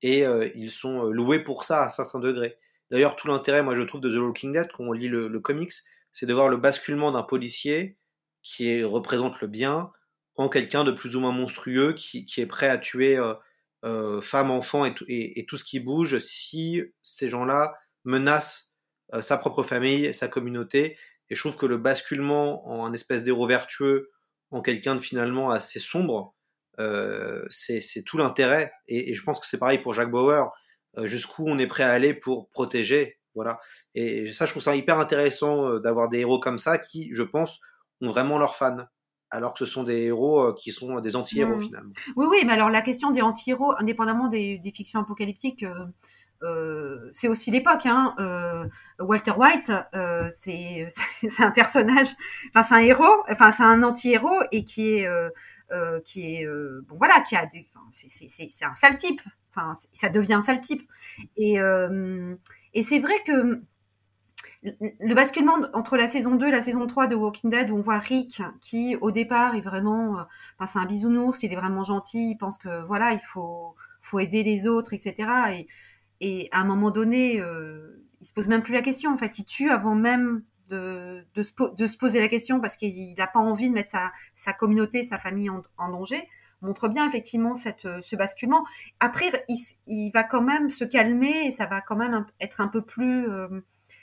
et 0.02 0.24
euh, 0.24 0.48
ils 0.54 0.70
sont 0.70 1.06
euh, 1.06 1.10
loués 1.10 1.40
pour 1.40 1.64
ça 1.64 1.84
à 1.84 1.90
certains 1.90 2.20
degrés. 2.20 2.56
D'ailleurs, 2.90 3.16
tout 3.16 3.28
l'intérêt, 3.28 3.62
moi 3.62 3.74
je 3.74 3.82
trouve, 3.82 4.00
de 4.00 4.10
The 4.10 4.20
Walking 4.20 4.52
Dead, 4.52 4.70
quand 4.72 4.84
on 4.84 4.92
lit 4.92 5.08
le, 5.08 5.40
comics, 5.40 5.72
c'est 6.12 6.26
de 6.26 6.34
voir 6.34 6.48
le 6.48 6.56
basculement 6.56 7.12
d'un 7.12 7.22
policier 7.22 7.98
qui 8.42 8.82
représente 8.82 9.40
le 9.40 9.48
bien 9.48 9.90
en 10.38 10.48
quelqu'un 10.48 10.84
de 10.84 10.92
plus 10.92 11.16
ou 11.16 11.20
moins 11.20 11.32
monstrueux 11.32 11.92
qui, 11.92 12.26
est 12.38 12.46
prêt 12.46 12.68
à 12.68 12.78
tuer 12.78 13.20
euh, 13.84 14.20
femmes, 14.22 14.50
enfants 14.50 14.86
et, 14.86 15.44
tout 15.46 15.58
ce 15.58 15.64
qui 15.64 15.80
bouge 15.80 16.18
si 16.18 16.82
ces 17.02 17.28
gens-là 17.28 17.76
menacent 18.04 18.72
sa 19.20 19.36
propre 19.36 19.62
famille, 19.62 20.14
sa 20.14 20.28
communauté. 20.28 20.96
Et 21.28 21.34
je 21.34 21.40
trouve 21.40 21.56
que 21.56 21.66
le 21.66 21.76
basculement 21.76 22.66
en 22.68 22.86
un 22.86 22.92
espèce 22.92 23.24
d'héros 23.24 23.46
vertueux 23.46 24.10
en 24.50 24.62
quelqu'un 24.62 24.94
de 24.94 25.00
finalement 25.00 25.50
assez 25.50 25.78
sombre, 25.78 26.34
euh, 26.80 27.44
c'est 27.50 28.04
tout 28.04 28.18
l'intérêt. 28.18 28.72
Et, 28.86 29.14
je 29.14 29.22
pense 29.22 29.40
que 29.40 29.46
c'est 29.46 29.58
pareil 29.58 29.78
pour 29.78 29.92
Jack 29.92 30.10
Bauer. 30.10 30.50
Euh, 30.96 31.06
jusqu'où 31.06 31.44
on 31.46 31.58
est 31.58 31.66
prêt 31.66 31.82
à 31.82 31.90
aller 31.90 32.14
pour 32.14 32.48
protéger, 32.48 33.18
voilà. 33.34 33.60
Et 33.94 34.32
ça, 34.32 34.46
je 34.46 34.52
trouve 34.52 34.62
ça 34.62 34.74
hyper 34.74 34.98
intéressant 34.98 35.68
euh, 35.68 35.80
d'avoir 35.80 36.08
des 36.08 36.20
héros 36.20 36.40
comme 36.40 36.58
ça 36.58 36.78
qui, 36.78 37.10
je 37.14 37.22
pense, 37.22 37.60
ont 38.00 38.08
vraiment 38.08 38.38
leurs 38.38 38.56
fans 38.56 38.86
alors 39.30 39.52
que 39.52 39.60
ce 39.60 39.66
sont 39.66 39.82
des 39.82 40.04
héros 40.04 40.54
qui 40.54 40.72
sont 40.72 41.00
des 41.00 41.16
anti-héros 41.16 41.56
mmh. 41.56 41.62
finalement. 41.62 41.92
Oui, 42.16 42.26
oui, 42.30 42.38
mais 42.46 42.52
alors 42.54 42.70
la 42.70 42.82
question 42.82 43.10
des 43.10 43.22
anti-héros, 43.22 43.74
indépendamment 43.78 44.28
des, 44.28 44.60
fictions 44.74 45.00
apocalyptiques, 45.00 45.64
euh, 46.42 47.10
c'est 47.12 47.28
aussi 47.28 47.50
l'époque. 47.50 47.86
Hein. 47.86 48.14
Euh, 48.18 48.68
Walter 48.98 49.32
White, 49.32 49.72
euh, 49.94 50.28
c'est 50.30 50.88
un 51.38 51.50
personnage, 51.50 52.08
enfin 52.50 52.62
c'est 52.62 52.74
un 52.74 52.86
héros, 52.86 53.24
enfin 53.28 53.50
c'est 53.50 53.64
un 53.64 53.82
anti-héros 53.82 54.42
et 54.52 54.64
qui 54.64 54.90
est 54.90 55.08
qui 56.04 56.36
est 56.36 56.46
bon 56.46 56.96
voilà, 56.96 57.20
qui 57.20 57.36
a 57.36 57.46
des, 57.46 57.66
c'est 57.90 58.64
un 58.64 58.74
sale 58.74 58.98
type. 58.98 59.20
Enfin 59.50 59.72
ça 59.92 60.08
devient 60.08 60.34
un 60.34 60.42
sale 60.42 60.60
type. 60.60 60.88
Et 61.36 61.56
et 62.74 62.82
c'est 62.82 62.98
vrai 62.98 63.14
que 63.26 63.62
le 64.62 65.14
basculement 65.14 65.56
entre 65.72 65.96
la 65.96 66.08
saison 66.08 66.34
2 66.34 66.48
et 66.48 66.50
la 66.50 66.62
saison 66.62 66.86
3 66.86 67.06
de 67.06 67.14
Walking 67.14 67.50
Dead, 67.50 67.70
où 67.70 67.76
on 67.76 67.80
voit 67.80 67.98
Rick, 67.98 68.42
qui 68.60 68.96
au 68.96 69.10
départ 69.10 69.54
est 69.54 69.60
vraiment, 69.60 70.18
enfin 70.58 70.66
c'est 70.66 70.78
un 70.78 70.84
bisounours, 70.84 71.42
il 71.42 71.52
est 71.52 71.56
vraiment 71.56 71.84
gentil, 71.84 72.30
il 72.30 72.36
pense 72.36 72.58
que 72.58 72.84
voilà, 72.84 73.12
il 73.12 73.20
faut, 73.20 73.74
aider 74.18 74.42
les 74.42 74.66
autres, 74.66 74.94
etc. 74.94 75.66
Et 76.20 76.48
à 76.50 76.60
un 76.60 76.64
moment 76.64 76.90
donné, 76.90 77.40
euh, 77.40 78.04
il 78.20 78.26
se 78.26 78.32
pose 78.32 78.48
même 78.48 78.62
plus 78.62 78.74
la 78.74 78.82
question. 78.82 79.12
En 79.12 79.16
fait, 79.16 79.38
il 79.38 79.44
tue 79.44 79.70
avant 79.70 79.94
même 79.94 80.42
de, 80.70 81.24
se, 81.36 81.96
poser 81.96 82.20
la 82.20 82.28
question 82.28 82.60
parce 82.60 82.76
qu'il 82.76 83.14
n'a 83.14 83.26
pas 83.26 83.38
envie 83.38 83.68
de 83.68 83.74
mettre 83.74 83.94
sa, 84.34 84.52
communauté, 84.54 85.02
sa 85.02 85.18
famille 85.18 85.50
en, 85.50 85.88
danger. 85.88 86.26
Montre 86.60 86.88
bien 86.88 87.06
effectivement 87.06 87.54
cette, 87.54 87.86
ce 88.00 88.16
basculement. 88.16 88.64
Après, 88.98 89.26
il, 89.48 89.56
il, 89.86 90.10
va 90.10 90.24
quand 90.24 90.42
même 90.42 90.70
se 90.70 90.84
calmer 90.84 91.46
et 91.46 91.50
ça 91.52 91.66
va 91.66 91.80
quand 91.80 91.96
même 91.96 92.26
être 92.40 92.60
un 92.60 92.68
peu 92.68 92.82
plus. 92.82 93.28
Euh, 93.28 93.60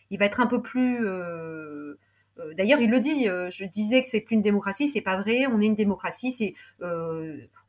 il 0.10 0.20
va 0.20 0.26
être 0.26 0.39
un 0.39 0.47
peu 0.47 0.62
plus 0.62 1.06
euh, 1.06 1.97
euh, 2.39 2.53
d'ailleurs, 2.53 2.80
il 2.80 2.89
le 2.89 2.99
dit. 2.99 3.30
Euh, 3.30 3.49
je 3.49 3.66
disais 3.66 4.01
que 4.01 4.08
c'est 4.08 4.22
plus 4.22 4.36
une 4.36 4.41
démocratie, 4.41 4.88
c'est 4.88 5.01
pas 5.01 5.18
vrai. 5.18 5.45
On 5.47 5.62
est 5.62 5.66
une 5.66 5.76
démocratie, 5.76 6.32
c'est 6.32 6.53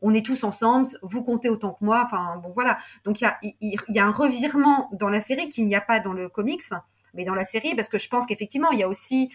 on 0.03 0.15
est 0.15 0.25
tous 0.25 0.45
ensemble. 0.45 0.87
Vous 1.03 1.23
comptez 1.23 1.49
autant 1.49 1.73
que 1.73 1.85
moi. 1.85 2.03
Enfin 2.05 2.37
bon, 2.43 2.51
voilà. 2.51 2.79
Donc 3.05 3.21
il 3.21 3.55
y 3.91 3.99
a, 3.99 4.05
un 4.05 4.13
revirement 4.13 4.89
dans 4.93 5.09
la 5.09 5.21
série 5.21 5.49
qu'il 5.49 5.67
n'y 5.67 5.77
a 5.77 5.81
pas 5.81 6.01
dans 6.01 6.13
le 6.13 6.29
comics, 6.29 6.63
mais 7.15 7.25
dans 7.25 7.35
la 7.35 7.45
série 7.45 7.75
parce 7.75 7.89
que 7.89 7.99
je 7.99 8.09
pense 8.09 8.27
qu'effectivement 8.27 8.71
il 8.71 8.79
y 8.79 8.83
a 8.83 8.89
aussi 8.89 9.31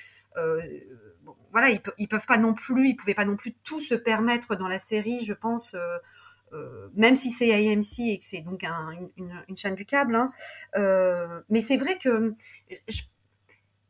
voilà, 1.51 1.69
ils, 1.69 1.81
ils, 1.97 2.07
peuvent 2.07 2.25
pas 2.25 2.37
non 2.37 2.53
plus, 2.53 2.87
ils 2.87 2.95
pouvaient 2.95 3.13
pas 3.13 3.25
non 3.25 3.35
plus 3.35 3.53
tout 3.65 3.81
se 3.81 3.95
permettre 3.95 4.55
dans 4.55 4.69
la 4.69 4.79
série, 4.79 5.25
je 5.25 5.33
pense. 5.33 5.75
Euh, 6.53 6.89
même 6.95 7.15
si 7.15 7.29
c'est 7.29 7.53
AMC 7.53 7.99
et 7.99 8.19
que 8.19 8.25
c'est 8.25 8.41
donc 8.41 8.63
un, 8.63 8.89
une, 9.17 9.57
chaîne 9.57 9.75
du 9.75 9.85
câble, 9.85 10.15
hein, 10.15 10.31
euh, 10.75 11.41
mais 11.49 11.61
c'est 11.61 11.77
vrai 11.77 11.97
que 11.97 12.35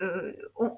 euh, 0.01 0.33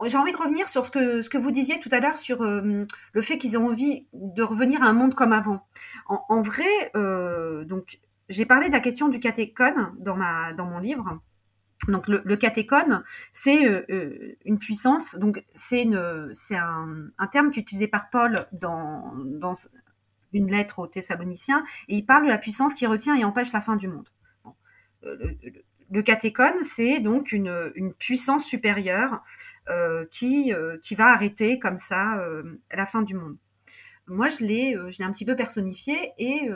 j'ai 0.05 0.17
envie 0.17 0.31
de 0.31 0.37
revenir 0.37 0.69
sur 0.69 0.85
ce 0.85 0.91
que, 0.91 1.37
vous 1.37 1.51
disiez 1.51 1.79
tout 1.79 1.89
à 1.91 1.99
l'heure 1.99 2.17
sur 2.17 2.41
le 2.43 3.21
fait 3.21 3.37
qu'ils 3.37 3.57
ont 3.57 3.67
envie 3.67 4.07
de 4.13 4.43
revenir 4.43 4.81
à 4.81 4.87
un 4.87 4.93
monde 4.93 5.13
comme 5.13 5.33
avant. 5.33 5.65
En, 6.07 6.41
vrai, 6.41 6.91
donc 7.65 7.99
j'ai 8.29 8.45
parlé 8.45 8.67
de 8.67 8.73
la 8.73 8.79
question 8.79 9.09
du 9.09 9.19
catéchone 9.19 9.93
dans 9.97 10.15
ma 10.15 10.53
dans 10.53 10.65
mon 10.65 10.79
livre. 10.79 11.19
Donc 11.89 12.07
le, 12.07 12.21
le 12.23 12.35
catéchone, 12.37 13.03
c'est 13.33 13.85
une 14.45 14.59
puissance. 14.59 15.15
Donc 15.15 15.43
c'est 15.53 15.85
un, 15.85 17.07
un, 17.17 17.27
terme 17.27 17.51
qui 17.51 17.59
est 17.59 17.63
utilisé 17.63 17.87
par 17.87 18.09
Paul 18.09 18.47
dans 18.51 19.13
dans 19.25 19.53
une 20.33 20.49
lettre 20.49 20.79
aux 20.79 20.87
Thessaloniciens 20.87 21.63
et 21.87 21.97
il 21.97 22.05
parle 22.05 22.23
de 22.23 22.29
la 22.29 22.37
puissance 22.37 22.73
qui 22.73 22.85
retient 22.85 23.15
et 23.15 23.23
empêche 23.23 23.51
la 23.53 23.61
fin 23.61 23.75
du 23.75 23.87
monde. 23.87 24.09
Bon. 24.43 24.53
Le, 25.03 25.37
le 25.93 26.01
catéchone, 26.01 26.63
c'est 26.63 26.99
donc 26.99 27.31
une, 27.31 27.93
puissance 27.99 28.45
supérieure 28.45 29.23
euh, 29.69 30.05
qui, 30.11 30.51
euh, 30.51 30.77
qui 30.81 30.95
va 30.95 31.07
arrêter 31.13 31.59
comme 31.59 31.77
ça 31.77 32.17
euh, 32.17 32.59
la 32.71 32.85
fin 32.85 33.03
du 33.03 33.13
monde. 33.13 33.37
Moi, 34.07 34.27
je 34.27 34.43
l'ai, 34.43 34.75
un 34.75 35.13
petit 35.13 35.23
peu 35.23 35.35
personnifié 35.35 36.11
et 36.17 36.49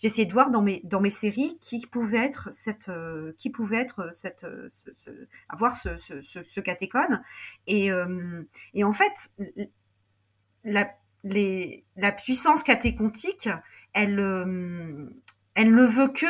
j'ai 0.00 0.06
essayé 0.06 0.26
de 0.26 0.32
voir 0.32 0.50
dans 0.50 0.62
mes, 0.62 0.80
dans 0.84 1.00
mes 1.00 1.10
séries 1.10 1.58
qui 1.60 1.84
pouvait 1.88 2.24
être 2.24 2.52
cette, 2.52 2.88
qui 3.36 3.50
pouvait 3.50 3.78
être 3.78 4.10
cette, 4.12 4.46
avoir 5.48 5.74
ce, 5.74 5.96
ce, 5.96 6.20
ce, 6.20 6.60
catéchone. 6.60 7.20
Et, 7.66 7.90
et 8.74 8.84
en 8.84 8.92
fait, 8.92 9.32
la, 10.62 10.88
la 11.24 12.12
puissance 12.12 12.62
catéchontique, 12.62 13.48
elle, 13.92 14.18
elle 15.54 15.74
ne 15.74 15.84
veut 15.84 16.08
que 16.08 16.26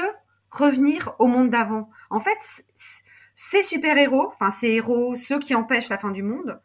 revenir 0.50 1.14
au 1.18 1.26
monde 1.26 1.50
d'avant. 1.50 1.90
En 2.10 2.20
fait, 2.20 2.64
ces 3.34 3.62
super-héros, 3.62 4.28
enfin 4.28 4.50
ces 4.50 4.68
héros, 4.68 5.16
ceux 5.16 5.38
qui 5.38 5.54
empêchent 5.54 5.88
la 5.88 5.98
fin 5.98 6.10
du 6.10 6.22
monde, 6.22 6.60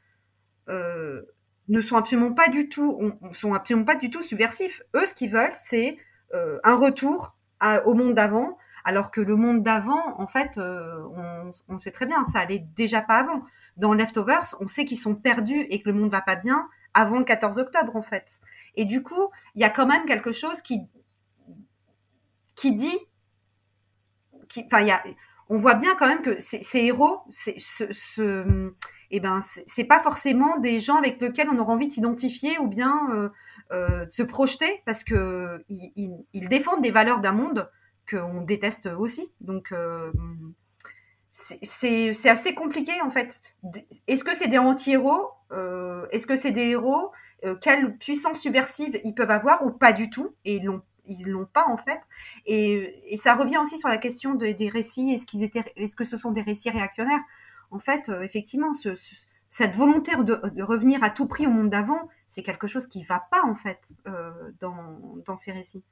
euh, 0.69 1.21
ne 1.67 1.81
sont 1.81 1.97
absolument 1.97 2.33
pas 2.33 2.49
du 2.49 2.69
tout, 2.69 3.13
sont 3.31 3.53
absolument 3.53 3.85
pas 3.85 3.95
du 3.95 4.09
tout 4.09 4.21
subversifs. 4.21 4.81
Eux, 4.95 5.05
ce 5.05 5.13
qu'ils 5.13 5.31
veulent, 5.31 5.55
c'est 5.55 5.97
euh, 6.33 6.59
un 6.63 6.75
retour 6.75 7.35
au 7.85 7.93
monde 7.93 8.13
d'avant, 8.13 8.57
alors 8.85 9.11
que 9.11 9.19
le 9.19 9.35
monde 9.35 9.61
d'avant, 9.61 10.19
en 10.19 10.27
fait, 10.27 10.57
euh, 10.57 11.03
on, 11.13 11.49
on, 11.67 11.79
sait 11.79 11.91
très 11.91 12.05
bien, 12.05 12.23
ça 12.25 12.39
allait 12.39 12.65
déjà 12.75 13.01
pas 13.01 13.17
avant. 13.17 13.43
Dans 13.75 13.93
Leftovers, 13.93 14.55
on 14.59 14.67
sait 14.67 14.85
qu'ils 14.85 14.97
sont 14.97 15.15
perdus 15.15 15.65
et 15.69 15.81
que 15.81 15.89
le 15.89 15.95
monde 15.95 16.09
va 16.09 16.21
pas 16.21 16.35
bien 16.35 16.67
avant 16.93 17.19
le 17.19 17.25
14 17.25 17.59
octobre, 17.59 17.95
en 17.95 18.01
fait. 18.01 18.39
Et 18.75 18.85
du 18.85 19.03
coup, 19.03 19.29
il 19.55 19.61
y 19.61 19.65
a 19.65 19.69
quand 19.69 19.85
même 19.85 20.05
quelque 20.05 20.31
chose 20.31 20.61
qui 20.61 20.87
dit 22.71 22.99
on 25.49 25.57
voit 25.57 25.73
bien 25.73 25.95
quand 25.95 26.07
même 26.07 26.21
que 26.21 26.39
ces, 26.39 26.61
héros, 26.79 27.21
ce, 27.29 27.51
ce 27.91 28.71
eh 29.11 29.19
ben, 29.19 29.39
pas 29.87 29.99
forcément 29.99 30.57
des 30.59 30.79
gens 30.79 30.97
avec 30.97 31.19
lesquels 31.19 31.49
on 31.49 31.57
aura 31.57 31.73
envie 31.73 31.87
de 31.87 31.93
s'identifier 31.93 32.59
ou 32.59 32.67
bien 32.67 32.95
euh, 33.11 33.29
euh, 33.71 34.05
se 34.09 34.21
projeter 34.21 34.83
parce 34.85 35.03
que 35.03 35.63
ils, 35.69 36.49
défendent 36.49 36.83
des 36.83 36.91
valeurs 36.91 37.19
d'un 37.19 37.31
monde 37.31 37.69
qu'on 38.09 38.41
déteste 38.41 38.87
aussi. 38.97 39.33
Donc 39.41 39.71
euh, 39.71 40.11
c'est 41.63 42.29
assez 42.29 42.53
compliqué 42.53 42.93
en 43.01 43.09
fait. 43.09 43.41
Est-ce 44.07 44.23
que 44.23 44.35
c'est 44.35 44.47
des 44.47 44.57
anti-héros 44.57 45.29
euh, 45.51 46.05
Est-ce 46.11 46.27
que 46.27 46.35
c'est 46.35 46.51
des 46.51 46.69
héros 46.69 47.11
euh, 47.45 47.55
Quelle 47.55 47.97
puissance 47.97 48.39
subversive 48.39 48.99
ils 49.03 49.13
peuvent 49.13 49.31
avoir 49.31 49.65
ou 49.65 49.71
pas 49.71 49.93
du 49.93 50.09
tout? 50.09 50.35
Et 50.45 50.55
ils 50.55 50.65
l'ont 50.65 50.81
ils 51.05 51.27
l'ont 51.27 51.47
pas 51.47 51.65
en 51.67 51.77
fait. 51.77 51.99
Et, 52.45 53.17
ça 53.17 53.33
revient 53.33 53.57
aussi 53.57 53.77
sur 53.79 53.89
la 53.89 53.97
question 53.97 54.35
des 54.35 54.69
récits. 54.69 55.11
Est-ce 55.11 55.25
est-ce 55.75 55.95
que 55.95 56.03
ce 56.03 56.17
sont 56.17 56.31
des 56.31 56.41
récits 56.41 56.69
réactionnaires? 56.69 57.21
En 57.71 57.79
fait, 57.79 58.09
euh, 58.09 58.21
effectivement, 58.21 58.73
ce, 58.73 58.89
cette 59.49 59.75
volonté 59.75 60.11
de, 60.17 60.61
revenir 60.61 61.03
à 61.03 61.09
tout 61.09 61.25
prix 61.25 61.47
au 61.47 61.49
monde 61.49 61.69
d'avant, 61.69 62.09
c'est 62.27 62.43
quelque 62.43 62.67
chose 62.67 62.85
qui 62.85 63.03
va 63.03 63.23
pas 63.31 63.41
en 63.43 63.55
fait 63.55 63.79
dans 64.59 65.35
ces 65.35 65.51
récits. 65.51 65.83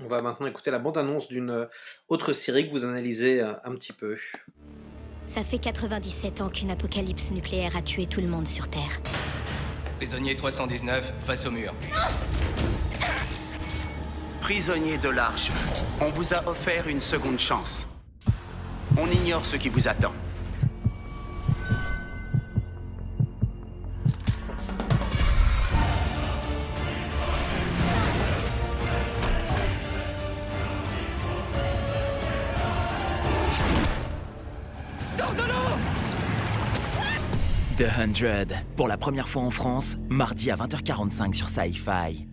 On 0.00 0.06
va 0.06 0.22
maintenant 0.22 0.46
écouter 0.46 0.70
la 0.70 0.78
bande-annonce 0.78 1.28
d'une 1.28 1.68
autre 2.08 2.32
série 2.32 2.66
que 2.66 2.72
vous 2.72 2.84
analysez 2.84 3.40
un 3.42 3.74
petit 3.74 3.92
peu. 3.92 4.16
Ça 5.26 5.44
fait 5.44 5.58
97 5.58 6.40
ans 6.40 6.48
qu'une 6.48 6.70
apocalypse 6.70 7.30
nucléaire 7.30 7.76
a 7.76 7.82
tué 7.82 8.06
tout 8.06 8.20
le 8.20 8.26
monde 8.26 8.48
sur 8.48 8.68
Terre. 8.68 9.00
Prisonnier 9.98 10.34
319, 10.34 11.12
face 11.20 11.46
au 11.46 11.50
mur. 11.50 11.74
Prisonnier 14.40 14.98
de 14.98 15.10
l'Arche, 15.10 15.50
on 16.00 16.10
vous 16.10 16.34
a 16.34 16.46
offert 16.48 16.88
une 16.88 17.00
seconde 17.00 17.38
chance. 17.38 17.86
On 18.98 19.06
ignore 19.06 19.46
ce 19.46 19.56
qui 19.56 19.68
vous 19.68 19.88
attend. 19.88 20.12
The 37.82 37.98
Hundred, 37.98 38.54
pour 38.76 38.86
la 38.86 38.96
première 38.96 39.28
fois 39.28 39.42
en 39.42 39.50
France, 39.50 39.96
mardi 40.08 40.52
à 40.52 40.54
20h45 40.54 41.34
sur 41.34 41.48
Sci-Fi. 41.48 42.28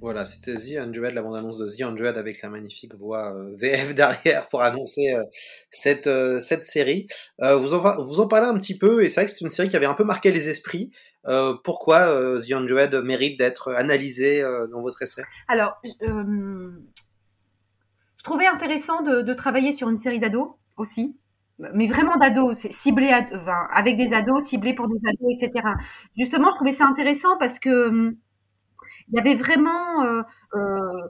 Voilà, 0.00 0.24
c'était 0.26 0.54
The 0.54 0.78
Hundred, 0.78 1.12
la 1.12 1.22
bande-annonce 1.22 1.58
de 1.58 1.66
The 1.66 1.80
Hundred 1.80 2.16
avec 2.16 2.40
la 2.40 2.50
magnifique 2.50 2.94
voix 2.94 3.34
euh, 3.34 3.52
VF 3.56 3.96
derrière 3.96 4.46
pour 4.48 4.62
annoncer 4.62 5.10
euh, 5.10 5.24
cette, 5.72 6.06
euh, 6.06 6.38
cette 6.38 6.66
série. 6.66 7.08
vous, 7.40 7.74
en, 7.74 8.04
vous 8.04 8.20
en 8.20 8.28
parlez 8.28 8.46
un 8.46 8.56
petit 8.56 8.78
peu, 8.78 9.02
et 9.02 9.08
c'est 9.08 9.22
vrai 9.22 9.26
que 9.26 9.32
c'est 9.32 9.40
une 9.40 9.48
série 9.48 9.68
qui 9.68 9.74
avait 9.74 9.86
un 9.86 9.94
peu 9.94 10.04
marqué 10.04 10.30
les 10.30 10.48
esprits. 10.48 10.92
pourquoi 11.64 12.06
The 12.38 12.52
Hundred 12.52 12.94
mérite 13.02 13.36
d'être 13.36 13.72
analysé 13.72 14.40
dans 14.70 14.80
votre 14.80 15.02
essai? 15.02 15.24
Alors, 15.48 15.82
je 16.00 16.70
trouvais 18.22 18.46
intéressant 18.46 19.02
de, 19.02 19.20
de 19.22 19.34
travailler 19.34 19.72
sur 19.72 19.88
une 19.88 19.98
série 19.98 20.20
d'ados 20.20 20.50
aussi 20.76 21.16
mais 21.58 21.86
vraiment 21.86 22.16
d'ados, 22.16 22.66
ciblé 22.70 23.10
enfin, 23.32 23.68
avec 23.72 23.96
des 23.96 24.12
ados, 24.12 24.44
ciblés 24.44 24.74
pour 24.74 24.88
des 24.88 24.98
ados, 25.08 25.42
etc. 25.42 25.68
Justement, 26.16 26.50
je 26.50 26.56
trouvais 26.56 26.72
ça 26.72 26.86
intéressant 26.86 27.36
parce 27.38 27.58
que 27.58 27.88
hum, 27.88 28.16
il 29.08 29.16
y 29.16 29.18
avait 29.20 29.34
vraiment 29.34 30.02
euh, 30.04 30.22
euh, 30.54 31.08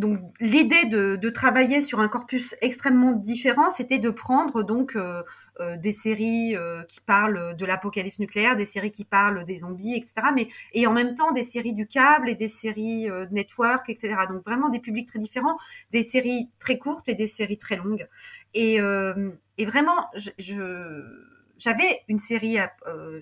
donc 0.00 0.18
l'idée 0.40 0.86
de, 0.86 1.16
de, 1.16 1.30
travailler 1.30 1.82
sur 1.82 2.00
un 2.00 2.08
corpus 2.08 2.54
extrêmement 2.60 3.12
différent, 3.12 3.70
c'était 3.70 3.98
de 3.98 4.10
prendre 4.10 4.62
donc 4.62 4.96
euh, 4.96 5.22
euh, 5.60 5.76
des 5.76 5.92
séries 5.92 6.56
euh, 6.56 6.82
qui 6.84 7.00
parlent 7.00 7.54
de 7.54 7.66
l'apocalypse 7.66 8.18
nucléaire, 8.18 8.56
des 8.56 8.64
séries 8.64 8.90
qui 8.90 9.04
parlent 9.04 9.44
des 9.44 9.58
zombies, 9.58 9.94
etc. 9.94 10.14
Mais 10.34 10.48
et 10.72 10.86
en 10.86 10.92
même 10.92 11.14
temps 11.14 11.32
des 11.32 11.42
séries 11.42 11.74
du 11.74 11.86
câble 11.86 12.30
et 12.30 12.34
des 12.34 12.48
séries 12.48 13.10
euh, 13.10 13.26
network, 13.30 13.90
etc. 13.90 14.14
Donc 14.28 14.42
vraiment 14.44 14.70
des 14.70 14.78
publics 14.78 15.06
très 15.06 15.18
différents, 15.18 15.58
des 15.90 16.02
séries 16.02 16.48
très 16.58 16.78
courtes 16.78 17.08
et 17.10 17.14
des 17.14 17.26
séries 17.26 17.58
très 17.58 17.76
longues. 17.76 18.08
Et, 18.54 18.76
et 19.58 19.64
vraiment, 19.64 20.08
je, 20.16 21.04
j'avais 21.58 22.00
une 22.08 22.18
série 22.18 22.56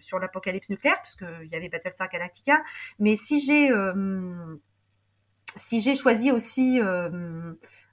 sur 0.01 0.19
l'apocalypse 0.19 0.71
nucléaire 0.71 0.97
parce 1.03 1.17
qu'il 1.17 1.49
y 1.51 1.55
avait 1.55 1.69
Battlestar 1.69 2.09
Galactica, 2.09 2.63
mais 2.99 3.17
si 3.17 3.41
j'ai 3.41 3.71
si 5.57 5.81
j'ai 5.81 5.95
choisi 5.95 6.31
aussi 6.31 6.81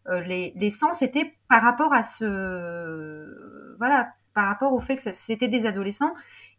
les, 0.10 0.54
les 0.56 0.72
sens, 0.72 1.00
c'était 1.00 1.36
par 1.50 1.62
rapport 1.62 1.94
à 1.94 2.04
ce 2.04 3.76
voilà 3.78 4.10
par 4.34 4.48
rapport 4.48 4.74
au 4.74 4.80
fait 4.80 4.98
que 4.98 5.12
c'était 5.12 5.48
des 5.48 5.66
adolescents. 5.66 6.14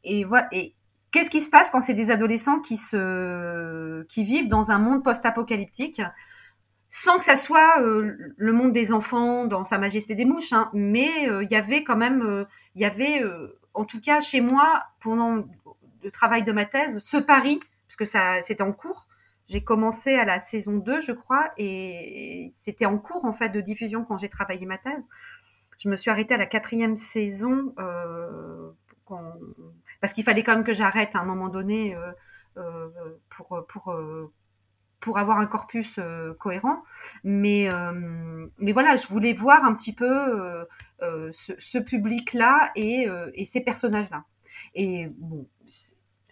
Et. 0.05 0.25
Et 0.53 0.75
qu'est-ce 1.17 1.31
qui 1.31 1.41
se 1.41 1.49
passe 1.49 1.71
quand 1.71 1.81
c'est 1.81 1.95
des 1.95 2.11
adolescents 2.11 2.61
qui 2.61 2.77
se, 2.77 4.03
qui 4.05 4.23
vivent 4.23 4.49
dans 4.49 4.71
un 4.71 4.79
monde 4.79 5.03
post-apocalyptique, 5.03 6.03
sans 6.91 7.17
que 7.17 7.25
ça 7.25 7.37
soit 7.37 7.81
euh, 7.81 8.17
le 8.37 8.53
monde 8.53 8.73
des 8.73 8.93
enfants 8.93 9.47
dans 9.47 9.65
sa 9.65 9.79
majesté 9.79 10.15
des 10.15 10.27
mouches, 10.27 10.53
hein, 10.53 10.71
mais 10.75 11.29
euh, 11.31 11.43
il 11.43 11.51
y 11.51 11.57
avait 11.57 11.85
quand 11.85 11.97
même, 11.97 12.21
euh, 12.23 12.45
il 12.75 12.83
y 12.83 12.85
avait, 12.85 13.23
en 13.73 13.85
tout 13.85 14.01
cas 14.01 14.21
chez 14.21 14.43
moi, 14.43 14.83
pendant 15.01 15.47
le 16.03 16.11
travail 16.11 16.43
de 16.43 16.53
ma 16.53 16.67
thèse, 16.67 17.03
ce 17.03 17.17
pari, 17.17 17.61
parce 17.89 17.97
que 17.97 18.05
ça, 18.05 18.43
c'était 18.43 18.63
en 18.63 18.73
cours. 18.73 19.07
J'ai 19.49 19.63
commencé 19.63 20.15
à 20.15 20.25
la 20.25 20.41
saison 20.41 20.77
2, 20.77 21.01
je 21.01 21.13
crois, 21.13 21.53
et 21.57 22.51
c'était 22.55 22.87
en 22.87 22.99
cours 22.99 23.25
en 23.25 23.33
fait 23.33 23.51
de 23.51 23.61
diffusion 23.61 24.05
quand 24.05 24.19
j'ai 24.19 24.29
travaillé 24.29 24.67
ma 24.67 24.79
thèse 24.79 25.07
je 25.79 25.89
me 25.89 25.97
suis 25.97 26.11
arrêtée 26.11 26.35
à 26.35 26.39
la 26.39 26.47
quatrième 26.47 26.97
saison 26.97 27.75
euh, 27.79 28.71
parce 30.01 30.13
qu'il 30.13 30.25
fallait 30.25 30.43
quand 30.43 30.55
même 30.55 30.65
que 30.65 30.73
j'arrête 30.73 31.15
à 31.15 31.21
un 31.21 31.25
moment 31.25 31.49
donné 31.49 31.95
euh, 31.95 32.13
euh, 32.57 32.89
pour 33.29 33.65
pour 33.69 33.97
pour 35.01 35.19
avoir 35.19 35.39
un 35.39 35.47
corpus 35.47 36.01
cohérent. 36.39 36.83
Mais 37.25 37.69
mais 38.59 38.73
voilà, 38.73 38.97
je 38.97 39.07
voulais 39.07 39.33
voir 39.33 39.65
un 39.65 39.75
petit 39.75 39.93
peu 39.93 40.67
ce, 41.01 41.53
ce 41.59 41.79
public-là 41.79 42.73
et, 42.75 43.07
et 43.35 43.45
ces 43.45 43.61
personnages-là. 43.61 44.25
Et 44.75 45.09
bon, 45.19 45.47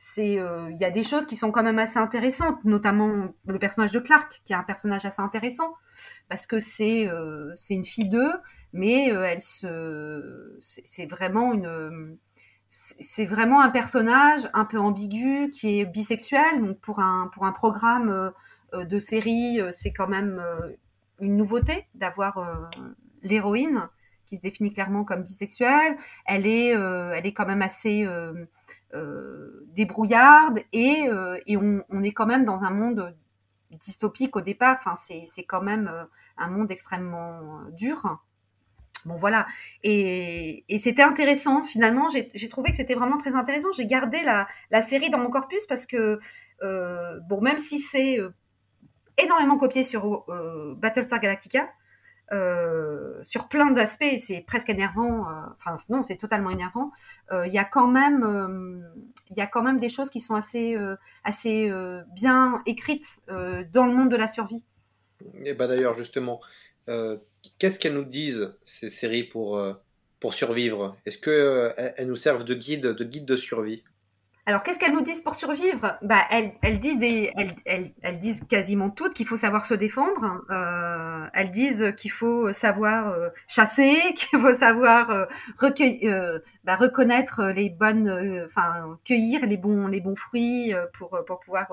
c'est 0.04 0.34
il 0.34 0.76
y 0.80 0.84
a 0.84 0.90
des 0.90 1.02
choses 1.02 1.24
qui 1.24 1.36
sont 1.36 1.50
quand 1.50 1.62
même 1.62 1.78
assez 1.78 1.98
intéressantes, 1.98 2.62
notamment 2.64 3.28
le 3.46 3.58
personnage 3.58 3.92
de 3.92 4.00
Clark, 4.00 4.42
qui 4.44 4.52
est 4.52 4.56
un 4.56 4.62
personnage 4.62 5.06
assez 5.06 5.22
intéressant 5.22 5.72
parce 6.28 6.46
que 6.46 6.60
c'est 6.60 7.08
c'est 7.54 7.74
une 7.74 7.84
fille 7.84 8.08
d'eux 8.08 8.32
mais 8.74 9.12
euh, 9.12 9.22
elle 9.22 9.40
c'est 10.60 11.06
vraiment 11.06 11.54
une, 11.54 12.18
c'est 12.68 13.24
vraiment 13.24 13.62
un 13.62 13.70
personnage 13.70 14.50
un 14.52 14.64
peu 14.64 14.78
ambigu 14.78 15.48
qui 15.50 15.80
est 15.80 15.84
bisexuel. 15.86 16.60
Donc 16.60 16.80
pour 16.80 16.98
un 16.98 17.30
pour 17.32 17.46
un 17.46 17.52
programme 17.52 18.32
euh, 18.74 18.84
de 18.84 18.98
série, 18.98 19.60
euh, 19.60 19.70
c'est 19.70 19.92
quand 19.92 20.08
même 20.08 20.42
une 21.20 21.36
nouveauté 21.36 21.86
d'avoir 21.94 22.68
l'héroïne 23.22 23.88
qui 24.26 24.36
se 24.36 24.42
définit 24.42 24.72
clairement 24.72 25.04
comme 25.04 25.22
bisexuelle. 25.22 25.96
Elle 26.26 26.46
est 26.46 26.70
elle 26.70 27.26
est 27.26 27.32
quand 27.32 27.46
même 27.46 27.62
assez 27.62 28.04
débrouillarde 29.68 30.60
et, 30.72 31.08
et 31.46 31.56
on, 31.56 32.02
est 32.02 32.12
quand 32.12 32.26
même 32.26 32.44
dans 32.44 32.64
un 32.64 32.70
monde 32.70 33.14
dystopique 33.70 34.36
au 34.36 34.40
départ. 34.40 34.76
Enfin, 34.78 34.94
c'est 34.96 35.44
quand 35.44 35.62
même 35.62 35.90
un 36.36 36.48
monde 36.48 36.70
extrêmement 36.70 37.62
dur. 37.72 38.18
Bon 39.04 39.16
voilà, 39.16 39.46
et, 39.82 40.64
c'était 40.78 41.02
intéressant. 41.02 41.62
Finalement, 41.62 42.08
j'ai 42.08 42.48
trouvé 42.48 42.70
que 42.70 42.76
c'était 42.76 42.94
vraiment 42.94 43.18
très 43.18 43.34
intéressant. 43.34 43.70
J'ai 43.72 43.86
gardé 43.86 44.22
la, 44.22 44.82
série 44.82 45.10
dans 45.10 45.18
mon 45.18 45.30
corpus 45.30 45.66
parce 45.66 45.86
que 45.86 46.20
euh, 46.62 47.20
bon, 47.28 47.40
même 47.40 47.58
si 47.58 47.78
c'est 47.78 48.18
euh, 48.18 48.30
énormément 49.18 49.58
copié 49.58 49.82
sur 49.82 50.24
euh, 50.30 50.74
Battlestar 50.76 51.20
Galactica, 51.20 51.68
euh, 52.34 53.22
sur 53.22 53.48
plein 53.48 53.70
d'aspects, 53.70 54.04
c'est 54.20 54.42
presque 54.46 54.68
énervant. 54.68 55.28
Euh, 55.28 55.32
enfin 55.56 55.76
non, 55.88 56.02
c'est 56.02 56.16
totalement 56.16 56.50
énervant. 56.50 56.90
Il 57.32 57.52
y 57.52 57.58
a 57.58 57.64
quand 57.64 57.88
même, 57.88 58.84
y 59.36 59.40
a 59.40 59.46
quand 59.46 59.62
même 59.62 59.78
des 59.78 59.88
choses 59.88 60.10
qui 60.10 60.20
sont 60.20 60.34
assez, 60.34 60.76
assez 61.24 61.72
bien 62.14 62.62
écrites 62.66 63.20
dans 63.28 63.86
le 63.86 63.94
monde 63.94 64.10
de 64.10 64.16
la 64.16 64.28
survie. 64.28 64.64
Et 65.44 65.54
bah 65.54 65.66
d'ailleurs 65.66 65.94
justement 65.94 66.40
qu'est-ce 67.58 67.78
qu'elles 67.78 67.94
nous 67.94 68.04
disent 68.04 68.54
ces 68.62 68.90
séries 68.90 69.24
pour, 69.24 69.58
euh, 69.58 69.74
pour 70.20 70.34
survivre? 70.34 70.96
Est-ce 71.06 71.18
qu'elles 71.18 71.32
euh, 71.32 72.04
nous 72.06 72.16
servent 72.16 72.44
de 72.44 72.54
guide 72.54 72.86
de, 72.86 73.04
guide 73.04 73.26
de 73.26 73.36
survie? 73.36 73.82
Alors, 74.46 74.62
qu'est-ce 74.62 74.78
qu'elles 74.78 74.92
nous 74.92 75.00
disent 75.00 75.22
pour 75.22 75.36
survivre? 75.36 75.96
Bah, 76.02 76.20
elles, 76.30 76.78
disent 76.78 76.98
des, 76.98 77.30
elles, 77.64 77.94
elles, 78.02 78.18
disent 78.18 78.42
quasiment 78.46 78.90
toutes 78.90 79.14
qu'il 79.14 79.26
faut 79.26 79.38
savoir 79.38 79.64
se 79.64 79.72
défendre. 79.72 80.44
Euh, 80.50 81.26
elles 81.32 81.50
disent 81.50 81.94
qu'il 81.96 82.10
faut 82.10 82.52
savoir 82.52 83.08
euh, 83.08 83.30
chasser, 83.48 83.96
qu'il 84.16 84.38
faut 84.38 84.52
savoir 84.52 85.10
euh, 85.10 85.24
recueillir, 85.58 86.40
bah, 86.62 86.76
reconnaître 86.76 87.42
les 87.44 87.70
bonnes, 87.70 88.44
enfin 88.44 88.98
cueillir 89.06 89.46
les 89.46 89.56
bons, 89.56 89.86
les 89.86 90.02
bons 90.02 90.16
fruits 90.16 90.74
pour 90.98 91.18
pour 91.26 91.40
pouvoir 91.40 91.72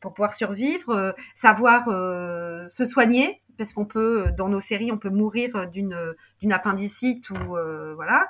pour 0.00 0.12
pouvoir 0.12 0.34
survivre, 0.34 1.14
savoir 1.34 1.86
se 2.68 2.84
soigner 2.84 3.40
parce 3.58 3.72
qu'on 3.72 3.84
peut 3.84 4.32
dans 4.36 4.48
nos 4.48 4.60
séries 4.60 4.90
on 4.90 4.98
peut 4.98 5.10
mourir 5.10 5.68
d'une 5.68 5.96
d'une 6.40 6.52
appendicite 6.52 7.30
ou 7.30 7.36
voilà 7.94 8.28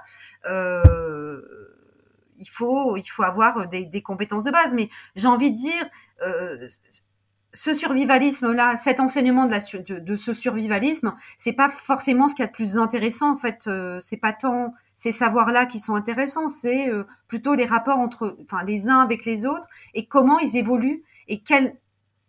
il 2.43 2.51
faut 2.51 2.97
il 2.97 3.07
faut 3.07 3.23
avoir 3.23 3.69
des, 3.69 3.85
des 3.87 4.03
compétences 4.03 4.45
de 4.45 4.51
base. 4.51 4.75
Mais 4.75 4.89
j'ai 5.17 5.29
envie 5.29 5.53
de 5.53 5.57
dire 5.57 5.85
euh, 6.23 6.67
ce 7.55 7.75
survivalisme 7.75 8.53
là 8.53 8.77
cet 8.77 9.01
enseignement 9.01 9.47
de 9.47 9.51
la 9.51 9.59
de, 9.59 9.99
de 9.99 10.17
ce 10.17 10.33
survivalisme 10.33 11.15
c'est 11.37 11.53
pas 11.53 11.69
forcément 11.69 12.29
ce 12.29 12.35
qu'il 12.35 12.43
y 12.43 12.47
a 12.47 12.49
de 12.49 12.53
plus 12.53 12.79
intéressant 12.79 13.33
en 13.33 13.37
fait 13.37 13.67
euh, 13.67 14.01
c'est 14.01 14.17
pas 14.17 14.33
tant 14.33 14.73
ces 14.97 15.13
savoirs 15.13 15.53
là 15.53 15.67
qui 15.67 15.79
sont 15.79 15.95
intéressants 15.95 16.49
c'est 16.49 16.89
euh, 16.89 17.05
plutôt 17.29 17.55
les 17.55 17.67
rapports 17.67 17.99
entre 17.99 18.39
enfin 18.43 18.65
les 18.65 18.89
uns 18.89 19.01
avec 19.01 19.27
les 19.27 19.45
autres 19.45 19.69
et 19.93 20.07
comment 20.07 20.39
ils 20.39 20.57
évoluent 20.57 21.03
et 21.29 21.43
quel 21.43 21.77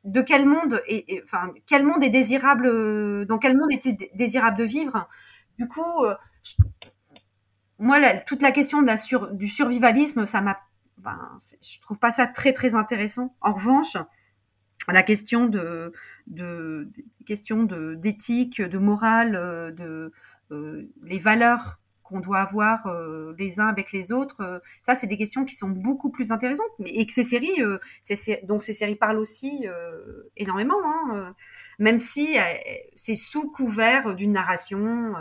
de 0.04 0.22
quel 0.22 0.46
monde 0.46 0.82
est, 0.88 1.22
enfin 1.24 1.54
quel 1.66 1.86
monde 1.86 2.04
est 2.04 2.10
désirable, 2.10 3.26
dans 3.26 3.38
quel 3.38 3.56
monde 3.56 3.72
est-il 3.72 3.96
désirable 4.16 4.58
de 4.58 4.66
vivre. 4.66 5.08
Du 5.58 5.68
coup, 5.68 6.06
moi, 7.80 8.00
toute 8.20 8.42
la 8.42 8.52
question 8.52 8.84
du 9.32 9.48
survivalisme, 9.48 10.26
ça 10.26 10.42
m'a, 10.42 10.60
ben, 10.98 11.38
je 11.62 11.80
trouve 11.82 12.00
pas 12.00 12.12
ça 12.12 12.28
très 12.28 12.54
très 12.54 12.76
intéressant. 12.76 13.36
En 13.42 13.54
revanche, 13.54 13.98
la 14.88 15.04
question 15.04 15.46
de, 15.46 15.94
de, 16.28 16.90
question 17.26 17.64
de 17.64 17.96
d'éthique, 17.96 18.62
de 18.62 18.78
morale, 18.78 19.74
de 19.76 20.12
euh, 20.52 20.84
les 21.04 21.18
valeurs 21.18 21.80
qu'on 22.04 22.20
doit 22.20 22.40
avoir 22.40 22.88
euh, 22.88 23.34
les 23.40 23.62
uns 23.62 23.68
avec 23.68 23.94
les 23.94 24.12
autres, 24.12 24.42
euh, 24.42 24.60
ça 24.86 24.94
c'est 24.94 25.08
des 25.08 25.18
questions 25.18 25.46
qui 25.46 25.56
sont 25.56 25.70
beaucoup 25.70 26.12
plus 26.12 26.32
intéressantes, 26.32 26.68
et 26.86 27.06
que 27.06 27.14
ces 27.14 27.24
séries, 27.24 27.62
dont 28.44 28.60
ces 28.60 28.74
séries 28.74 28.98
parlent 28.98 29.18
aussi 29.18 29.66
énormément, 30.36 30.76
hein, 30.86 31.34
même 31.80 31.98
si 31.98 32.36
c'est 32.96 33.16
sous 33.16 33.50
couvert 33.52 34.16
d'une 34.16 34.34
narration 34.34 35.14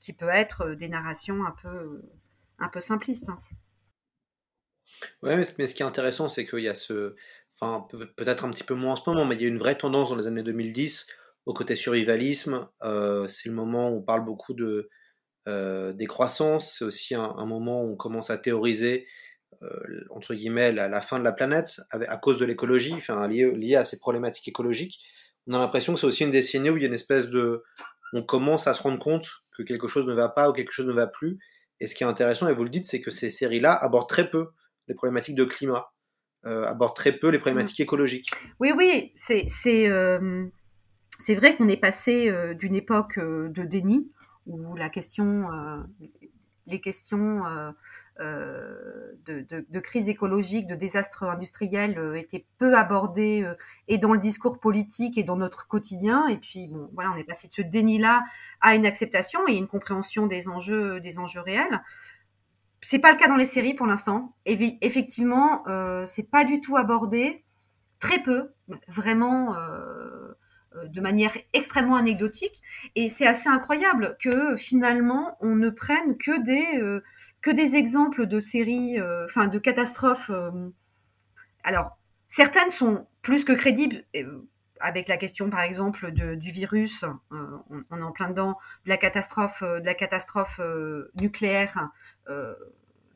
qui 0.00 0.12
peut 0.12 0.28
être 0.28 0.74
des 0.74 0.88
narrations 0.88 1.44
un 1.44 1.54
peu 1.62 2.02
un 2.58 2.68
peu 2.68 2.80
simplistes. 2.80 3.28
Hein. 3.28 3.40
Ouais, 5.22 5.36
mais 5.58 5.66
ce 5.66 5.74
qui 5.74 5.82
est 5.82 5.86
intéressant, 5.86 6.28
c'est 6.28 6.46
qu'il 6.46 6.60
y 6.60 6.68
a 6.68 6.74
ce, 6.74 7.14
enfin 7.60 7.86
peut-être 8.16 8.44
un 8.44 8.50
petit 8.50 8.64
peu 8.64 8.74
moins 8.74 8.92
en 8.92 8.96
ce 8.96 9.08
moment, 9.08 9.24
mais 9.24 9.36
il 9.36 9.42
y 9.42 9.44
a 9.44 9.48
une 9.48 9.58
vraie 9.58 9.76
tendance 9.76 10.10
dans 10.10 10.16
les 10.16 10.26
années 10.26 10.42
2010 10.42 11.08
au 11.46 11.54
côté 11.54 11.76
survivalisme. 11.76 12.68
Euh, 12.82 13.26
c'est 13.28 13.48
le 13.48 13.54
moment 13.54 13.90
où 13.90 13.98
on 13.98 14.02
parle 14.02 14.24
beaucoup 14.24 14.54
de 14.54 14.90
euh, 15.48 15.92
décroissance. 15.92 16.76
C'est 16.78 16.84
aussi 16.84 17.14
un, 17.14 17.46
moment 17.46 17.82
où 17.82 17.92
on 17.92 17.96
commence 17.96 18.30
à 18.30 18.38
théoriser 18.38 19.06
euh, 19.62 20.04
entre 20.10 20.34
guillemets 20.34 20.72
la, 20.72 21.00
fin 21.00 21.18
de 21.18 21.24
la 21.24 21.32
planète 21.32 21.80
à 21.90 22.16
cause 22.16 22.38
de 22.38 22.44
l'écologie, 22.44 22.94
enfin 22.94 23.26
lié, 23.26 23.76
à 23.76 23.84
ces 23.84 23.98
problématiques 23.98 24.48
écologiques. 24.48 25.00
On 25.46 25.54
a 25.54 25.58
l'impression 25.58 25.94
que 25.94 26.00
c'est 26.00 26.06
aussi 26.06 26.24
une 26.24 26.30
décennie 26.30 26.70
où 26.70 26.76
il 26.76 26.82
y 26.82 26.84
a 26.84 26.88
une 26.88 26.94
espèce 26.94 27.28
de, 27.28 27.64
on 28.12 28.22
commence 28.22 28.66
à 28.66 28.74
se 28.74 28.82
rendre 28.82 28.98
compte 28.98 29.28
que 29.58 29.62
quelque 29.62 29.88
chose 29.88 30.06
ne 30.06 30.14
va 30.14 30.28
pas 30.28 30.48
ou 30.48 30.52
quelque 30.52 30.72
chose 30.72 30.86
ne 30.86 30.92
va 30.92 31.06
plus. 31.06 31.38
Et 31.80 31.86
ce 31.86 31.94
qui 31.94 32.04
est 32.04 32.06
intéressant, 32.06 32.48
et 32.48 32.54
vous 32.54 32.64
le 32.64 32.70
dites, 32.70 32.86
c'est 32.86 33.00
que 33.00 33.10
ces 33.10 33.28
séries-là 33.28 33.74
abordent 33.74 34.08
très 34.08 34.30
peu 34.30 34.48
les 34.88 34.94
problématiques 34.94 35.36
de 35.36 35.44
climat, 35.44 35.92
abordent 36.44 36.96
très 36.96 37.12
peu 37.12 37.28
les 37.28 37.38
problématiques 37.38 37.80
écologiques. 37.80 38.30
Oui, 38.58 38.72
oui, 38.74 39.12
c'est 39.16 39.46
c'est 41.18 41.34
vrai 41.34 41.56
qu'on 41.56 41.68
est 41.68 41.76
passé 41.76 42.30
euh, 42.30 42.54
d'une 42.54 42.74
époque 42.74 43.18
euh, 43.18 43.48
de 43.48 43.64
déni 43.64 44.10
où 44.46 44.76
la 44.76 44.88
question, 44.88 45.52
euh, 45.52 45.82
les 46.66 46.80
questions 46.80 47.42
de, 48.18 49.80
crise 49.80 50.08
écologique, 50.08 50.66
de 50.66 50.74
désastre 50.74 51.24
industriel 51.24 52.14
étaient 52.16 52.46
peu 52.58 52.76
abordées 52.76 53.48
et 53.86 53.98
dans 53.98 54.12
le 54.12 54.18
discours 54.18 54.58
politique 54.58 55.18
et 55.18 55.22
dans 55.22 55.36
notre 55.36 55.66
quotidien. 55.68 56.26
Et 56.28 56.36
puis 56.36 56.66
bon, 56.68 56.90
voilà, 56.94 57.12
on 57.12 57.16
est 57.16 57.24
passé 57.24 57.48
de 57.48 57.52
ce 57.52 57.62
déni-là 57.62 58.24
à 58.60 58.74
une 58.74 58.86
acceptation 58.86 59.46
et 59.48 59.54
une 59.54 59.68
compréhension 59.68 60.26
des 60.26 60.48
enjeux, 60.48 61.00
des 61.00 61.18
enjeux 61.18 61.40
réels. 61.40 61.82
C'est 62.80 62.98
pas 62.98 63.12
le 63.12 63.18
cas 63.18 63.28
dans 63.28 63.36
les 63.36 63.46
séries 63.46 63.74
pour 63.74 63.86
l'instant. 63.86 64.34
Effectivement, 64.46 65.64
c'est 66.06 66.30
pas 66.30 66.44
du 66.44 66.60
tout 66.60 66.76
abordé, 66.76 67.44
très 67.98 68.22
peu, 68.22 68.50
vraiment. 68.88 69.54
Euh, 70.78 70.84
de 70.86 71.00
manière 71.00 71.32
extrêmement 71.52 71.96
anecdotique. 71.96 72.60
Et 72.94 73.08
c'est 73.08 73.26
assez 73.26 73.48
incroyable 73.48 74.16
que 74.20 74.56
finalement 74.56 75.36
on 75.40 75.54
ne 75.54 75.70
prenne 75.70 76.16
que 76.18 76.42
des, 76.42 76.78
euh, 76.78 77.02
que 77.40 77.50
des 77.50 77.76
exemples 77.76 78.26
de 78.26 78.40
séries, 78.40 78.98
euh, 78.98 79.24
enfin 79.26 79.46
de 79.46 79.58
catastrophes. 79.58 80.30
alors, 81.64 81.98
certaines 82.28 82.70
sont 82.70 83.06
plus 83.22 83.44
que 83.44 83.52
crédibles. 83.52 84.04
avec 84.80 85.08
la 85.08 85.16
question, 85.16 85.50
par 85.50 85.62
exemple, 85.62 86.12
du 86.12 86.52
virus, 86.52 87.04
on, 87.30 87.98
est 87.98 88.02
en 88.02 88.12
plein 88.12 88.28
dedans, 88.28 88.58
de 88.84 88.90
la 88.90 88.96
catastrophe, 88.96 89.62
nucléaire. 91.20 91.90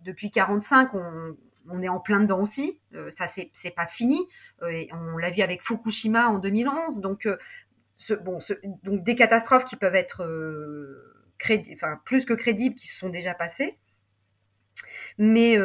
depuis 0.05 0.31
45, 0.31 0.95
on, 0.95 1.37
on 1.69 1.83
est 1.83 1.89
en 1.89 2.01
plein 2.01 2.21
dedans 2.21 2.41
aussi. 2.41 2.81
Euh, 2.95 3.11
ça, 3.11 3.27
c'est 3.27 3.71
pas 3.75 3.87
fini. 3.87 4.21
Euh, 4.63 4.85
on 4.93 5.19
l'a 5.19 5.31
vu 5.31 5.43
avec 5.43 5.63
Fukushima 5.63 6.29
en 6.29 6.39
2011. 6.39 7.01
Donc, 7.01 7.27
euh, 7.27 7.37
donc 8.83 9.03
des 9.05 9.15
catastrophes 9.15 9.65
qui 9.65 9.77
peuvent 9.77 9.95
être 9.95 10.27
plus 12.05 12.25
que 12.25 12.35
crédibles, 12.35 12.75
qui 12.75 12.89
se 12.89 12.99
sont 12.99 13.11
déjà 13.11 13.35
passées. 13.35 13.79
Mais, 15.19 15.57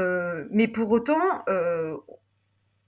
mais 0.51 0.67
pour 0.67 0.91
autant, 0.91 1.43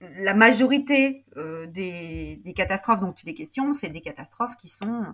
la 0.00 0.34
majorité 0.34 1.24
des, 1.68 2.40
des, 2.44 2.52
catastrophes 2.54 3.00
dont 3.00 3.12
il 3.12 3.28
est 3.28 3.34
question, 3.34 3.72
c'est 3.72 3.88
des 3.88 4.00
catastrophes 4.00 4.56
qui 4.56 4.68
sont 4.68 5.04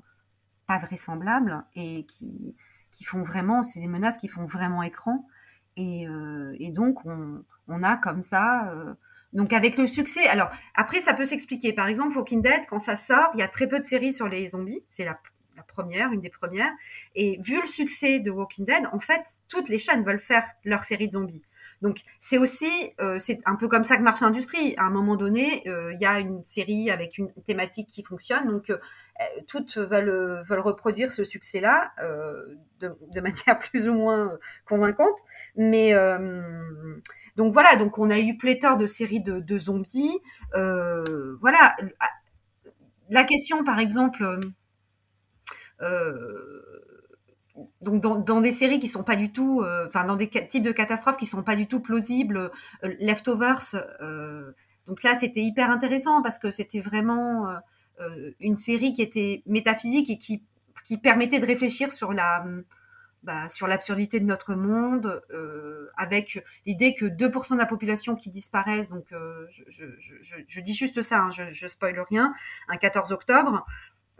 pas 0.66 0.78
vraisemblables 0.78 1.64
et 1.74 2.04
qui, 2.06 2.56
qui 2.90 3.04
font 3.04 3.22
vraiment, 3.22 3.62
c'est 3.62 3.80
des 3.80 3.86
menaces 3.86 4.18
qui 4.18 4.28
font 4.28 4.44
vraiment 4.44 4.82
écran. 4.82 5.26
Et, 5.76 6.06
et 6.58 6.70
donc, 6.70 7.04
on, 7.04 7.44
on 7.68 7.82
a 7.82 7.96
comme 7.96 8.22
ça. 8.22 8.70
Euh, 8.70 8.94
donc 9.32 9.52
avec 9.52 9.76
le 9.76 9.86
succès, 9.86 10.26
alors 10.28 10.50
après 10.74 11.00
ça 11.00 11.12
peut 11.12 11.24
s'expliquer. 11.24 11.72
Par 11.72 11.88
exemple, 11.88 12.16
Walking 12.16 12.42
Dead, 12.42 12.62
quand 12.68 12.78
ça 12.78 12.96
sort, 12.96 13.30
il 13.34 13.40
y 13.40 13.42
a 13.42 13.48
très 13.48 13.66
peu 13.66 13.78
de 13.78 13.84
séries 13.84 14.12
sur 14.12 14.28
les 14.28 14.48
zombies. 14.48 14.82
C'est 14.86 15.04
la, 15.04 15.18
première, 15.62 16.12
une 16.12 16.20
des 16.20 16.30
premières. 16.30 16.72
Et 17.14 17.38
vu 17.42 17.60
le 17.60 17.68
succès 17.68 18.18
de 18.18 18.30
Walking 18.30 18.64
Dead, 18.64 18.86
en 18.92 18.98
fait, 18.98 19.22
toutes 19.48 19.68
les 19.68 19.78
chaînes 19.78 20.04
veulent 20.04 20.20
faire 20.20 20.44
leur 20.64 20.84
série 20.84 21.08
de 21.08 21.12
zombies. 21.12 21.44
Donc 21.82 22.00
c'est 22.20 22.38
aussi, 22.38 22.70
euh, 23.00 23.18
c'est 23.18 23.38
un 23.44 23.54
peu 23.54 23.68
comme 23.68 23.84
ça 23.84 23.98
que 23.98 24.02
marche 24.02 24.20
l'industrie. 24.20 24.74
À 24.78 24.84
un 24.84 24.90
moment 24.90 25.16
donné, 25.16 25.62
euh, 25.68 25.92
il 25.92 26.00
y 26.00 26.06
a 26.06 26.20
une 26.20 26.42
série 26.42 26.90
avec 26.90 27.18
une 27.18 27.30
thématique 27.44 27.88
qui 27.88 28.02
fonctionne, 28.02 28.46
donc 28.46 28.72
toutes 29.46 29.76
veulent, 29.76 30.42
reproduire 30.48 31.12
ce 31.12 31.24
succès-là 31.24 31.92
de, 32.80 32.96
de, 33.12 33.20
manière 33.20 33.58
plus 33.58 33.88
ou 33.88 33.94
moins 33.94 34.38
convaincante. 34.64 35.18
Mais 35.54 35.94
donc 37.36 37.52
voilà, 37.52 37.76
donc 37.76 37.98
on 37.98 38.10
a 38.10 38.18
eu 38.18 38.36
pléthore 38.36 38.78
de 38.78 38.86
séries 38.86 39.20
de, 39.20 39.58
zombies. 39.58 40.18
Euh, 40.54 41.36
voilà, 41.40 41.76
la 43.10 43.24
question 43.24 43.62
par 43.62 43.78
exemple, 43.78 44.24
euh, 44.24 44.40
donc 47.80 48.02
dans, 48.02 48.40
des 48.40 48.52
séries 48.52 48.78
qui 48.78 48.88
sont 48.88 49.02
pas 49.02 49.16
du 49.16 49.32
tout, 49.32 49.62
euh, 49.62 49.86
enfin 49.86 50.04
dans 50.04 50.16
des 50.16 50.28
types 50.28 50.62
de 50.62 50.72
catastrophes 50.72 51.16
qui 51.16 51.26
sont 51.26 51.42
pas 51.42 51.56
du 51.56 51.66
tout 51.66 51.80
plausibles, 51.80 52.50
Leftovers. 52.82 53.76
donc 54.86 55.02
là, 55.02 55.14
c'était 55.14 55.42
hyper 55.42 55.70
intéressant 55.70 56.22
parce 56.22 56.38
que 56.38 56.50
c'était 56.50 56.80
vraiment 56.80 57.46
une 58.40 58.56
série 58.56 58.92
qui 58.92 59.02
était 59.02 59.42
métaphysique 59.46 60.10
et 60.10 60.18
qui, 60.18 60.42
qui 60.84 60.98
permettait 60.98 61.38
de 61.38 61.46
réfléchir 61.46 61.92
sur 61.92 62.12
la 62.12 62.44
bah, 63.26 63.48
sur 63.48 63.66
l'absurdité 63.66 64.20
de 64.20 64.24
notre 64.24 64.54
monde, 64.54 65.20
euh, 65.32 65.90
avec 65.96 66.44
l'idée 66.64 66.94
que 66.94 67.06
2% 67.06 67.54
de 67.54 67.58
la 67.58 67.66
population 67.66 68.14
qui 68.14 68.30
disparaissent, 68.30 68.88
donc 68.88 69.10
euh, 69.10 69.46
je, 69.48 70.60
dis 70.60 70.74
juste 70.74 71.02
ça, 71.02 71.22
hein, 71.22 71.30
je, 71.32 71.50
je 71.50 71.66
spoil 71.66 71.98
rien, 72.08 72.32
un 72.68 72.76
14 72.76 73.10
octobre, 73.10 73.66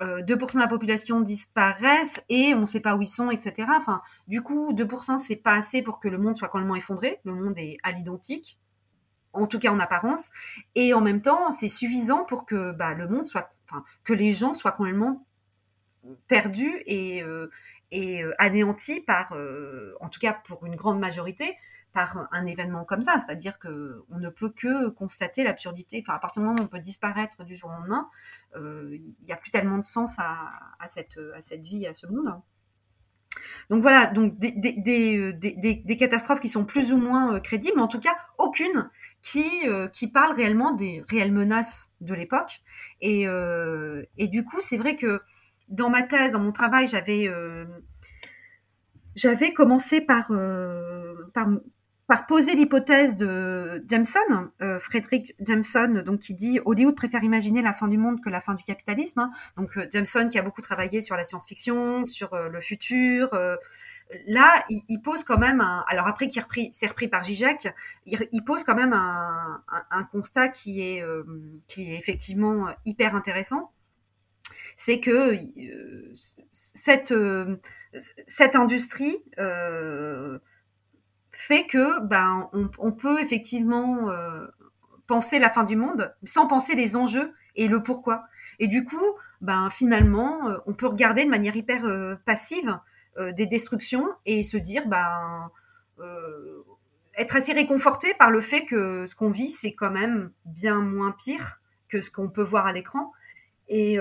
2% 0.01 0.03
euh, 0.03 0.23
de 0.23 0.59
la 0.59 0.69
population 0.69 1.21
disparaissent 1.21 2.23
et 2.29 2.55
on 2.55 2.63
ne 2.63 2.67
sait 2.67 2.81
pas 2.81 2.97
où 2.97 3.03
ils 3.03 3.09
sont, 3.09 3.31
etc. 3.31 3.69
Enfin, 3.77 4.03
du 4.29 4.43
coup, 4.43 4.73
2% 4.73 5.19
c'est 5.19 5.37
pas 5.37 5.55
assez 5.55 5.83
pour 5.83 6.01
que 6.01 6.09
le 6.09 6.19
monde 6.19 6.37
soit 6.37 6.49
complètement 6.49 6.77
effondré. 6.77 7.21
Le 7.25 7.33
monde 7.33 7.55
est 7.57 7.79
à 7.83 7.93
l'identique, 7.93 8.59
en 9.33 9.47
tout 9.47 9.59
cas 9.59 9.71
en 9.71 9.81
apparence, 9.81 10.31
et 10.75 10.95
en 10.95 11.01
même 11.01 11.23
temps, 11.23 11.51
c'est 11.53 11.69
suffisant 11.69 12.25
pour 12.25 12.47
que 12.47 12.73
bah, 12.73 12.95
le 12.95 13.09
monde 13.09 13.27
soit, 13.27 13.53
enfin, 13.69 13.85
que 14.05 14.13
les 14.13 14.33
gens 14.33 14.55
soient 14.55 14.73
complètement 14.73 15.27
perdus 16.29 16.83
et, 16.87 17.23
et 17.91 18.23
euh, 18.23 18.35
anéanti 18.39 19.01
par, 19.01 19.33
euh, 19.33 19.95
en 20.01 20.09
tout 20.09 20.21
cas 20.21 20.33
pour 20.33 20.67
une 20.67 20.77
grande 20.77 20.99
majorité, 20.99 21.57
par 21.97 22.29
un 22.31 22.45
événement 22.45 22.85
comme 22.85 23.01
ça. 23.01 23.19
C'est-à-dire 23.19 23.59
que 23.59 24.05
on 24.11 24.19
ne 24.19 24.29
peut 24.29 24.51
que 24.51 24.91
constater 24.91 25.43
l'absurdité. 25.43 26.05
Enfin, 26.05 26.15
à 26.15 26.19
partir 26.19 26.43
du 26.43 26.47
moment 26.47 26.61
où 26.61 26.65
on 26.65 26.69
peut 26.69 26.79
disparaître 26.79 27.43
du 27.43 27.57
jour 27.57 27.71
au 27.71 27.73
lendemain, 27.73 28.11
euh, 28.55 28.91
il 28.93 29.25
n'y 29.25 29.33
a 29.33 29.37
plus 29.37 29.51
tellement 29.51 29.79
de 29.79 29.87
sens 29.87 30.19
à, 30.19 30.51
cette, 30.89 31.17
vie, 31.63 31.87
à 31.87 31.95
ce 31.95 32.07
monde. 32.07 32.39
Donc 33.71 33.81
voilà, 33.81 34.09
donc 34.09 34.37
des, 34.37 34.53
des, 34.53 35.97
catastrophes 35.97 36.41
qui 36.41 36.51
sont 36.51 36.67
plus 36.67 36.93
ou 36.93 36.99
moins 36.99 37.41
crédibles, 37.41 37.77
mais 37.77 37.83
en 37.83 37.89
tout 37.89 38.01
cas 38.01 38.17
aucune 38.37 38.91
qui, 39.23 40.07
parle 40.13 40.35
réellement 40.35 40.73
des 40.73 41.03
réelles 41.09 41.33
menaces 41.33 41.89
de 42.03 42.13
l'époque. 42.13 42.61
Et, 43.01 43.27
du 44.29 44.45
coup, 44.45 44.61
c'est 44.61 44.77
vrai 44.77 44.97
que 44.97 45.23
dans 45.69 45.89
ma 45.89 46.03
thèse, 46.03 46.33
dans 46.33 46.41
mon 46.41 46.53
travail, 46.53 46.87
j'avais 46.87 47.27
euh, 47.27 47.65
commencé 49.55 50.03
par, 50.03 50.27
euh, 50.31 51.15
par, 51.33 51.49
par 52.07 52.27
poser 52.27 52.55
l'hypothèse 52.55 53.17
de 53.17 53.85
Jameson, 53.89 54.51
euh, 54.63 54.79
Frédéric 54.79 55.35
Jameson, 55.41 56.03
donc 56.07 56.21
qui 56.21 56.35
dit 56.35 56.61
Hollywood 56.65 56.95
préfère 56.95 57.25
imaginer 57.25 57.63
la 57.63 57.73
fin 57.73 57.89
du 57.89 57.99
monde 57.99 58.23
que 58.23 58.31
la 58.31 58.41
fin 58.41 58.55
du 58.55 58.63
capitalisme. 58.63 59.21
Hein. 59.21 59.31
Donc 59.57 59.77
Jameson 59.91 60.29
qui 60.29 60.39
a 60.39 60.43
beaucoup 60.43 60.63
travaillé 60.63 61.01
sur 61.01 61.17
la 61.17 61.25
science-fiction, 61.25 62.05
sur 62.05 62.37
le 62.37 62.61
futur. 62.61 63.31
là, 64.27 64.65
il, 64.69 65.01
pose 65.03 65.25
quand 65.25 65.39
même 65.39 65.61
un. 65.61 65.85
Alors 65.89 66.07
après 66.07 66.29
qu'il 66.29 66.45
c'est 66.73 66.87
repris 66.87 67.09
par 67.09 67.25
Zizek, 67.25 67.69
il, 68.07 68.45
pose 68.45 68.63
quand 68.63 68.77
même 68.77 68.93
un, 68.93 70.05
constat 70.13 70.49
qui 70.49 70.83
est, 70.83 71.05
qui 71.67 71.93
est 71.93 71.99
effectivement 71.99 72.69
hyper 72.85 73.17
intéressant. 73.17 73.73
C'est 74.77 75.01
que 75.01 75.37
cette, 76.53 77.15
cette 78.29 78.55
industrie 78.55 79.19
fait 81.39 81.67
que 81.67 82.01
ben 82.01 82.49
on, 82.53 82.93
peut 82.93 83.21
effectivement 83.21 84.11
penser 85.07 85.39
la 85.39 85.51
fin 85.51 85.65
du 85.65 85.77
monde 85.77 86.15
sans 86.25 86.47
penser 86.47 86.75
les 86.75 86.97
enjeux 86.97 87.33
et 87.55 87.69
le 87.69 87.83
pourquoi. 87.83 88.25
Et 88.59 88.69
du 88.69 88.85
coup, 88.85 89.05
ben 89.41 89.71
finalement, 89.71 90.49
euh, 90.49 90.57
on 90.67 90.75
peut 90.75 90.87
regarder 90.87 91.25
de 91.25 91.31
manière 91.31 91.57
hyper 91.57 91.85
euh, 91.85 92.17
passive 92.25 92.79
euh, 93.19 93.33
des 93.33 93.47
destructions 93.47 94.07
et 94.25 94.45
se 94.45 94.57
dire, 94.57 94.87
ben 94.87 95.51
être 97.19 97.35
assez 97.35 97.55
réconforté 97.55 98.13
par 98.13 98.31
le 98.31 98.43
fait 98.43 98.67
que 98.67 99.07
ce 99.07 99.15
qu'on 99.15 99.31
vit, 99.31 99.49
c'est 99.49 99.73
quand 99.73 99.91
même 99.91 100.31
bien 100.45 100.83
moins 100.83 101.13
pire 101.13 101.63
que 101.89 102.03
ce 102.03 102.11
qu'on 102.11 102.29
peut 102.29 102.43
voir 102.43 102.67
à 102.67 102.75
l'écran. 102.75 103.11
Et, 103.69 103.99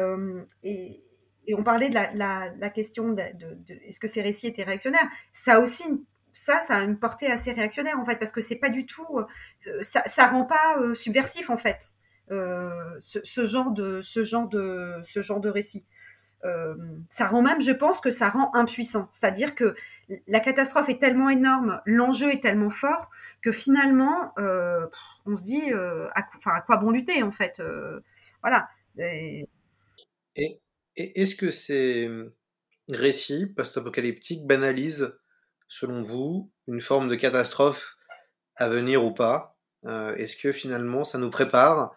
et, 0.63 1.05
on 1.53 1.63
parlait 1.63 1.87
de 1.87 1.95
la, 1.95 2.69
question 2.71 3.13
de, 3.13 3.21
est-ce 3.87 4.01
que 4.01 4.09
ces 4.09 4.21
récits 4.21 4.47
étaient 4.47 4.65
réactionnaires? 4.65 5.07
Ça 5.31 5.61
aussi, 5.61 5.85
ça, 6.35 6.59
ça 6.61 6.77
a 6.77 6.81
une 6.81 6.99
portée 6.99 7.27
assez 7.27 7.51
réactionnaire 7.51 7.99
en 7.99 8.05
fait, 8.05 8.17
parce 8.17 8.31
que 8.31 8.41
c'est 8.41 8.55
pas 8.55 8.69
du 8.69 8.85
tout, 8.85 9.07
ça, 9.81 10.03
ça 10.05 10.27
rend 10.27 10.45
pas 10.45 10.77
subversif 10.93 11.49
en 11.49 11.57
fait. 11.57 11.95
Euh, 12.31 12.95
ce, 12.99 13.45
genre 13.45 13.71
de 13.71 14.01
ce 14.01 14.23
genre 14.23 14.49
de 14.49 14.99
ce 15.03 15.21
genre 15.21 15.39
de 15.39 15.49
récit. 15.49 15.85
Euh, 16.43 16.75
ça 17.09 17.27
rend 17.27 17.43
même, 17.43 17.61
je 17.61 17.71
pense 17.71 18.01
que 18.01 18.09
ça 18.09 18.29
rend 18.29 18.53
impuissant. 18.55 19.09
C'est-à-dire 19.11 19.53
que 19.53 19.75
la 20.27 20.39
catastrophe 20.39 20.89
est 20.89 20.99
tellement 20.99 21.29
énorme, 21.29 21.81
l'enjeu 21.85 22.31
est 22.31 22.41
tellement 22.41 22.69
fort 22.71 23.09
que 23.41 23.51
finalement, 23.51 24.31
euh, 24.39 24.87
on 25.25 25.35
se 25.35 25.43
dit, 25.43 25.61
enfin, 26.37 26.51
à 26.55 26.61
quoi 26.61 26.77
bon 26.77 26.89
lutter 26.91 27.21
en 27.21 27.31
fait 27.31 27.61
Voilà. 28.41 28.69
Et, 28.97 29.47
et 30.35 30.59
est-ce 30.95 31.35
que 31.35 31.51
ces 31.51 32.09
récits 32.89 33.47
post-apocalyptiques 33.47 34.47
banalisent, 34.47 35.15
selon 35.67 36.01
vous, 36.01 36.51
une 36.67 36.81
forme 36.81 37.07
de 37.07 37.15
catastrophe 37.15 37.97
à 38.55 38.69
venir 38.69 39.03
ou 39.03 39.13
pas? 39.13 39.57
Est-ce 40.17 40.35
que 40.35 40.51
finalement, 40.51 41.03
ça 41.03 41.19
nous 41.19 41.29
prépare 41.29 41.95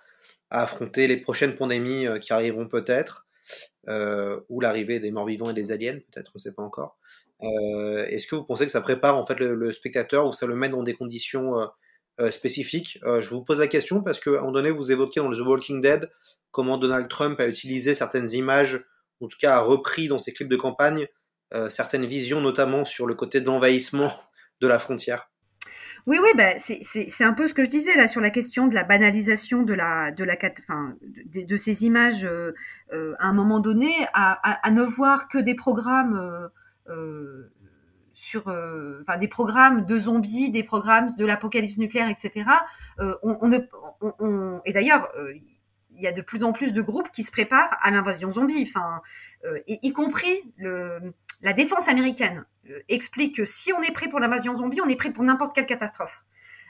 à 0.50 0.62
affronter 0.62 1.06
les 1.06 1.16
prochaines 1.18 1.56
pandémies 1.56 2.06
euh, 2.06 2.18
qui 2.18 2.32
arriveront 2.32 2.68
peut-être, 2.68 3.26
euh, 3.88 4.40
ou 4.48 4.60
l'arrivée 4.60 5.00
des 5.00 5.10
morts-vivants 5.10 5.50
et 5.50 5.54
des 5.54 5.72
aliens, 5.72 5.98
peut-être, 6.12 6.32
on 6.34 6.36
ne 6.36 6.40
sait 6.40 6.54
pas 6.54 6.62
encore. 6.62 6.98
Euh, 7.42 8.06
est-ce 8.06 8.26
que 8.26 8.34
vous 8.36 8.44
pensez 8.44 8.66
que 8.66 8.72
ça 8.72 8.80
prépare 8.80 9.16
en 9.16 9.26
fait 9.26 9.38
le, 9.38 9.72
spectateur 9.72 10.26
ou 10.26 10.32
ça 10.32 10.46
le 10.46 10.56
met 10.56 10.68
dans 10.68 10.82
des 10.82 10.94
conditions 10.94 11.54
spécifiques? 12.30 12.98
Je 13.04 13.28
vous 13.28 13.44
pose 13.44 13.60
la 13.60 13.68
question 13.68 14.02
parce 14.02 14.18
qu'à 14.18 14.30
un 14.30 14.40
moment 14.40 14.52
donné, 14.52 14.70
vous 14.72 14.90
évoquez 14.90 15.20
dans 15.20 15.30
The 15.30 15.38
Walking 15.38 15.80
Dead 15.80 16.10
comment 16.50 16.78
Donald 16.78 17.08
Trump 17.08 17.38
a 17.38 17.46
utilisé 17.46 17.94
certaines 17.94 18.30
images, 18.32 18.84
en 19.20 19.28
tout 19.28 19.38
cas 19.40 19.56
a 19.56 19.60
repris 19.60 20.08
dans 20.08 20.18
ses 20.18 20.32
clips 20.32 20.48
de 20.48 20.56
campagne 20.56 21.06
certaines 21.68 22.06
visions, 22.06 22.40
notamment 22.40 22.84
sur 22.84 23.06
le 23.06 23.14
côté 23.14 23.40
d'envahissement 23.40 24.12
de 24.60 24.66
la 24.66 24.78
frontière. 24.78 25.28
Oui, 26.08 26.18
oui, 26.22 26.30
bah, 26.34 26.58
c'est 26.58 27.24
un 27.24 27.34
peu 27.34 27.46
ce 27.48 27.52
que 27.52 27.62
je 27.64 27.68
disais 27.68 27.94
là 27.94 28.08
sur 28.08 28.22
la 28.22 28.30
question 28.30 28.66
de 28.66 28.74
la 28.74 28.82
banalisation 28.82 29.62
de 29.62 29.76
ces 31.58 31.84
images 31.84 32.24
euh, 32.24 32.54
euh, 32.94 33.14
à 33.18 33.26
un 33.26 33.34
moment 33.34 33.60
donné, 33.60 33.92
à, 34.14 34.70
ne 34.70 34.82
voir 34.84 35.28
que 35.28 35.36
des 35.36 35.54
programmes 35.54 36.16
euh, 36.16 36.48
euh 36.88 37.50
sur, 38.14 38.52
des 39.20 39.28
programmes 39.28 39.84
de 39.86 39.96
zombies, 39.96 40.50
des 40.50 40.64
programmes 40.64 41.14
de 41.16 41.24
l'apocalypse 41.24 41.76
nucléaire, 41.76 42.08
etc. 42.08 42.46
et 44.64 44.72
d'ailleurs, 44.72 45.08
il 45.94 46.02
y 46.02 46.06
a 46.08 46.10
de 46.10 46.20
plus 46.20 46.42
en 46.42 46.52
plus 46.52 46.72
de 46.72 46.82
groupes 46.82 47.12
qui 47.12 47.22
se 47.22 47.30
préparent 47.30 47.76
à 47.80 47.92
l'invasion 47.92 48.32
zombie, 48.32 48.68
y 49.68 49.92
compris 49.92 50.52
le 50.56 51.12
la 51.40 51.52
défense 51.52 51.88
américaine 51.88 52.44
euh, 52.70 52.80
explique 52.88 53.36
que 53.36 53.44
si 53.44 53.72
on 53.72 53.82
est 53.82 53.92
prêt 53.92 54.08
pour 54.08 54.20
l'invasion 54.20 54.56
zombie, 54.56 54.80
on 54.80 54.88
est 54.88 54.96
prêt 54.96 55.12
pour 55.12 55.24
n'importe 55.24 55.54
quelle 55.54 55.66
catastrophe. 55.66 56.24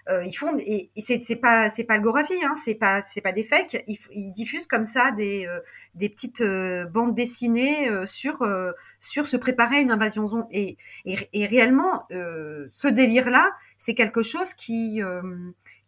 Euh, 0.09 0.25
ils 0.25 0.33
font 0.33 0.57
et, 0.59 0.91
c'est 0.99 1.37
pas 1.37 1.69
c'est 1.69 1.85
pas 1.85 1.95
algographie, 1.95 2.43
hein, 2.43 2.55
c'est 2.55 2.75
pas 2.75 3.03
c'est 3.03 3.21
pas 3.21 3.33
des 3.33 3.43
fakes. 3.43 3.85
Ils, 3.87 4.33
diffusent 4.33 4.67
comme 4.67 4.87
ça 4.87 5.11
des 5.11 5.47
euh, 5.47 5.61
des 5.95 6.09
petites 6.09 6.43
bandes 6.43 7.15
dessinées 7.15 7.91
sur 8.07 8.47
sur 9.01 9.27
se 9.27 9.37
préparer 9.37 9.77
à 9.77 9.81
une 9.81 9.91
invasion 9.91 10.27
zombie. 10.27 10.47
Et, 10.53 10.79
et, 11.05 11.19
et 11.35 11.47
réellement, 11.47 12.07
ce 12.11 12.89
délire 12.89 13.29
là, 13.29 13.51
c'est 13.77 13.95
quelque 13.95 14.23
chose 14.23 14.55
qui 14.55 15.03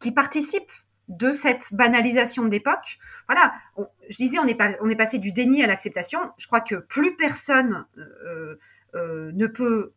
qui 0.01 0.13
participe 0.13 0.71
de 1.11 1.33
cette 1.33 1.75
banalisation 1.75 2.45
de 2.45 2.51
l'époque. 2.51 2.99
Voilà, 3.29 3.53
je 4.09 4.17
disais, 4.17 4.39
on 4.39 4.47
est, 4.47 4.97
passé 4.97 5.19
du 5.19 5.33
déni 5.33 5.63
à 5.63 5.67
l'acceptation. 5.67 6.21
Je 6.39 6.47
crois 6.47 6.61
que 6.61 6.77
plus 6.77 7.17
personne 7.17 7.85
euh, 7.99 8.57
euh, 8.95 9.31
ne 9.35 9.47
peut 9.47 9.93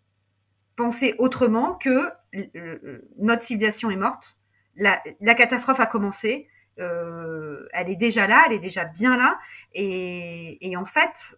penser 0.76 1.16
autrement 1.20 1.76
que 1.76 2.10
euh, 2.56 3.00
notre 3.20 3.44
civilisation 3.44 3.92
est 3.92 3.96
morte, 3.96 4.40
la, 4.76 4.98
catastrophe 5.36 5.80
a 5.80 5.86
commencé, 5.86 6.48
elle 6.78 7.90
est 7.90 7.96
déjà 7.96 8.26
là, 8.26 8.46
elle 8.48 8.54
est 8.54 8.60
déjà 8.60 8.86
bien 8.86 9.16
là, 9.16 9.38
et, 9.76 10.76
en 10.76 10.86
fait, 10.86 11.38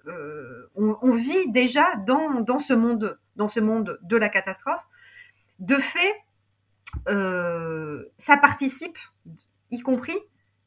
on, 0.76 1.12
vit 1.12 1.52
déjà 1.52 1.98
dans 1.98 2.60
ce 2.60 2.74
monde 2.74 4.00
de 4.02 4.16
la 4.16 4.30
catastrophe. 4.30 4.84
De 5.60 5.76
fait, 5.76 6.16
ça 8.18 8.38
participe 8.38 8.98
y 9.72 9.80
compris, 9.80 10.18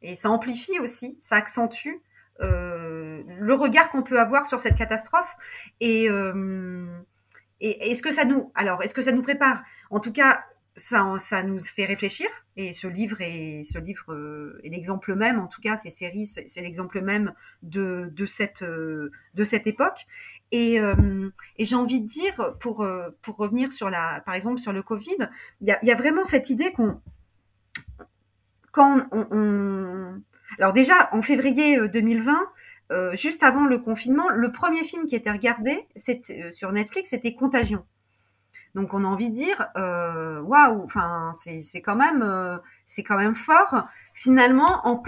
et 0.02 0.16
ça 0.16 0.30
amplifie 0.30 0.78
aussi, 0.78 1.16
ça 1.20 1.36
accentue 1.36 2.02
euh, 2.40 3.22
le 3.40 3.54
regard 3.54 3.90
qu'on 3.90 4.02
peut 4.02 4.20
avoir 4.20 4.46
sur 4.46 4.60
cette 4.60 4.76
catastrophe. 4.76 5.34
Et, 5.80 6.08
euh, 6.08 6.86
et 7.60 7.90
est-ce 7.90 8.02
que 8.02 8.12
ça 8.12 8.24
nous, 8.24 8.52
alors, 8.54 8.82
est-ce 8.82 8.94
que 8.94 9.02
ça 9.02 9.12
nous 9.12 9.22
prépare? 9.22 9.62
En 9.90 9.98
tout 9.98 10.12
cas, 10.12 10.44
ça, 10.76 11.16
ça 11.18 11.42
nous 11.42 11.58
fait 11.58 11.84
réfléchir. 11.84 12.28
Et 12.54 12.72
ce 12.72 12.86
livre 12.86 13.20
est, 13.20 13.64
ce 13.64 13.78
livre 13.78 14.12
euh, 14.12 14.60
est 14.62 14.68
l'exemple 14.68 15.16
même, 15.16 15.40
en 15.40 15.48
tout 15.48 15.60
cas, 15.60 15.76
ces 15.76 15.90
séries, 15.90 16.26
c'est 16.26 16.60
l'exemple 16.60 17.00
même 17.00 17.34
de, 17.62 18.08
de, 18.12 18.26
cette, 18.26 18.62
de 18.62 19.44
cette 19.44 19.66
époque. 19.66 20.06
Et, 20.52 20.80
j'ai 21.58 21.74
envie 21.74 22.00
de 22.00 22.06
dire, 22.06 22.56
pour, 22.60 22.86
pour 23.22 23.36
revenir 23.36 23.72
sur 23.72 23.90
la, 23.90 24.22
par 24.24 24.34
exemple, 24.34 24.60
sur 24.60 24.72
le 24.72 24.84
Covid, 24.84 25.28
il 25.60 25.76
y 25.82 25.90
a 25.90 25.94
vraiment 25.96 26.24
cette 26.24 26.50
idée 26.50 26.70
qu'on 26.72 27.00
quand 28.72 29.06
on, 29.12 30.20
Alors 30.58 30.72
déjà, 30.72 31.08
en 31.12 31.22
février 31.22 31.88
2020, 31.88 32.32
euh, 32.32 32.36
euh, 32.90 33.14
juste 33.14 33.42
avant 33.42 33.66
le 33.66 33.78
confinement, 33.78 34.28
le 34.30 34.50
premier 34.50 34.82
film 34.82 35.04
qui 35.04 35.14
était 35.14 35.30
regardé 35.30 35.86
euh, 36.08 36.50
sur 36.50 36.72
Netflix, 36.72 37.10
c'était 37.10 37.34
Contagion. 37.34 37.84
Donc 38.74 38.94
on 38.94 39.04
a 39.04 39.06
envie 39.06 39.30
de 39.30 39.34
dire, 39.34 39.66
waouh, 39.74 40.86
c'est 41.32 41.82
quand 41.82 41.96
même 41.96 43.34
fort. 43.34 43.84
Finalement, 44.14 44.86
en 44.86 45.02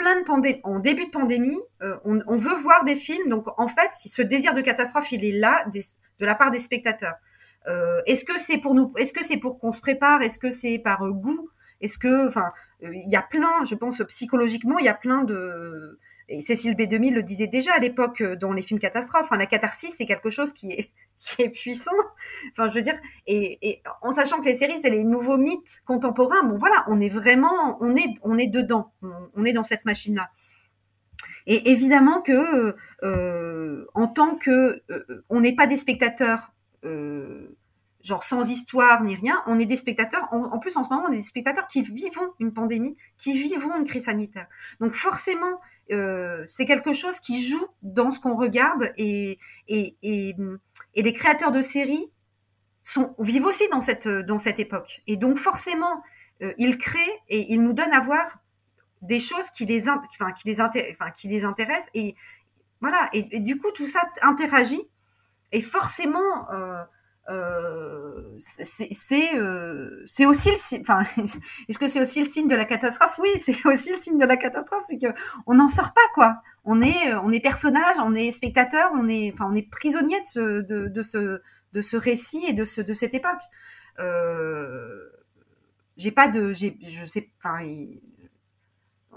en 0.64 0.78
début 0.78 1.06
de 1.06 1.10
pandémie, 1.10 1.60
on, 2.04 2.36
veut 2.36 2.56
voir 2.56 2.84
des 2.84 2.96
films. 2.96 3.28
Donc 3.28 3.46
en 3.58 3.68
fait, 3.68 3.90
ce 3.92 4.22
désir 4.22 4.54
de 4.54 4.60
catastrophe, 4.60 5.12
il 5.12 5.24
est 5.24 5.38
là 5.38 5.66
de 5.66 6.26
la 6.26 6.34
part 6.34 6.50
des 6.50 6.58
spectateurs. 6.58 7.16
est-ce 8.06 8.24
que 8.24 8.38
c'est 8.38 8.58
pour 8.58 8.74
nous 8.74 8.92
Est-ce 8.96 9.12
que 9.12 9.22
c'est 9.22 9.36
pour 9.36 9.60
qu'on 9.60 9.72
se 9.72 9.82
prépare? 9.82 10.22
Est-ce 10.22 10.38
que 10.38 10.50
c'est 10.50 10.78
par 10.78 11.06
goût? 11.08 11.50
Est-ce 11.80 11.98
que, 11.98 12.28
enfin, 12.28 12.52
il 12.82 13.08
y 13.08 13.16
a 13.16 13.22
plein, 13.22 13.64
je 13.64 13.74
pense 13.74 14.02
psychologiquement, 14.08 14.78
il 14.78 14.84
y 14.84 14.88
a 14.88 14.94
plein 14.94 15.24
de 15.24 15.98
et 16.30 16.40
Cécile 16.42 16.74
B2000 16.74 17.12
le 17.12 17.24
disait 17.24 17.48
déjà 17.48 17.74
à 17.74 17.78
l'époque 17.80 18.20
euh, 18.20 18.36
dans 18.36 18.52
les 18.52 18.62
films 18.62 18.78
catastrophes. 18.78 19.24
Enfin, 19.24 19.36
la 19.36 19.46
catharsis, 19.46 19.92
c'est 19.96 20.06
quelque 20.06 20.30
chose 20.30 20.52
qui 20.52 20.70
est, 20.72 21.48
puissant. 21.52 21.90
Enfin, 22.52 22.70
je 22.70 22.76
veux 22.76 22.82
dire, 22.82 22.98
et, 23.26 23.82
en 24.00 24.12
sachant 24.12 24.40
que 24.40 24.46
les 24.46 24.54
séries, 24.54 24.78
c'est 24.80 24.90
les 24.90 25.02
nouveaux 25.02 25.36
mythes 25.36 25.82
contemporains. 25.84 26.44
Bon, 26.44 26.56
voilà, 26.56 26.84
on 26.86 27.00
est 27.00 27.08
vraiment, 27.08 27.76
on 27.80 27.96
est, 27.96 28.14
on 28.22 28.38
est 28.38 28.46
dedans, 28.46 28.92
on, 29.02 29.44
est 29.44 29.52
dans 29.52 29.64
cette 29.64 29.84
machine-là. 29.84 30.30
Et 31.46 31.72
évidemment 31.72 32.22
que, 32.22 32.76
euh, 33.02 33.86
en 33.94 34.06
tant 34.06 34.36
que, 34.36 34.82
euh, 34.90 35.24
on 35.30 35.40
n'est 35.40 35.56
pas 35.56 35.66
des 35.66 35.76
spectateurs 35.76 36.52
euh, 36.84 37.56
genre 38.02 38.24
sans 38.24 38.48
histoire 38.48 39.02
ni 39.02 39.14
rien, 39.14 39.42
on 39.46 39.58
est 39.58 39.66
des 39.66 39.76
spectateurs, 39.76 40.28
en, 40.32 40.58
plus 40.58 40.76
en 40.76 40.82
ce 40.82 40.88
moment 40.88 41.04
on 41.08 41.12
est 41.12 41.16
des 41.16 41.22
spectateurs 41.22 41.66
qui 41.66 41.82
vivons 41.82 42.32
une 42.38 42.52
pandémie, 42.52 42.96
qui 43.18 43.38
vivons 43.38 43.76
une 43.76 43.84
crise 43.84 44.04
sanitaire. 44.04 44.46
Donc 44.80 44.92
forcément, 44.92 45.60
euh, 45.90 46.42
c'est 46.46 46.64
quelque 46.64 46.92
chose 46.92 47.20
qui 47.20 47.44
joue 47.46 47.66
dans 47.82 48.10
ce 48.10 48.20
qu'on 48.20 48.36
regarde 48.36 48.92
et, 48.96 49.38
et, 49.68 49.96
et, 50.02 50.34
et, 50.94 51.02
les 51.02 51.12
créateurs 51.12 51.52
de 51.52 51.60
séries 51.60 52.10
sont, 52.82 53.14
vivent 53.18 53.46
aussi 53.46 53.68
dans 53.70 53.80
cette, 53.80 54.08
dans 54.08 54.38
cette 54.38 54.60
époque. 54.60 55.02
Et 55.06 55.16
donc 55.16 55.36
forcément, 55.36 56.02
euh, 56.42 56.52
ils 56.58 56.78
créent 56.78 57.20
et 57.28 57.52
ils 57.52 57.62
nous 57.62 57.72
donnent 57.72 57.92
à 57.92 58.00
voir 58.00 58.38
des 59.02 59.20
choses 59.20 59.50
qui 59.50 59.66
les, 59.66 59.88
enfin, 59.88 60.32
qui 60.32 60.48
les, 60.48 60.60
enfin, 60.60 61.10
qui 61.10 61.28
les 61.28 61.44
intéressent. 61.44 61.90
Et 61.94 62.14
voilà, 62.80 63.10
et, 63.12 63.40
du 63.40 63.58
coup 63.58 63.70
tout 63.72 63.86
ça 63.86 64.02
interagit 64.22 64.82
et 65.52 65.60
forcément... 65.60 66.50
Euh, 66.50 66.82
c'est 68.38 68.92
c'est 70.04 70.26
aussi 70.26 70.50
le. 70.50 70.80
Enfin, 70.80 71.02
est-ce 71.68 71.78
que 71.78 71.88
c'est 71.88 72.00
aussi 72.00 72.22
le 72.22 72.28
signe 72.28 72.48
de 72.48 72.56
la 72.56 72.64
catastrophe? 72.64 73.18
Oui, 73.18 73.30
c'est 73.36 73.56
aussi 73.66 73.92
le 73.92 73.98
signe 73.98 74.18
de 74.18 74.26
la 74.26 74.36
catastrophe, 74.36 74.84
c'est 74.88 74.98
que 74.98 75.14
on 75.46 75.54
n'en 75.54 75.68
sort 75.68 75.92
pas 75.92 76.00
quoi. 76.14 76.42
On 76.64 76.82
est 76.82 77.14
on 77.14 77.30
est 77.30 77.40
personnage, 77.40 77.96
on 78.02 78.14
est 78.14 78.30
spectateur, 78.30 78.90
on 78.94 79.08
est 79.08 79.70
prisonnier 79.70 80.18
de 80.34 81.02
ce 81.02 81.96
récit 81.96 82.44
et 82.46 82.52
de 82.52 82.64
ce 82.64 82.80
de 82.80 82.94
cette 82.94 83.14
époque. 83.14 83.42
Euh, 83.98 85.10
j'ai 85.96 86.10
pas 86.10 86.28
de, 86.28 86.52
je 86.52 87.06
sais, 87.06 87.30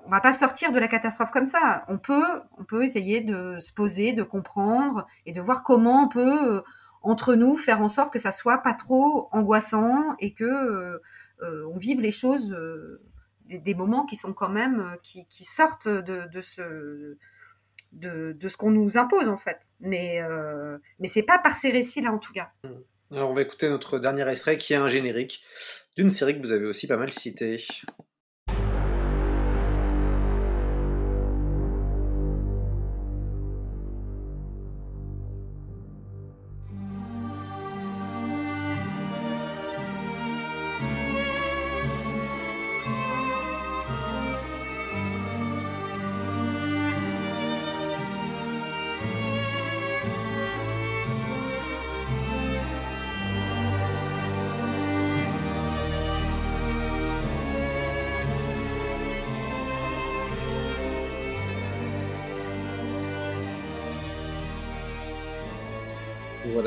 on 0.05 0.09
va 0.09 0.19
pas 0.19 0.33
sortir 0.33 0.71
de 0.71 0.79
la 0.79 0.87
catastrophe 0.87 1.31
comme 1.31 1.45
ça. 1.45 1.85
On 1.87 1.97
peut, 1.97 2.83
essayer 2.83 3.21
de 3.21 3.59
se 3.59 3.71
poser, 3.71 4.11
de 4.11 4.23
comprendre 4.23 5.07
et 5.25 5.31
de 5.31 5.39
voir 5.39 5.63
comment 5.63 6.03
on 6.03 6.09
peut 6.09 6.55
euh, 6.57 6.61
entre 7.03 7.35
nous 7.35 7.55
faire 7.55 7.81
en 7.81 7.89
sorte 7.89 8.11
que 8.11 8.19
ça 8.19 8.31
soit 8.31 8.59
pas 8.59 8.73
trop 8.73 9.27
angoissant 9.31 10.15
et 10.19 10.33
que 10.33 10.43
euh, 10.43 11.01
euh, 11.41 11.67
on 11.73 11.77
vive 11.77 12.01
les 12.01 12.11
choses, 12.11 12.55
des, 13.45 13.73
moments 13.75 14.05
qui 14.05 14.15
sont 14.15 14.33
quand 14.33 14.49
même 14.49 14.95
qui, 15.03 15.25
sortent 15.43 15.87
de, 15.87 16.41
ce 16.41 17.17
de, 17.91 18.47
ce 18.47 18.57
qu'on 18.57 18.71
nous 18.71 18.97
impose 18.97 19.27
en 19.27 19.37
fait. 19.37 19.71
Mais 19.81 20.21
mais 20.99 21.07
c'est 21.07 21.23
pas 21.23 21.37
par 21.39 21.55
ces 21.57 21.71
récits 21.71 22.01
là 22.01 22.11
en 22.11 22.19
tout 22.19 22.33
cas. 22.33 22.51
Alors 23.11 23.29
on 23.29 23.33
va 23.33 23.41
écouter 23.41 23.69
notre 23.69 23.99
dernier 23.99 24.27
extrait 24.27 24.57
qui 24.57 24.73
est 24.73 24.77
un 24.77 24.87
générique 24.87 25.43
d'une 25.97 26.09
série 26.09 26.35
que 26.35 26.41
vous 26.41 26.51
avez 26.51 26.65
aussi 26.65 26.87
pas 26.87 26.97
mal 26.97 27.11
citée. 27.11 27.63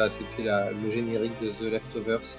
Voilà, 0.07 0.21
c'était 0.21 0.45
le 0.85 0.89
générique 0.89 1.37
de 1.41 1.51
The 1.51 1.63
Leftovers, 1.63 2.39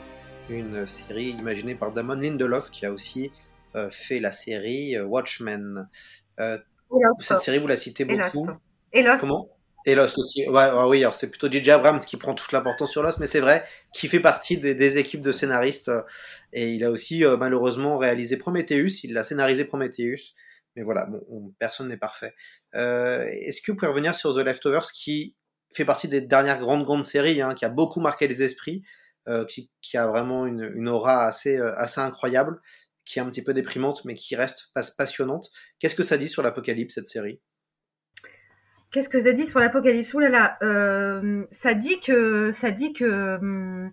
une 0.50 0.88
série 0.88 1.32
imaginée 1.32 1.76
par 1.76 1.92
Damon 1.92 2.16
Lindelof 2.16 2.72
qui 2.72 2.86
a 2.86 2.94
aussi 2.94 3.30
euh, 3.76 3.90
fait 3.92 4.22
la 4.22 4.32
série 4.32 4.96
euh, 4.96 5.04
Watchmen. 5.04 5.90
Euh, 6.40 6.58
cette 7.20 7.42
série, 7.42 7.58
vous 7.58 7.68
la 7.68 7.76
citez 7.76 8.06
beaucoup. 8.06 8.48
Et 8.94 9.04
Lost. 9.04 9.20
Comment? 9.20 9.50
Et 9.86 9.96
Lost 9.96 10.18
aussi. 10.18 10.48
Ouais, 10.48 10.70
oui, 10.88 11.02
alors 11.02 11.16
c'est 11.16 11.30
plutôt 11.30 11.52
J.J. 11.52 11.72
Abrams 11.72 12.00
qui 12.00 12.16
prend 12.16 12.34
toute 12.34 12.54
l'importance 12.54 12.92
sur 12.92 13.04
Lost, 13.04 13.20
mais 13.20 13.26
c'est 13.26 13.42
vrai 13.42 13.66
qu'il 13.94 14.10
fait 14.10 14.22
partie 14.22 14.58
des, 14.58 14.98
équipes 14.98 15.22
de 15.22 15.34
scénaristes. 15.34 15.92
et 16.54 16.72
il 16.72 16.86
a 16.86 16.92
aussi 16.92 17.26
malheureusement 17.38 17.98
réalisé 17.98 18.38
Prometheus. 18.38 19.04
Il 19.04 19.18
a 19.18 19.26
scénarisé 19.26 19.66
Prometheus. 19.66 20.36
Mais 20.78 20.84
voilà, 20.84 21.06
bon, 21.08 21.54
personne 21.60 21.90
n'est 21.90 21.98
parfait. 21.98 22.34
Est-ce 22.74 23.62
que 23.62 23.74
vous 23.74 23.78
pouvez 23.78 23.90
revenir 23.90 24.16
sur 24.16 24.34
The 24.34 24.40
Leftovers 24.40 24.90
qui 24.94 25.36
fait 25.74 25.86
partie 25.86 26.08
des 26.08 26.22
dernières 26.22 26.60
grandes, 26.60 26.86
grandes 26.86 27.06
séries, 27.06 27.42
hein, 27.42 27.54
qui 27.54 27.66
a 27.66 27.70
beaucoup 27.70 28.00
marqué 28.00 28.28
les 28.28 28.44
esprits, 28.44 28.84
euh, 29.28 29.46
qui, 29.46 29.98
a 29.98 30.08
vraiment 30.08 30.46
une, 30.46 30.88
aura 30.88 31.26
assez, 31.26 31.58
euh, 31.58 31.76
assez 31.78 32.00
incroyable, 32.00 32.62
qui 33.06 33.20
est 33.20 33.22
un 33.22 33.30
petit 33.30 33.44
peu 33.44 33.54
déprimante, 33.54 34.06
mais 34.06 34.16
qui 34.16 34.36
reste 34.36 34.72
passionnante. 34.98 35.50
Qu'est-ce 35.80 35.96
que 35.96 36.04
ça 36.04 36.18
dit 36.18 36.30
sur 36.30 36.44
l'Apocalypse, 36.44 36.96
cette 36.96 37.08
série? 37.08 37.42
Qu'est-ce 38.92 39.10
que 39.10 39.22
ça 39.22 39.34
dit 39.34 39.46
sur 39.46 39.60
l'Apocalypse? 39.60 40.14
Ouh 40.14 40.20
là 40.20 40.30
là, 40.30 40.58
euh, 40.64 41.46
ça 41.52 41.74
dit 41.74 42.00
que, 42.00 42.52
ça 42.54 42.72
dit 42.72 42.94
que, 42.94 43.36
hum, 43.36 43.92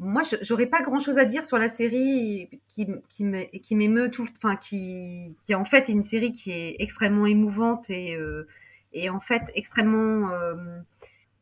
moi, 0.00 0.22
j'aurais 0.42 0.66
pas 0.66 0.82
grand-chose 0.82 1.18
à 1.18 1.24
dire 1.24 1.44
sur 1.44 1.56
la 1.56 1.68
série 1.68 2.50
qui, 2.66 2.88
qui 3.08 3.74
m'émeut 3.76 4.10
tout, 4.10 4.28
enfin, 4.36 4.56
qui, 4.56 5.36
qui 5.46 5.54
en 5.54 5.64
fait 5.64 5.88
est 5.88 5.92
une 5.92 6.02
série 6.02 6.32
qui 6.32 6.50
est 6.50 6.76
extrêmement 6.80 7.26
émouvante 7.26 7.88
et 7.88 8.18
et 8.94 9.10
en 9.10 9.20
fait 9.20 9.42
extrêmement 9.54 10.30
euh, 10.30 10.80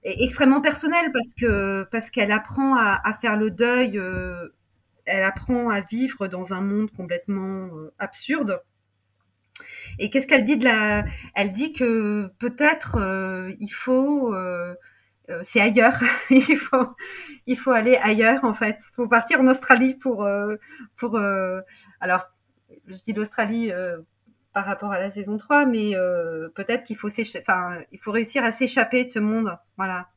extrêmement 0.05 0.61
personnelle 0.61 1.13
parce 1.13 1.35
que 1.35 1.85
parce 1.93 2.11
qu'elle 2.11 2.33
apprend 2.33 2.75
à, 2.77 3.01
à, 3.05 3.15
faire 3.15 3.37
le 3.37 3.51
deuil, 3.51 3.99
euh, 3.99 4.49
elle 5.05 5.23
apprend 5.23 5.71
à 5.71 5.81
vivre 5.81 6.27
dans 6.27 6.53
un 6.55 6.61
monde 6.61 6.91
complètement 6.91 7.69
euh, 7.77 7.95
absurde. 7.99 8.61
Et 9.99 10.11
qu'est-ce 10.11 10.27
qu'elle 10.27 10.45
dit 10.45 10.57
de 10.57 10.65
la 10.65 11.05
Elle 11.35 11.53
dit 11.53 11.73
que 11.73 12.33
peut-être 12.39 12.99
il 13.61 13.69
faut 13.69 14.35
c'est 15.43 15.61
ailleurs. 15.61 16.01
il 16.31 16.57
faut, 16.57 16.97
il 17.47 17.57
faut 17.57 17.71
aller 17.71 17.97
ailleurs 17.97 18.45
en 18.45 18.55
fait. 18.55 18.79
Il 18.81 18.95
faut 18.97 19.09
partir 19.09 19.41
en 19.41 19.47
Australie 19.49 19.95
pour, 19.95 20.27
pour. 20.97 21.21
alors, 22.01 22.31
je 22.89 22.97
dis 23.05 23.13
l'Australie 23.13 23.71
par 24.53 24.67
rapport 24.67 24.93
à 24.93 24.99
la 24.99 25.11
saison 25.11 25.37
3, 25.39 25.67
mais 25.67 25.97
euh, 25.97 26.49
peut-être 26.55 26.85
qu'il 26.85 26.97
faut, 26.97 27.09
enfin, 27.09 27.79
il 27.91 27.99
faut 27.99 28.13
réussir 28.13 28.45
à 28.45 28.53
s'échapper 28.53 29.05
de 29.05 29.09
ce 29.09 29.19
monde, 29.19 29.57
voilà, 29.77 30.09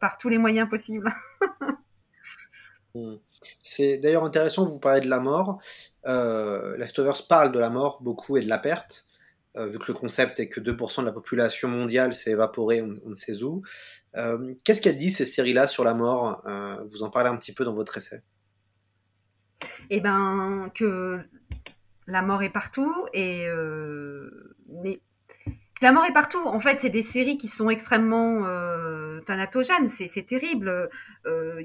par 0.00 0.16
tous 0.18 0.28
les 0.28 0.38
moyens 0.38 0.68
possibles. 0.68 1.12
Hmm. 2.94 3.16
C'est 3.62 3.98
d'ailleurs 3.98 4.24
intéressant 4.24 4.64
que 4.64 4.70
vous 4.70 4.78
parlez 4.78 5.02
de 5.02 5.10
la 5.10 5.20
mort. 5.20 5.60
Euh, 6.06 6.74
Leftovers 6.78 7.28
parle 7.28 7.52
de 7.52 7.58
la 7.58 7.68
mort 7.68 8.00
beaucoup 8.00 8.38
et 8.38 8.40
de 8.40 8.48
la 8.48 8.56
perte, 8.56 9.06
euh, 9.56 9.66
vu 9.66 9.78
que 9.78 9.92
le 9.92 9.94
concept 9.98 10.40
est 10.40 10.48
que 10.48 10.58
2% 10.58 11.02
de 11.02 11.06
la 11.06 11.12
population 11.12 11.68
mondiale 11.68 12.14
s'est 12.14 12.30
évaporée, 12.30 12.80
on, 12.80 13.10
ne 13.10 13.14
sait 13.14 13.42
où. 13.42 13.62
Qu'est-ce 14.64 14.80
qu'elle 14.80 14.96
dit 14.96 15.10
ces 15.10 15.26
séries-là 15.26 15.66
sur 15.66 15.84
la 15.84 15.92
mort? 15.92 16.42
Vous 16.90 17.02
en 17.02 17.10
parlez 17.10 17.28
un 17.28 17.36
petit 17.36 17.52
peu 17.52 17.62
dans 17.62 17.74
votre 17.74 17.98
essai. 17.98 18.22
Eh 19.90 20.00
ben, 20.00 20.70
que 20.74 21.20
la 22.08 22.22
mort 22.22 22.42
est 22.42 22.48
partout 22.48 22.92
et 23.12 23.46
euh, 23.46 24.56
mais 24.82 25.00
la 25.82 25.92
mort 25.92 26.06
est 26.06 26.12
partout. 26.12 26.44
En 26.44 26.58
fait, 26.58 26.80
c'est 26.80 26.90
des 26.90 27.02
séries 27.02 27.36
qui 27.36 27.46
sont 27.48 27.70
extrêmement 27.70 28.44
euh. 28.46 29.20
C'est 29.86 30.26
terrible. 30.26 30.88
Euh, 31.26 31.62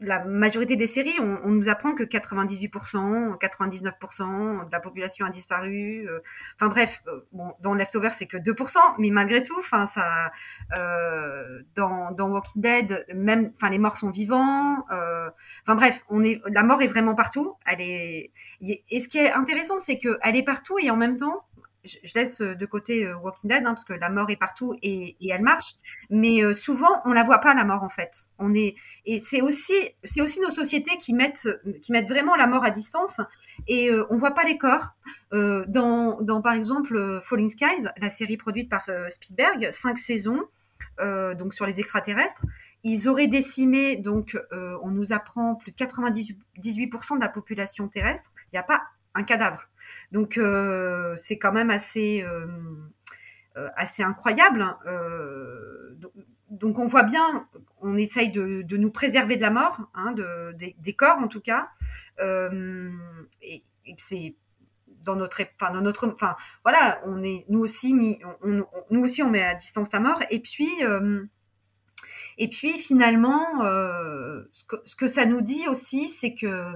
la 0.00 0.24
majorité 0.24 0.76
des 0.76 0.86
séries, 0.86 1.16
on, 1.20 1.48
nous 1.48 1.68
apprend 1.68 1.94
que 1.94 2.02
98%, 2.02 3.38
99% 3.38 4.66
de 4.66 4.72
la 4.72 4.80
population 4.80 5.24
a 5.24 5.30
disparu. 5.30 6.06
Euh, 6.08 6.20
enfin 6.56 6.68
bref, 6.68 7.02
euh, 7.06 7.20
bon, 7.32 7.52
dans 7.60 7.74
Leftovers 7.74 8.12
c'est 8.12 8.26
que 8.26 8.36
2%, 8.36 8.76
mais 8.98 9.10
malgré 9.10 9.42
tout, 9.42 9.56
enfin 9.58 9.86
ça, 9.86 10.32
euh, 10.76 11.62
dans, 11.74 12.10
dans 12.10 12.28
Walking 12.28 12.60
Dead, 12.60 13.06
même, 13.14 13.52
enfin 13.56 13.70
les 13.70 13.78
morts 13.78 13.96
sont 13.96 14.10
vivants. 14.10 14.84
Enfin 14.90 15.74
bref, 15.74 16.04
on 16.08 16.22
est, 16.22 16.40
la 16.46 16.62
mort 16.62 16.82
est 16.82 16.88
vraiment 16.88 17.14
partout. 17.14 17.54
Elle 17.66 17.80
est, 17.80 18.32
et 18.60 19.00
ce 19.00 19.08
qui 19.08 19.18
est 19.18 19.32
intéressant, 19.32 19.78
c'est 19.78 19.98
que 19.98 20.18
elle 20.22 20.36
est 20.36 20.42
partout 20.42 20.78
et 20.78 20.90
en 20.90 20.96
même 20.96 21.16
temps, 21.16 21.44
je, 21.84 22.12
laisse 22.14 22.40
euh, 22.40 22.54
de 22.54 22.66
côté 22.66 23.04
euh, 23.04 23.16
Walking 23.16 23.50
Dead 23.50 23.62
hein, 23.64 23.74
parce 23.74 23.84
que 23.84 23.92
la 23.92 24.08
mort 24.08 24.30
est 24.30 24.36
partout 24.36 24.74
et, 24.82 25.16
elle 25.28 25.42
marche, 25.42 25.74
mais 26.10 26.42
euh, 26.42 26.54
souvent 26.54 27.02
on 27.04 27.12
la 27.12 27.24
voit 27.24 27.38
pas 27.38 27.54
la 27.54 27.64
mort 27.64 27.82
en 27.82 27.88
fait. 27.88 28.12
On 28.38 28.54
est 28.54 28.74
et 29.06 29.18
c'est 29.18 29.40
aussi 29.40 29.74
c'est 30.02 30.20
aussi 30.20 30.40
nos 30.40 30.50
sociétés 30.50 30.96
qui 30.98 31.14
mettent 31.14 31.48
qui 31.82 31.92
mettent 31.92 32.08
vraiment 32.08 32.36
la 32.36 32.46
mort 32.46 32.64
à 32.64 32.70
distance 32.70 33.20
et 33.68 33.90
on 34.10 34.16
voit 34.16 34.32
pas 34.32 34.44
les 34.44 34.58
corps. 34.58 34.94
dans, 35.32 36.20
dans 36.20 36.40
par 36.40 36.54
exemple 36.54 37.20
Falling 37.22 37.50
Skies, 37.50 37.88
la 37.98 38.08
série 38.08 38.36
produite 38.36 38.68
par 38.68 38.88
Spielberg, 39.08 39.70
cinq 39.72 39.98
saisons 39.98 40.42
donc 40.98 41.54
sur 41.54 41.66
les 41.66 41.80
extraterrestres, 41.80 42.44
ils 42.84 43.08
auraient 43.08 43.26
décimé 43.26 43.96
donc 43.96 44.38
on 44.52 44.90
nous 44.90 45.12
apprend 45.12 45.56
plus 45.56 45.72
de 45.72 45.76
98% 45.76 47.16
de 47.16 47.20
la 47.20 47.28
population 47.28 47.88
terrestre. 47.88 48.32
Il 48.52 48.56
n'y 48.56 48.60
a 48.60 48.62
pas 48.62 48.82
un 49.14 49.22
cadavre. 49.22 49.68
Donc 50.12 50.38
euh, 50.38 51.14
c'est 51.16 51.38
quand 51.38 51.52
même 51.52 51.70
assez 51.70 52.22
euh, 52.22 52.46
euh, 53.56 53.68
assez 53.76 54.02
incroyable. 54.02 54.62
Hein. 54.62 54.78
donc 56.50 56.78
on 56.78 56.86
voit 56.86 57.02
bien, 57.02 57.48
on 57.80 57.96
essaye 57.96 58.30
de, 58.30 58.76
nous 58.76 58.90
préserver 58.90 59.36
de 59.36 59.42
la 59.42 59.50
mort, 59.50 59.80
hein, 59.94 60.12
de, 60.12 60.52
des, 60.52 60.92
corps 60.92 61.18
en 61.18 61.28
tout 61.28 61.40
cas. 61.40 61.68
et, 62.20 63.64
c'est 63.98 64.34
dans 65.02 65.16
notre, 65.16 65.42
enfin 65.60 65.72
dans 65.72 65.82
notre, 65.82 66.08
enfin 66.08 66.36
voilà, 66.64 67.00
on 67.04 67.22
est 67.22 67.44
nous 67.48 67.60
aussi 67.60 67.92
mis, 67.92 68.18
nous 68.44 69.04
aussi 69.04 69.22
on 69.22 69.30
met 69.30 69.42
à 69.42 69.54
distance 69.54 69.92
la 69.92 70.00
mort. 70.00 70.22
Et 70.30 70.40
puis 70.40 70.70
et 72.38 72.48
puis 72.48 72.72
finalement, 72.72 73.44
ce, 74.52 74.96
que, 74.96 75.06
ça 75.06 75.26
nous 75.26 75.40
dit 75.40 75.68
aussi, 75.68 76.08
c'est 76.08 76.34
que 76.34 76.72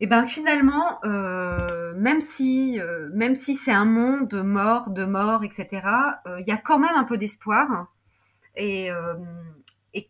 et 0.00 0.06
ben 0.06 0.26
finalement, 0.26 1.00
euh, 1.04 1.94
même 1.96 2.20
si 2.20 2.78
euh, 2.80 3.08
même 3.14 3.34
si 3.34 3.54
c'est 3.54 3.72
un 3.72 3.86
monde 3.86 4.28
de 4.28 4.42
mort, 4.42 4.90
de 4.90 5.04
mort, 5.04 5.42
etc., 5.42 5.86
euh, 6.26 6.40
il 6.40 6.46
y 6.46 6.52
a 6.52 6.58
quand 6.58 6.78
même 6.78 6.94
un 6.94 7.04
peu 7.04 7.16
d'espoir. 7.16 7.92
Et, 8.56 8.88
et, 9.94 10.08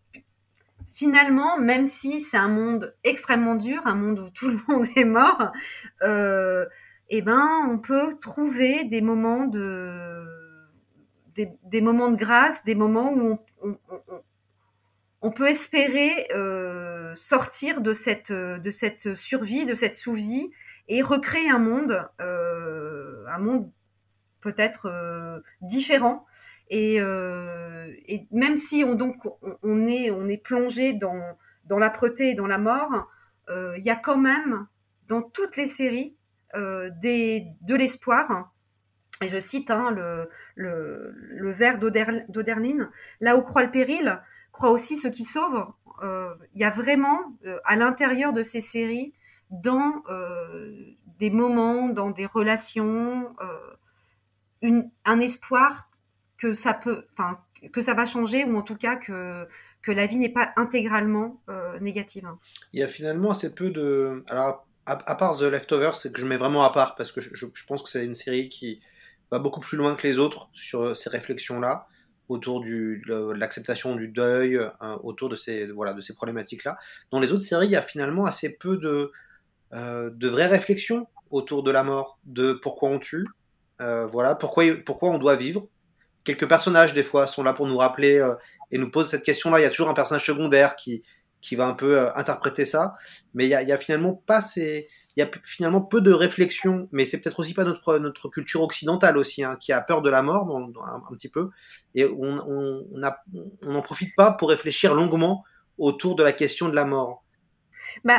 finalement, 0.95 1.59
même 1.59 1.87
si 1.87 2.21
c'est 2.21 2.37
un 2.37 2.49
monde 2.49 2.95
extrêmement 3.05 3.57
dur, 3.57 3.83
un 3.87 3.97
monde 3.97 4.21
où 4.21 4.31
tout 4.31 4.49
le 4.49 4.59
monde 4.69 4.87
est 4.97 5.05
mort, 5.05 5.53
eh 7.09 7.23
ben, 7.23 7.49
on 7.71 7.79
peut 7.79 8.17
trouver 8.21 8.85
des 8.85 9.01
moments 9.01 9.47
de, 9.47 10.25
des, 11.35 11.51
des 11.65 11.81
moments 11.81 12.11
de 12.11 12.17
grâce, 12.17 12.65
des 12.65 12.75
moments 12.75 13.13
où 13.13 13.39
on, 13.63 13.69
on, 13.71 13.79
on, 14.09 14.21
on 15.27 15.33
peut 15.33 15.49
espérer 15.49 16.29
euh, 16.37 17.13
sortir 17.17 17.81
de 17.81 17.93
cette, 17.93 18.31
de 18.31 18.71
cette 18.71 19.17
survie, 19.17 19.67
de 19.67 19.75
cette 19.75 19.97
sous-vie 19.97 20.53
et 20.87 21.03
recréer 21.03 21.51
un 21.51 21.59
monde, 21.59 22.09
euh, 22.21 23.25
un 23.27 23.39
monde 23.39 23.69
peut-être 24.41 24.87
euh, 24.87 25.41
différent. 25.63 26.27
Et, 26.71 27.01
euh, 27.01 27.93
même 28.31 28.57
si 28.57 28.85
on 28.85 28.95
donc 28.95 29.17
on 29.65 29.89
est 29.89 30.13
on 30.13 30.29
est 30.29 30.41
plongé 30.41 30.93
dans 30.93 31.79
l'âpreté 31.81 32.31
et 32.31 32.35
dans 32.35 32.47
la 32.47 32.59
mort, 32.59 33.09
euh, 33.49 33.75
il 33.79 33.85
y 33.85 33.91
a 33.91 33.97
quand 33.97 34.19
même 34.19 34.69
dans 35.09 35.23
toutes 35.23 35.57
les 35.57 35.67
séries 35.67 36.17
euh, 36.55 36.89
de 37.01 37.75
l'espoir. 37.75 38.53
Et 39.23 39.29
je 39.29 39.41
cite 39.41 39.73
hein, 39.73 39.91
le, 39.91 40.29
le, 40.55 41.51
vers 41.51 41.79
d'Oderlin, 41.79 42.91
là 43.21 43.37
où 43.37 43.43
croit 43.43 43.65
le 43.65 43.71
péril, 43.71 44.21
croit 44.57 44.71
aussi 44.71 44.97
ceux 44.97 45.11
qui 45.11 45.25
sauvent. 45.25 45.67
Euh, 46.03 46.35
il 46.55 46.61
y 46.61 46.65
a 46.65 46.71
vraiment 46.71 47.21
euh, 47.47 47.59
à 47.65 47.77
l'intérieur 47.77 48.33
de 48.33 48.43
ces 48.43 48.61
séries, 48.61 49.13
dans 49.51 50.03
euh, 50.11 50.73
des 51.19 51.31
moments, 51.31 51.89
dans 51.89 52.11
des 52.11 52.27
relations, 52.27 53.35
un 55.05 55.21
espoir 55.21 55.89
que 56.39 56.55
ça 56.55 56.75
peut, 56.75 57.05
enfin 57.13 57.39
que 57.73 57.81
ça 57.81 57.95
va 57.95 58.07
changer 58.07 58.45
ou 58.45 58.57
en 58.57 58.63
tout 58.63 58.77
cas 58.77 58.97
que 58.97 59.47
que 59.83 59.93
la 59.93 60.07
vie 60.07 60.17
n'est 60.17 60.33
pas 60.33 60.53
intégralement 60.57 61.41
négative. 61.81 62.29
Il 62.73 62.81
y 62.81 62.83
a 62.83 62.89
finalement 62.89 63.31
assez 63.31 63.55
peu 63.55 63.71
de, 63.71 64.25
alors 64.29 64.67
à, 64.85 65.15
part 65.15 65.39
The 65.39 65.43
Leftovers, 65.43 65.95
c'est 65.95 66.13
que 66.13 66.19
je 66.19 66.27
mets 66.27 66.39
vraiment 66.39 66.65
à 66.65 66.73
part 66.73 66.97
parce 66.97 67.13
que 67.13 67.21
je 67.21 67.67
pense 67.69 67.83
que 67.85 67.89
c'est 67.89 68.05
une 68.05 68.15
série 68.15 68.49
qui 68.49 68.81
va 69.31 69.39
beaucoup 69.39 69.61
plus 69.61 69.79
loin 69.79 69.95
que 69.95 70.05
les 70.05 70.19
autres 70.19 70.49
sur 70.53 70.97
ces 70.97 71.11
réflexions-là 71.11 71.87
autour 72.29 72.61
du, 72.61 73.03
de 73.07 73.33
l'acceptation 73.33 73.95
du 73.97 74.09
deuil, 74.09 74.61
hein, 74.81 74.99
autour 75.03 75.29
de 75.29 75.37
ces, 75.37 75.67
voilà, 75.67 75.93
de 75.93 76.01
ces 76.01 76.15
problématiques-là. 76.15 76.77
Dans 77.11 77.21
les 77.21 77.33
autres 77.33 77.45
séries, 77.45 77.67
il 77.67 77.73
y 77.73 77.77
a 77.77 77.83
finalement 77.83 78.27
assez 78.27 78.57
peu 78.57 78.77
de, 78.77 79.13
euh, 79.73 80.11
de 80.13 80.29
vraies 80.29 80.47
réflexions 80.47 81.07
autour 81.31 81.63
de 81.63 81.71
la 81.71 81.85
mort, 81.85 82.19
de 82.25 82.53
pourquoi 82.53 82.91
on 82.91 82.99
tue, 82.99 83.27
euh, 83.81 84.07
voilà, 84.07 84.35
pourquoi, 84.35 84.65
pourquoi 84.85 85.11
on 85.11 85.19
doit 85.19 85.37
vivre. 85.37 85.69
Quelques 86.25 86.49
personnages, 86.49 86.95
des 86.95 87.03
fois, 87.03 87.27
sont 87.27 87.43
là 87.43 87.53
pour 87.53 87.67
nous 87.67 87.77
rappeler 87.77 88.19
euh, 88.19 88.35
et 88.73 88.79
nous 88.79 88.91
posent 88.91 89.11
cette 89.11 89.23
question-là. 89.23 89.61
Il 89.61 89.63
y 89.63 89.67
a 89.67 89.71
toujours 89.71 89.89
un 89.89 89.95
personnage 89.95 90.25
secondaire 90.25 90.75
qui, 90.77 91.03
qui 91.41 91.55
va 91.55 91.67
un 91.67 91.75
peu 91.75 91.99
euh, 91.99 92.15
interpréter 92.15 92.65
ça, 92.65 92.97
mais 93.35 93.47
il 93.47 93.51
y 93.51 93.55
a, 93.55 93.63
il 93.63 93.69
y 93.69 93.73
a 93.73 93.77
finalement 93.77 94.15
pas 94.27 94.41
ces, 94.41 94.89
il 95.17 95.21
y 95.21 95.23
a 95.23 95.31
finalement 95.45 95.81
peu 95.81 96.03
de 96.03 96.13
réflexion, 96.13 96.89
mais 96.93 97.07
c'est 97.07 97.19
peut-être 97.19 97.41
aussi 97.41 97.55
pas 97.55 97.65
notre 97.65 98.29
culture 98.29 98.63
occidentale 98.63 99.17
aussi, 99.17 99.43
hein, 99.43 99.57
qui 99.59 99.73
a 99.73 99.81
peur 99.81 100.03
de 100.03 100.11
la 100.11 100.23
mort 100.23 100.47
un, 100.55 101.15
petit 101.15 101.31
peu, 101.31 101.51
et 101.95 102.05
on 102.05 102.85
n'en 103.63 103.83
profite 103.83 104.15
pas 104.15 104.33
pour 104.33 104.51
réfléchir 104.51 104.95
longuement 104.95 105.45
autour 105.79 106.17
de 106.17 106.23
la 106.23 106.33
question 106.33 106.69
de 106.69 106.75
la 106.75 106.85
mort. 106.85 107.25
Bah, 108.05 108.19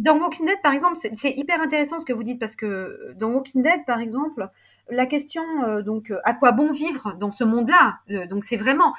dans 0.00 0.18
Walking 0.18 0.46
Dead, 0.46 0.60
par 0.62 0.74
exemple, 0.74 0.96
c'est 0.96 1.30
hyper 1.30 1.60
intéressant 1.62 1.98
ce 1.98 2.04
que 2.04 2.12
vous 2.12 2.24
dites 2.24 2.38
parce 2.38 2.56
que 2.56 3.14
dans 3.16 3.28
Walking 3.30 3.62
Dead, 3.62 3.84
par 3.86 4.00
exemple, 4.00 4.50
la 4.90 5.06
question 5.06 5.42
euh, 5.66 5.82
donc 5.82 6.12
à 6.24 6.34
quoi 6.34 6.52
bon 6.52 6.70
vivre 6.70 7.16
dans 7.18 7.30
ce 7.30 7.44
monde-là? 7.44 8.00
Euh, 8.10 8.26
Donc 8.26 8.44
c'est 8.44 8.56
vraiment 8.56 8.92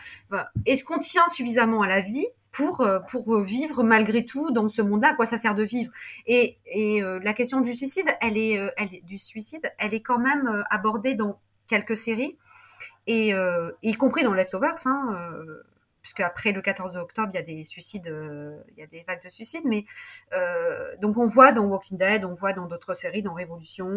est-ce 0.66 0.84
qu'on 0.84 0.98
tient 0.98 1.28
suffisamment 1.28 1.84
à 1.84 1.88
la 1.88 2.02
vie? 2.02 2.26
Pour 2.56 2.82
euh, 2.82 3.00
pour 3.00 3.42
vivre 3.42 3.84
malgré 3.84 4.24
tout 4.24 4.50
dans 4.52 4.70
ce 4.70 4.82
monde-là. 4.82 5.10
À 5.10 5.14
quoi 5.14 5.26
ça 5.26 5.38
sert 5.38 5.56
de 5.56 5.64
vivre 5.64 5.92
Et, 6.26 6.58
euh, 7.04 7.20
la 7.22 7.34
question 7.34 7.60
du 7.62 7.76
suicide, 7.76 8.08
elle 8.22 8.38
est, 8.38 8.58
euh, 8.58 8.70
elle 8.78 8.94
est 8.94 9.06
du 9.06 9.18
suicide, 9.18 9.72
elle 9.78 9.94
est 9.94 10.02
quand 10.02 10.20
même 10.20 10.64
abordée 10.70 11.16
dans 11.16 11.40
quelques 11.68 11.98
séries 11.98 12.38
et 13.08 13.34
y 13.84 13.94
compris 13.94 14.24
dans 14.24 14.34
Leftovers. 14.34 14.76
Hein, 14.86 15.16
puisque 16.06 16.20
après 16.20 16.52
le 16.52 16.62
14 16.62 16.98
octobre, 16.98 17.32
il 17.34 17.38
y 17.38 17.40
a 17.40 17.42
des 17.42 17.64
suicides, 17.64 18.08
euh, 18.08 18.60
il 18.74 18.80
y 18.80 18.84
a 18.84 18.86
des 18.86 19.04
vagues 19.08 19.24
de 19.24 19.30
suicides. 19.30 19.64
Mais 19.66 19.86
euh, 20.34 20.96
donc 21.02 21.18
on 21.18 21.26
voit 21.26 21.52
dans 21.52 21.66
Walking 21.66 21.98
Dead, 21.98 22.24
on 22.26 22.36
voit 22.36 22.54
dans 22.54 22.68
d'autres 22.68 22.94
séries, 22.94 23.24
dans 23.24 23.34
Révolution, 23.34 23.90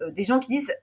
euh, 0.00 0.10
des 0.10 0.24
gens 0.24 0.38
qui 0.38 0.48
disent. 0.48 0.74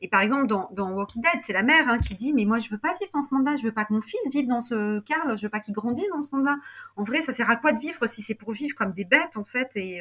Et 0.00 0.08
par 0.08 0.22
exemple 0.22 0.46
dans, 0.46 0.90
Walking 0.92 1.20
Dead, 1.20 1.42
c'est 1.42 1.52
la 1.52 1.62
mère 1.62 1.86
hein, 1.86 1.98
qui 1.98 2.14
dit 2.14 2.32
mais 2.32 2.46
moi 2.46 2.58
je 2.58 2.70
veux 2.70 2.78
pas 2.78 2.94
vivre 2.98 3.10
dans 3.12 3.20
ce 3.20 3.34
monde-là, 3.34 3.56
je 3.56 3.64
veux 3.64 3.72
pas 3.72 3.84
que 3.84 3.92
mon 3.92 4.00
fils 4.00 4.20
vive 4.32 4.48
dans 4.48 4.62
ce 4.62 5.00
Carl, 5.00 5.36
je 5.36 5.42
veux 5.42 5.50
pas 5.50 5.60
qu'il 5.60 5.74
grandisse 5.74 6.08
dans 6.08 6.22
ce 6.22 6.34
monde-là. 6.34 6.56
En 6.96 7.02
vrai, 7.02 7.20
ça 7.20 7.34
sert 7.34 7.50
à 7.50 7.56
quoi 7.56 7.72
de 7.72 7.78
vivre 7.78 8.06
si 8.06 8.22
c'est 8.22 8.34
pour 8.34 8.52
vivre 8.52 8.74
comme 8.74 8.92
des 8.92 9.04
bêtes 9.04 9.36
en 9.36 9.44
fait 9.44 9.70
et 9.76 10.00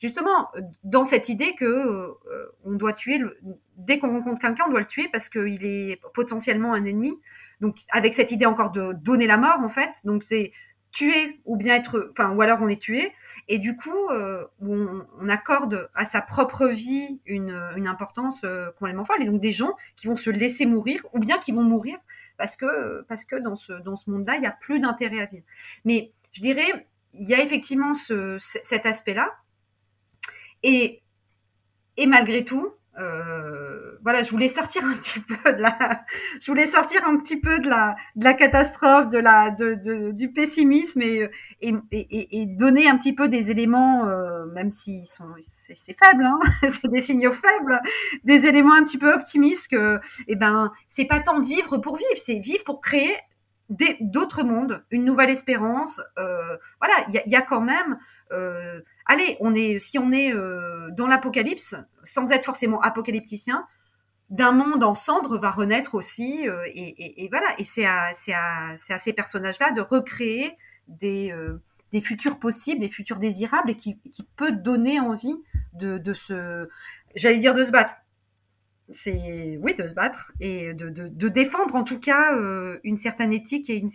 justement 0.00 0.48
dans 0.82 1.04
cette 1.04 1.28
idée 1.28 1.54
que 1.56 2.16
on 2.64 2.72
doit 2.72 2.94
tuer 2.94 3.20
dès 3.76 3.98
qu'on 3.98 4.12
rencontre 4.12 4.40
quelqu'un, 4.40 4.64
on 4.66 4.70
doit 4.70 4.80
le 4.80 4.86
tuer 4.86 5.10
parce 5.12 5.28
qu'il 5.28 5.66
est 5.66 6.00
potentiellement 6.14 6.72
un 6.72 6.84
ennemi. 6.84 7.18
Donc 7.60 7.78
avec 7.90 8.14
cette 8.14 8.30
idée 8.30 8.46
encore 8.46 8.70
de 8.70 8.92
donner 8.92 9.26
la 9.26 9.36
mort 9.36 9.60
en 9.60 9.68
fait. 9.68 9.90
Donc 10.04 10.24
c'est 10.24 10.52
tuer 10.90 11.40
ou 11.44 11.56
bien 11.56 11.74
être, 11.74 12.10
enfin 12.12 12.30
ou 12.30 12.40
alors 12.42 12.58
on 12.62 12.68
est 12.68 12.80
tué. 12.80 13.12
Et 13.48 13.58
du 13.58 13.76
coup, 13.76 14.08
euh, 14.10 14.44
on, 14.60 15.28
accorde 15.28 15.90
à 15.94 16.04
sa 16.04 16.22
propre 16.22 16.66
vie 16.66 17.20
une, 17.26 17.50
importance 17.86 18.40
euh, 18.44 18.70
complètement 18.78 19.04
folle. 19.04 19.22
Et 19.22 19.26
donc 19.26 19.40
des 19.40 19.52
gens 19.52 19.74
qui 19.96 20.06
vont 20.06 20.16
se 20.16 20.30
laisser 20.30 20.66
mourir 20.66 21.04
ou 21.12 21.18
bien 21.18 21.38
qui 21.38 21.52
vont 21.52 21.62
mourir 21.62 21.98
parce 22.36 22.56
que 22.56 23.02
parce 23.08 23.24
que 23.24 23.36
dans 23.36 23.56
ce 23.56 23.72
dans 23.72 23.96
ce 23.96 24.10
monde-là, 24.10 24.36
il 24.36 24.42
y 24.42 24.46
a 24.46 24.52
plus 24.52 24.80
d'intérêt 24.80 25.20
à 25.20 25.26
vivre. 25.26 25.44
Mais 25.84 26.12
je 26.32 26.40
dirais, 26.40 26.86
il 27.14 27.28
y 27.28 27.34
a 27.34 27.42
effectivement 27.42 27.94
ce, 27.94 28.36
cet 28.38 28.86
aspect-là. 28.86 29.30
Et 30.62 31.02
et 31.96 32.06
malgré 32.06 32.44
tout, 32.44 32.72
euh, 32.98 33.98
voilà, 34.02 34.22
je 34.22 34.30
voulais 34.30 34.48
sortir 34.48 34.84
un 34.84 34.94
petit 34.94 35.20
peu 35.20 35.52
de 35.52 35.60
la, 35.60 36.04
je 36.40 36.46
voulais 36.46 36.66
sortir 36.66 37.06
un 37.06 37.16
petit 37.18 37.38
peu 37.38 37.60
de 37.60 37.68
la, 37.68 37.94
de 38.16 38.24
la 38.24 38.34
catastrophe, 38.34 39.08
de 39.08 39.18
la, 39.18 39.50
de, 39.50 40.10
du 40.12 40.32
pessimisme 40.32 41.02
et, 41.02 41.30
et, 41.60 41.76
et, 41.92 42.46
donner 42.46 42.88
un 42.88 42.96
petit 42.96 43.14
peu 43.14 43.28
des 43.28 43.50
éléments, 43.50 44.06
euh, 44.06 44.46
même 44.46 44.70
s'ils 44.70 45.06
sont, 45.06 45.34
c'est 45.40 45.96
faible, 45.98 46.24
hein, 46.24 46.38
c'est 46.62 46.88
des 46.88 47.02
signaux 47.02 47.32
faibles, 47.32 47.80
des 48.24 48.46
éléments 48.46 48.74
un 48.74 48.84
petit 48.84 48.98
peu 48.98 49.12
optimistes 49.12 49.68
que, 49.70 50.00
eh 50.26 50.36
ben, 50.36 50.72
c'est 50.88 51.04
pas 51.04 51.20
tant 51.20 51.40
vivre 51.40 51.78
pour 51.78 51.96
vivre, 51.96 52.08
c'est 52.16 52.38
vivre 52.38 52.64
pour 52.64 52.80
créer 52.80 53.16
d'autres 54.00 54.42
mondes, 54.42 54.82
une 54.90 55.04
nouvelle 55.04 55.30
espérance. 55.30 56.00
Euh, 56.18 56.56
voilà, 56.80 57.04
il 57.08 57.14
y 57.14 57.18
a, 57.18 57.28
y 57.28 57.36
a, 57.36 57.42
quand 57.42 57.60
même 57.60 57.98
euh, 58.32 58.80
allez, 59.08 59.36
on 59.40 59.54
est, 59.54 59.80
si 59.80 59.98
on 59.98 60.12
est 60.12 60.32
euh, 60.32 60.90
dans 60.92 61.08
l'apocalypse, 61.08 61.74
sans 62.04 62.30
être 62.30 62.44
forcément 62.44 62.80
apocalypticien, 62.80 63.66
d'un 64.30 64.52
monde 64.52 64.84
en 64.84 64.94
cendres 64.94 65.38
va 65.38 65.50
renaître 65.50 65.94
aussi, 65.94 66.46
euh, 66.48 66.62
et, 66.66 67.28
voilà. 67.30 67.48
Et 67.58 67.64
c'est 67.64 67.86
à, 67.86 68.12
ces 68.76 69.12
personnages-là 69.14 69.72
de 69.72 69.80
recréer 69.80 70.56
des, 70.86 71.32
euh, 71.32 71.60
des 71.92 72.02
futurs 72.02 72.38
possibles, 72.38 72.80
des 72.80 72.90
futurs 72.90 73.16
désirables, 73.16 73.70
et 73.70 73.76
qui, 73.76 73.98
peut 74.36 74.52
donner 74.52 75.00
envie 75.00 75.36
de, 75.72 76.12
se, 76.12 76.68
j'allais 77.16 77.38
dire 77.38 77.54
de 77.54 77.64
se 77.64 77.72
battre. 77.72 77.94
C'est 78.92 79.58
oui 79.60 79.74
de 79.74 79.86
se 79.86 79.92
battre 79.92 80.32
et 80.40 80.72
de, 80.72 81.28
défendre 81.28 81.74
en 81.74 81.84
tout 81.84 82.00
cas 82.00 82.34
une 82.84 82.96
certaine 82.96 83.34
éthique 83.34 83.68
et 83.68 83.76
une 83.76 83.88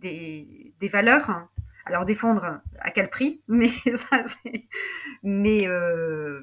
des, 0.00 0.74
des, 0.78 0.88
valeurs 0.88 1.48
alors 1.88 2.04
défendre 2.04 2.60
à 2.78 2.90
quel 2.90 3.10
prix 3.10 3.42
Mais 3.48 3.70
ça, 3.70 4.22
mais 5.22 5.66
euh, 5.66 6.40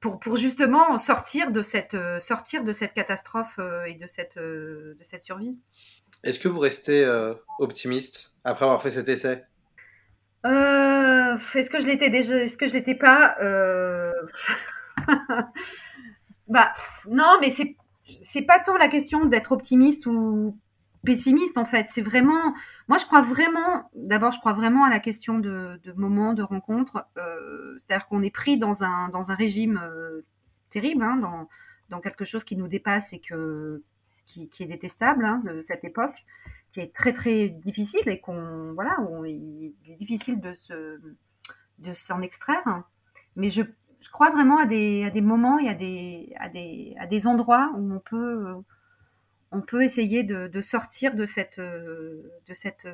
pour 0.00 0.20
pour 0.20 0.36
justement 0.36 0.98
sortir 0.98 1.50
de 1.52 1.62
cette 1.62 1.96
sortir 2.20 2.64
de 2.64 2.72
cette 2.72 2.94
catastrophe 2.94 3.56
euh, 3.58 3.84
et 3.84 3.94
de 3.94 4.06
cette 4.06 4.36
euh, 4.36 4.94
de 4.98 5.04
cette 5.04 5.22
survie. 5.22 5.58
Est-ce 6.22 6.38
que 6.38 6.48
vous 6.48 6.60
restez 6.60 7.04
euh, 7.04 7.34
optimiste 7.58 8.36
après 8.44 8.64
avoir 8.64 8.82
fait 8.82 8.90
cet 8.90 9.08
essai? 9.08 9.44
Euh, 10.44 11.36
Est-ce 11.54 11.70
que 11.70 11.80
je 11.80 11.86
l'étais 11.86 12.10
déjà 12.10 12.36
Est-ce 12.36 12.56
que 12.56 12.68
je 12.68 12.72
l'étais 12.72 12.94
pas? 12.94 13.36
Bah 16.48 16.72
non, 17.08 17.38
mais 17.40 17.50
c'est 17.50 17.76
c'est 18.22 18.42
pas 18.42 18.60
tant 18.60 18.76
la 18.76 18.88
question 18.88 19.26
d'être 19.26 19.52
optimiste 19.52 20.06
ou 20.06 20.56
pessimiste 21.06 21.56
en 21.56 21.64
fait. 21.64 21.86
C'est 21.88 22.02
vraiment, 22.02 22.54
moi 22.88 22.98
je 22.98 23.06
crois 23.06 23.22
vraiment, 23.22 23.90
d'abord 23.94 24.32
je 24.32 24.38
crois 24.38 24.52
vraiment 24.52 24.84
à 24.84 24.90
la 24.90 25.00
question 25.00 25.38
de, 25.38 25.80
moments, 25.96 26.34
de 26.34 26.42
rencontres. 26.42 27.06
Euh, 27.16 27.76
C'est-à-dire 27.78 28.06
qu'on 28.08 28.22
est 28.22 28.30
pris 28.30 28.58
dans 28.58 28.82
un 28.84 29.08
dans 29.08 29.30
un 29.30 29.34
régime 29.34 29.80
euh, 29.82 30.22
terrible, 30.70 31.02
hein, 31.04 31.16
dans 31.16 31.48
dans 31.88 32.00
quelque 32.00 32.24
chose 32.24 32.44
qui 32.44 32.56
nous 32.56 32.68
dépasse 32.68 33.12
et 33.14 33.20
que 33.20 33.82
qui, 34.26 34.48
qui 34.50 34.64
est 34.64 34.66
détestable 34.66 35.24
hein, 35.24 35.40
de 35.44 35.62
cette 35.64 35.84
époque, 35.84 36.26
qui 36.70 36.80
est 36.80 36.92
très 36.94 37.14
très 37.14 37.48
difficile 37.48 38.08
et 38.08 38.20
qu'on 38.20 38.72
voilà, 38.74 39.00
on, 39.08 39.24
il 39.24 39.74
est 39.88 39.96
difficile 39.96 40.40
de 40.40 40.52
se 40.54 41.00
de 41.78 41.92
s'en 41.94 42.20
extraire. 42.22 42.82
Mais 43.36 43.50
je 43.50 43.62
je 44.00 44.10
crois 44.10 44.30
vraiment 44.30 44.58
à 44.58 44.66
des, 44.66 45.04
à 45.04 45.10
des 45.10 45.20
moments 45.20 45.58
et 45.58 45.68
à 45.68 45.74
des, 45.74 46.32
à 46.38 46.48
des, 46.48 46.94
à 46.98 47.06
des 47.06 47.26
endroits 47.26 47.72
où 47.76 47.92
on 47.92 47.98
peut, 47.98 48.54
on 49.56 49.62
peut 49.62 49.82
essayer 49.82 50.22
de, 50.22 50.60
sortir 50.60 51.14
de 51.14 51.24
cette, 51.24 51.58
de 51.58 52.52
cette, 52.52 52.86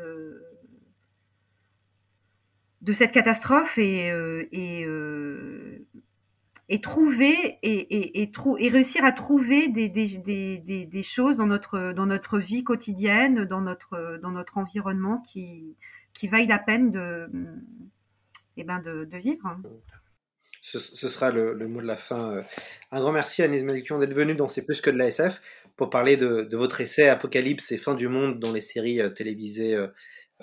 catastrophe 3.13 3.79
et, 3.79 4.13
et 6.69 6.81
trouver 6.81 7.59
et, 7.63 8.69
réussir 8.71 9.05
à 9.05 9.13
trouver 9.13 9.69
des, 9.69 11.03
choses 11.03 11.37
dans 11.37 11.47
notre, 11.47 12.39
vie 12.39 12.65
quotidienne, 12.65 13.45
dans 13.45 13.61
notre, 13.61 14.49
environnement 14.55 15.19
qui, 15.19 15.77
qui 16.15 16.29
vaillent 16.29 16.47
la 16.47 16.59
peine 16.59 16.91
de, 16.91 17.29
eh 18.57 18.65
ben 18.65 18.81
vivre. 19.13 19.59
Ce, 20.63 20.79
sera 20.79 21.33
le, 21.33 21.55
mot 21.67 21.83
de 21.83 21.87
la 21.87 21.97
fin. 21.97 22.43
Un 22.93 23.01
grand 23.01 23.13
merci 23.13 23.43
à 23.43 23.47
Anis 23.47 23.65
Melchion 23.65 23.99
d'être 23.99 24.15
venu 24.15 24.35
dans 24.35 24.49
C'est 24.49 24.65
plus 24.65 24.81
que 24.81 24.91
de 24.91 24.97
la 24.97 25.09
SF 25.09 25.43
pour 25.77 25.91
parler 25.91 26.17
de, 26.17 26.43
de, 26.43 26.57
votre 26.57 26.81
essai 26.81 27.09
Apocalypse 27.09 27.73
et 27.73 27.79
fin 27.79 27.95
du 27.95 28.09
monde 28.09 28.39
dans 28.39 28.53
les 28.53 28.61
séries 28.61 29.01
euh, 29.01 29.09
télévisées 29.09 29.75
euh, 29.75 29.89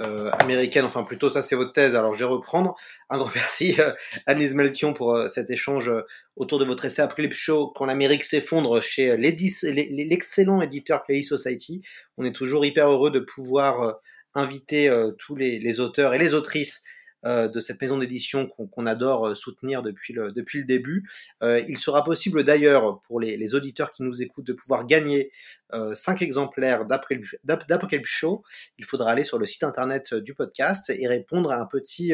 euh, 0.02 0.32
américaine, 0.40 0.86
enfin 0.86 1.04
plutôt 1.04 1.30
ça 1.30 1.42
c'est 1.42 1.58
votre 1.58 1.74
thèse, 1.74 1.94
alors 1.94 2.14
je 2.14 2.20
vais 2.20 2.26
reprendre. 2.26 2.76
Un 3.10 3.18
grand 3.18 3.32
merci 3.36 3.76
euh, 3.80 3.92
Annelise 4.28 4.56
Melchion 4.56 4.94
pour 4.94 5.14
euh, 5.14 5.28
cet 5.28 5.50
échange 5.50 5.92
autour 6.38 6.58
de 6.58 6.64
votre 6.64 6.86
essai 6.86 7.02
Apocalypse 7.02 7.38
Show 7.38 7.74
quand 7.76 7.86
l'Amérique 7.86 8.24
s'effondre 8.24 8.82
chez 8.82 9.18
l'excellent 9.18 10.62
éditeur 10.62 11.04
Play 11.04 11.22
Society. 11.22 11.82
On 12.18 12.24
est 12.24 12.32
toujours 12.32 12.66
hyper 12.66 12.90
heureux 12.90 13.12
de 13.12 13.20
pouvoir 13.20 14.00
inviter 14.36 14.90
tous 15.18 15.36
les, 15.36 15.80
auteurs 15.82 16.14
et 16.14 16.18
les 16.18 16.34
autrices 16.34 16.84
de 17.24 17.59
cette 17.59 17.82
maison 17.82 17.97
d'édition 17.97 18.47
qu'on 18.47 18.86
adore 18.86 19.28
euh, 19.28 19.36
soutenir 19.36 19.84
depuis 19.84 20.13
le, 20.13 20.32
depuis 20.32 20.59
le 20.59 20.65
début. 20.65 21.09
Euh, 21.43 21.61
il 21.67 21.78
sera 21.78 22.03
possible 22.03 22.43
d'ailleurs 22.43 23.01
pour 23.01 23.20
les, 23.20 23.38
les, 23.38 23.55
auditeurs 23.55 23.91
qui 23.91 24.03
nous 24.03 24.22
écoutent 24.22 24.45
de 24.45 24.53
pouvoir 24.53 24.86
gagner 24.86 25.32
euh, 25.74 25.95
5 25.95 26.22
exemplaires 26.22 26.86
d'Apocalypse 26.86 28.09
Show. 28.09 28.43
Il 28.78 28.86
faudra 28.86 29.11
aller 29.11 29.24
sur 29.24 29.38
le 29.38 29.45
site 29.45 29.63
internet 29.63 30.13
du 30.13 30.34
podcast 30.34 30.91
et 30.95 31.07
répondre 31.07 31.51
à 31.51 31.59
un 31.59 31.65
petit 31.65 32.13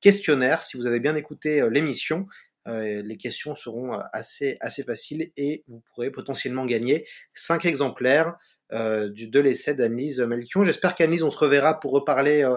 questionnaire 0.00 0.62
si 0.62 0.76
vous 0.76 0.86
avez 0.86 1.00
bien 1.00 1.16
écouté 1.16 1.66
l'émission. 1.70 2.26
Euh, 2.68 3.02
les 3.02 3.16
questions 3.16 3.54
seront 3.54 3.92
assez, 4.12 4.56
assez 4.60 4.84
faciles 4.84 5.32
et 5.36 5.64
vous 5.66 5.82
pourrez 5.92 6.10
potentiellement 6.10 6.64
gagner 6.64 7.06
5 7.34 7.64
exemplaires 7.64 8.36
euh, 8.72 9.08
du, 9.08 9.26
de 9.26 9.40
l'essai 9.40 9.74
d'Annelise 9.74 10.20
Melchion. 10.20 10.62
J'espère 10.62 10.94
qu'Annelise, 10.94 11.24
on 11.24 11.30
se 11.30 11.38
reverra 11.38 11.80
pour 11.80 11.92
reparler 11.92 12.44
euh, 12.44 12.56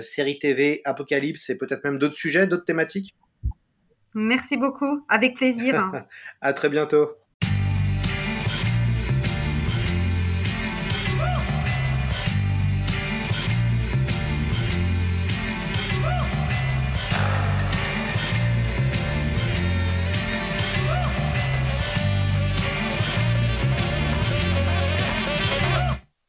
série 0.00 0.38
TV, 0.38 0.80
Apocalypse 0.84 1.50
et 1.50 1.58
peut-être 1.58 1.84
même 1.84 1.98
d'autres 1.98 2.16
sujets, 2.16 2.46
d'autres 2.46 2.64
thématiques 2.64 3.14
Merci 4.18 4.56
beaucoup, 4.56 5.04
avec 5.10 5.36
plaisir. 5.36 5.92
à 6.40 6.52
très 6.54 6.70
bientôt. 6.70 7.10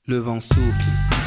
Le 0.09 0.17
vent 0.17 0.39
souffle 0.41 1.26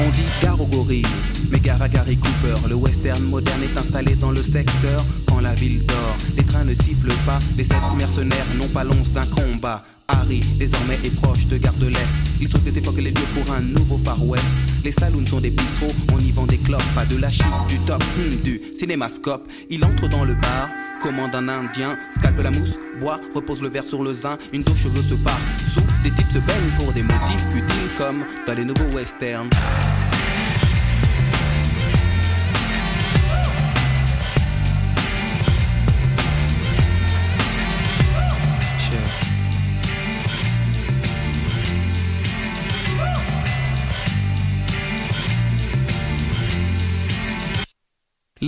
On 0.00 0.10
dit 0.10 0.22
gare 0.42 0.60
au 0.60 0.66
gorille, 0.66 1.06
mais 1.50 1.60
gare 1.60 1.82
à 1.82 1.88
Gary 1.88 2.16
Cooper. 2.16 2.68
Le 2.68 2.74
western 2.74 3.22
moderne 3.22 3.62
est 3.62 3.76
installé 3.78 4.14
dans 4.16 4.30
le 4.30 4.42
secteur 4.42 5.04
quand 5.26 5.40
la 5.40 5.54
ville 5.54 5.84
dort. 5.86 6.16
Les 6.36 6.44
trains 6.44 6.64
ne 6.64 6.74
sifflent 6.74 7.12
pas, 7.26 7.38
les 7.56 7.64
sept 7.64 7.76
mercenaires 7.96 8.46
n'ont 8.56 8.68
pas 8.68 8.84
l'once 8.84 9.10
d'un 9.12 9.26
combat. 9.26 9.84
Harry, 10.08 10.40
désormais 10.58 10.98
est 11.04 11.14
proche 11.16 11.46
de 11.46 11.56
Gare 11.56 11.74
de 11.74 11.86
l'Est. 11.86 12.14
Il 12.40 12.48
saute 12.48 12.64
des 12.64 12.76
époques 12.76 12.98
les 12.98 13.10
lieux 13.10 13.28
pour 13.34 13.54
un 13.54 13.60
nouveau 13.60 13.98
Far 14.04 14.22
West. 14.26 14.44
Les 14.84 14.92
saloons 14.92 15.26
sont 15.26 15.40
des 15.40 15.50
bistrots, 15.50 15.94
on 16.12 16.18
y 16.18 16.32
vend 16.32 16.46
des 16.46 16.58
clopes, 16.58 16.82
pas 16.94 17.06
de 17.06 17.16
la 17.16 17.30
chip, 17.30 17.46
du 17.68 17.78
top, 17.86 18.02
hmm, 18.18 18.42
du 18.42 18.60
cinémascope. 18.78 19.48
Il 19.70 19.84
entre 19.84 20.08
dans 20.08 20.24
le 20.24 20.34
bar, 20.34 20.68
commande 21.02 21.34
un 21.34 21.48
indien, 21.48 21.98
scalpe 22.16 22.38
la 22.42 22.50
mousse, 22.50 22.78
boit, 23.00 23.20
repose 23.34 23.60
le 23.60 23.68
verre 23.68 23.86
sur 23.86 24.02
le 24.02 24.12
zin, 24.12 24.38
une 24.52 24.62
dos 24.62 24.74
cheveux 24.74 25.02
se 25.02 25.14
part. 25.14 25.38
Sous, 25.66 25.82
des 26.04 26.10
types 26.10 26.30
se 26.32 26.38
baignent 26.38 26.70
pour 26.78 26.92
des 26.92 27.02
motifs 27.02 27.44
futiles 27.52 27.90
comme 27.98 28.24
dans 28.46 28.54
les 28.54 28.64
nouveaux 28.64 28.96
westerns. 28.96 29.50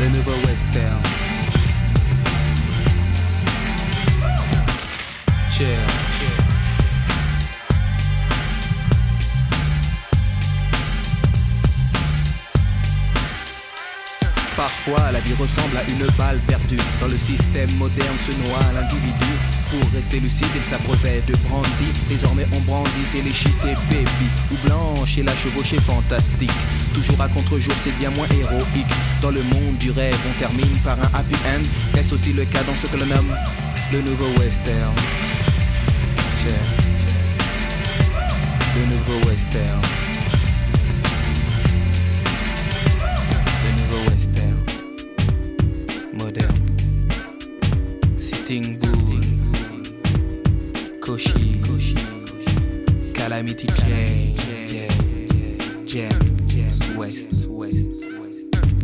Le 0.00 0.08
nouveau 0.08 0.32
western. 0.46 1.00
Cheers. 5.50 6.01
Parfois, 14.56 15.10
la 15.12 15.20
vie 15.20 15.34
ressemble 15.34 15.76
à 15.76 15.82
une 15.88 16.06
balle 16.18 16.38
perdue. 16.46 16.78
Dans 17.00 17.06
le 17.06 17.18
système 17.18 17.72
moderne 17.76 18.16
se 18.20 18.32
noie 18.46 18.60
l'individu. 18.74 19.32
Pour 19.70 19.80
rester 19.94 20.20
lucide, 20.20 20.48
il 20.54 20.62
s'approvait 20.70 21.22
de 21.26 21.34
brandy. 21.48 21.90
Désormais, 22.08 22.46
on 22.52 22.60
brandit 22.60 23.06
téléchité 23.12 23.74
baby. 23.88 24.28
Ou 24.52 24.56
blanche 24.66 25.16
et 25.18 25.22
la 25.22 25.34
chevauchée 25.34 25.80
fantastique. 25.80 26.52
Toujours 26.92 27.20
à 27.20 27.28
contre-jour, 27.28 27.74
c'est 27.82 27.96
bien 27.98 28.10
moins 28.10 28.26
héroïque. 28.28 28.94
Dans 29.22 29.30
le 29.30 29.42
monde 29.42 29.78
du 29.80 29.90
rêve, 29.90 30.18
on 30.28 30.38
termine 30.38 30.76
par 30.84 30.98
un 31.00 31.10
happy 31.18 31.36
end. 31.46 31.98
Est-ce 31.98 32.14
aussi 32.14 32.32
le 32.32 32.44
cas 32.44 32.62
dans 32.64 32.76
ce 32.76 32.86
que 32.86 32.96
l'on 32.98 33.06
nomme 33.06 33.34
le 33.90 34.02
nouveau 34.02 34.28
western? 34.38 34.94
Le 38.74 38.84
nouveau 38.86 39.28
western. 39.28 39.80
Ting 48.52 48.76
Boom, 48.80 49.22
Koshi, 51.00 51.62
Calamity 53.14 53.66
Jam, 55.86 56.12
Jam, 56.46 56.98
West, 56.98 57.46
West, 57.48 57.92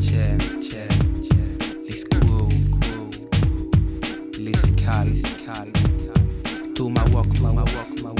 Jam, 0.01 0.39
Jam, 0.62 0.89
Les 1.86 2.03
Cool, 2.03 2.49
Les 4.39 4.62
Cal, 4.78 5.09
Thomas 6.74 7.05
Walk, 7.12 7.28
Thomas 7.35 7.65
Walk, 7.74 8.16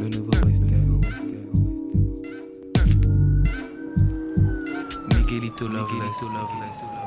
le 0.00 0.08
nouveau 0.10 0.46
western. 0.46 1.00
Miguelito 5.08 5.66
Loveless. 5.66 6.22
Miguelito 6.22 6.26
Loveless. 6.32 7.01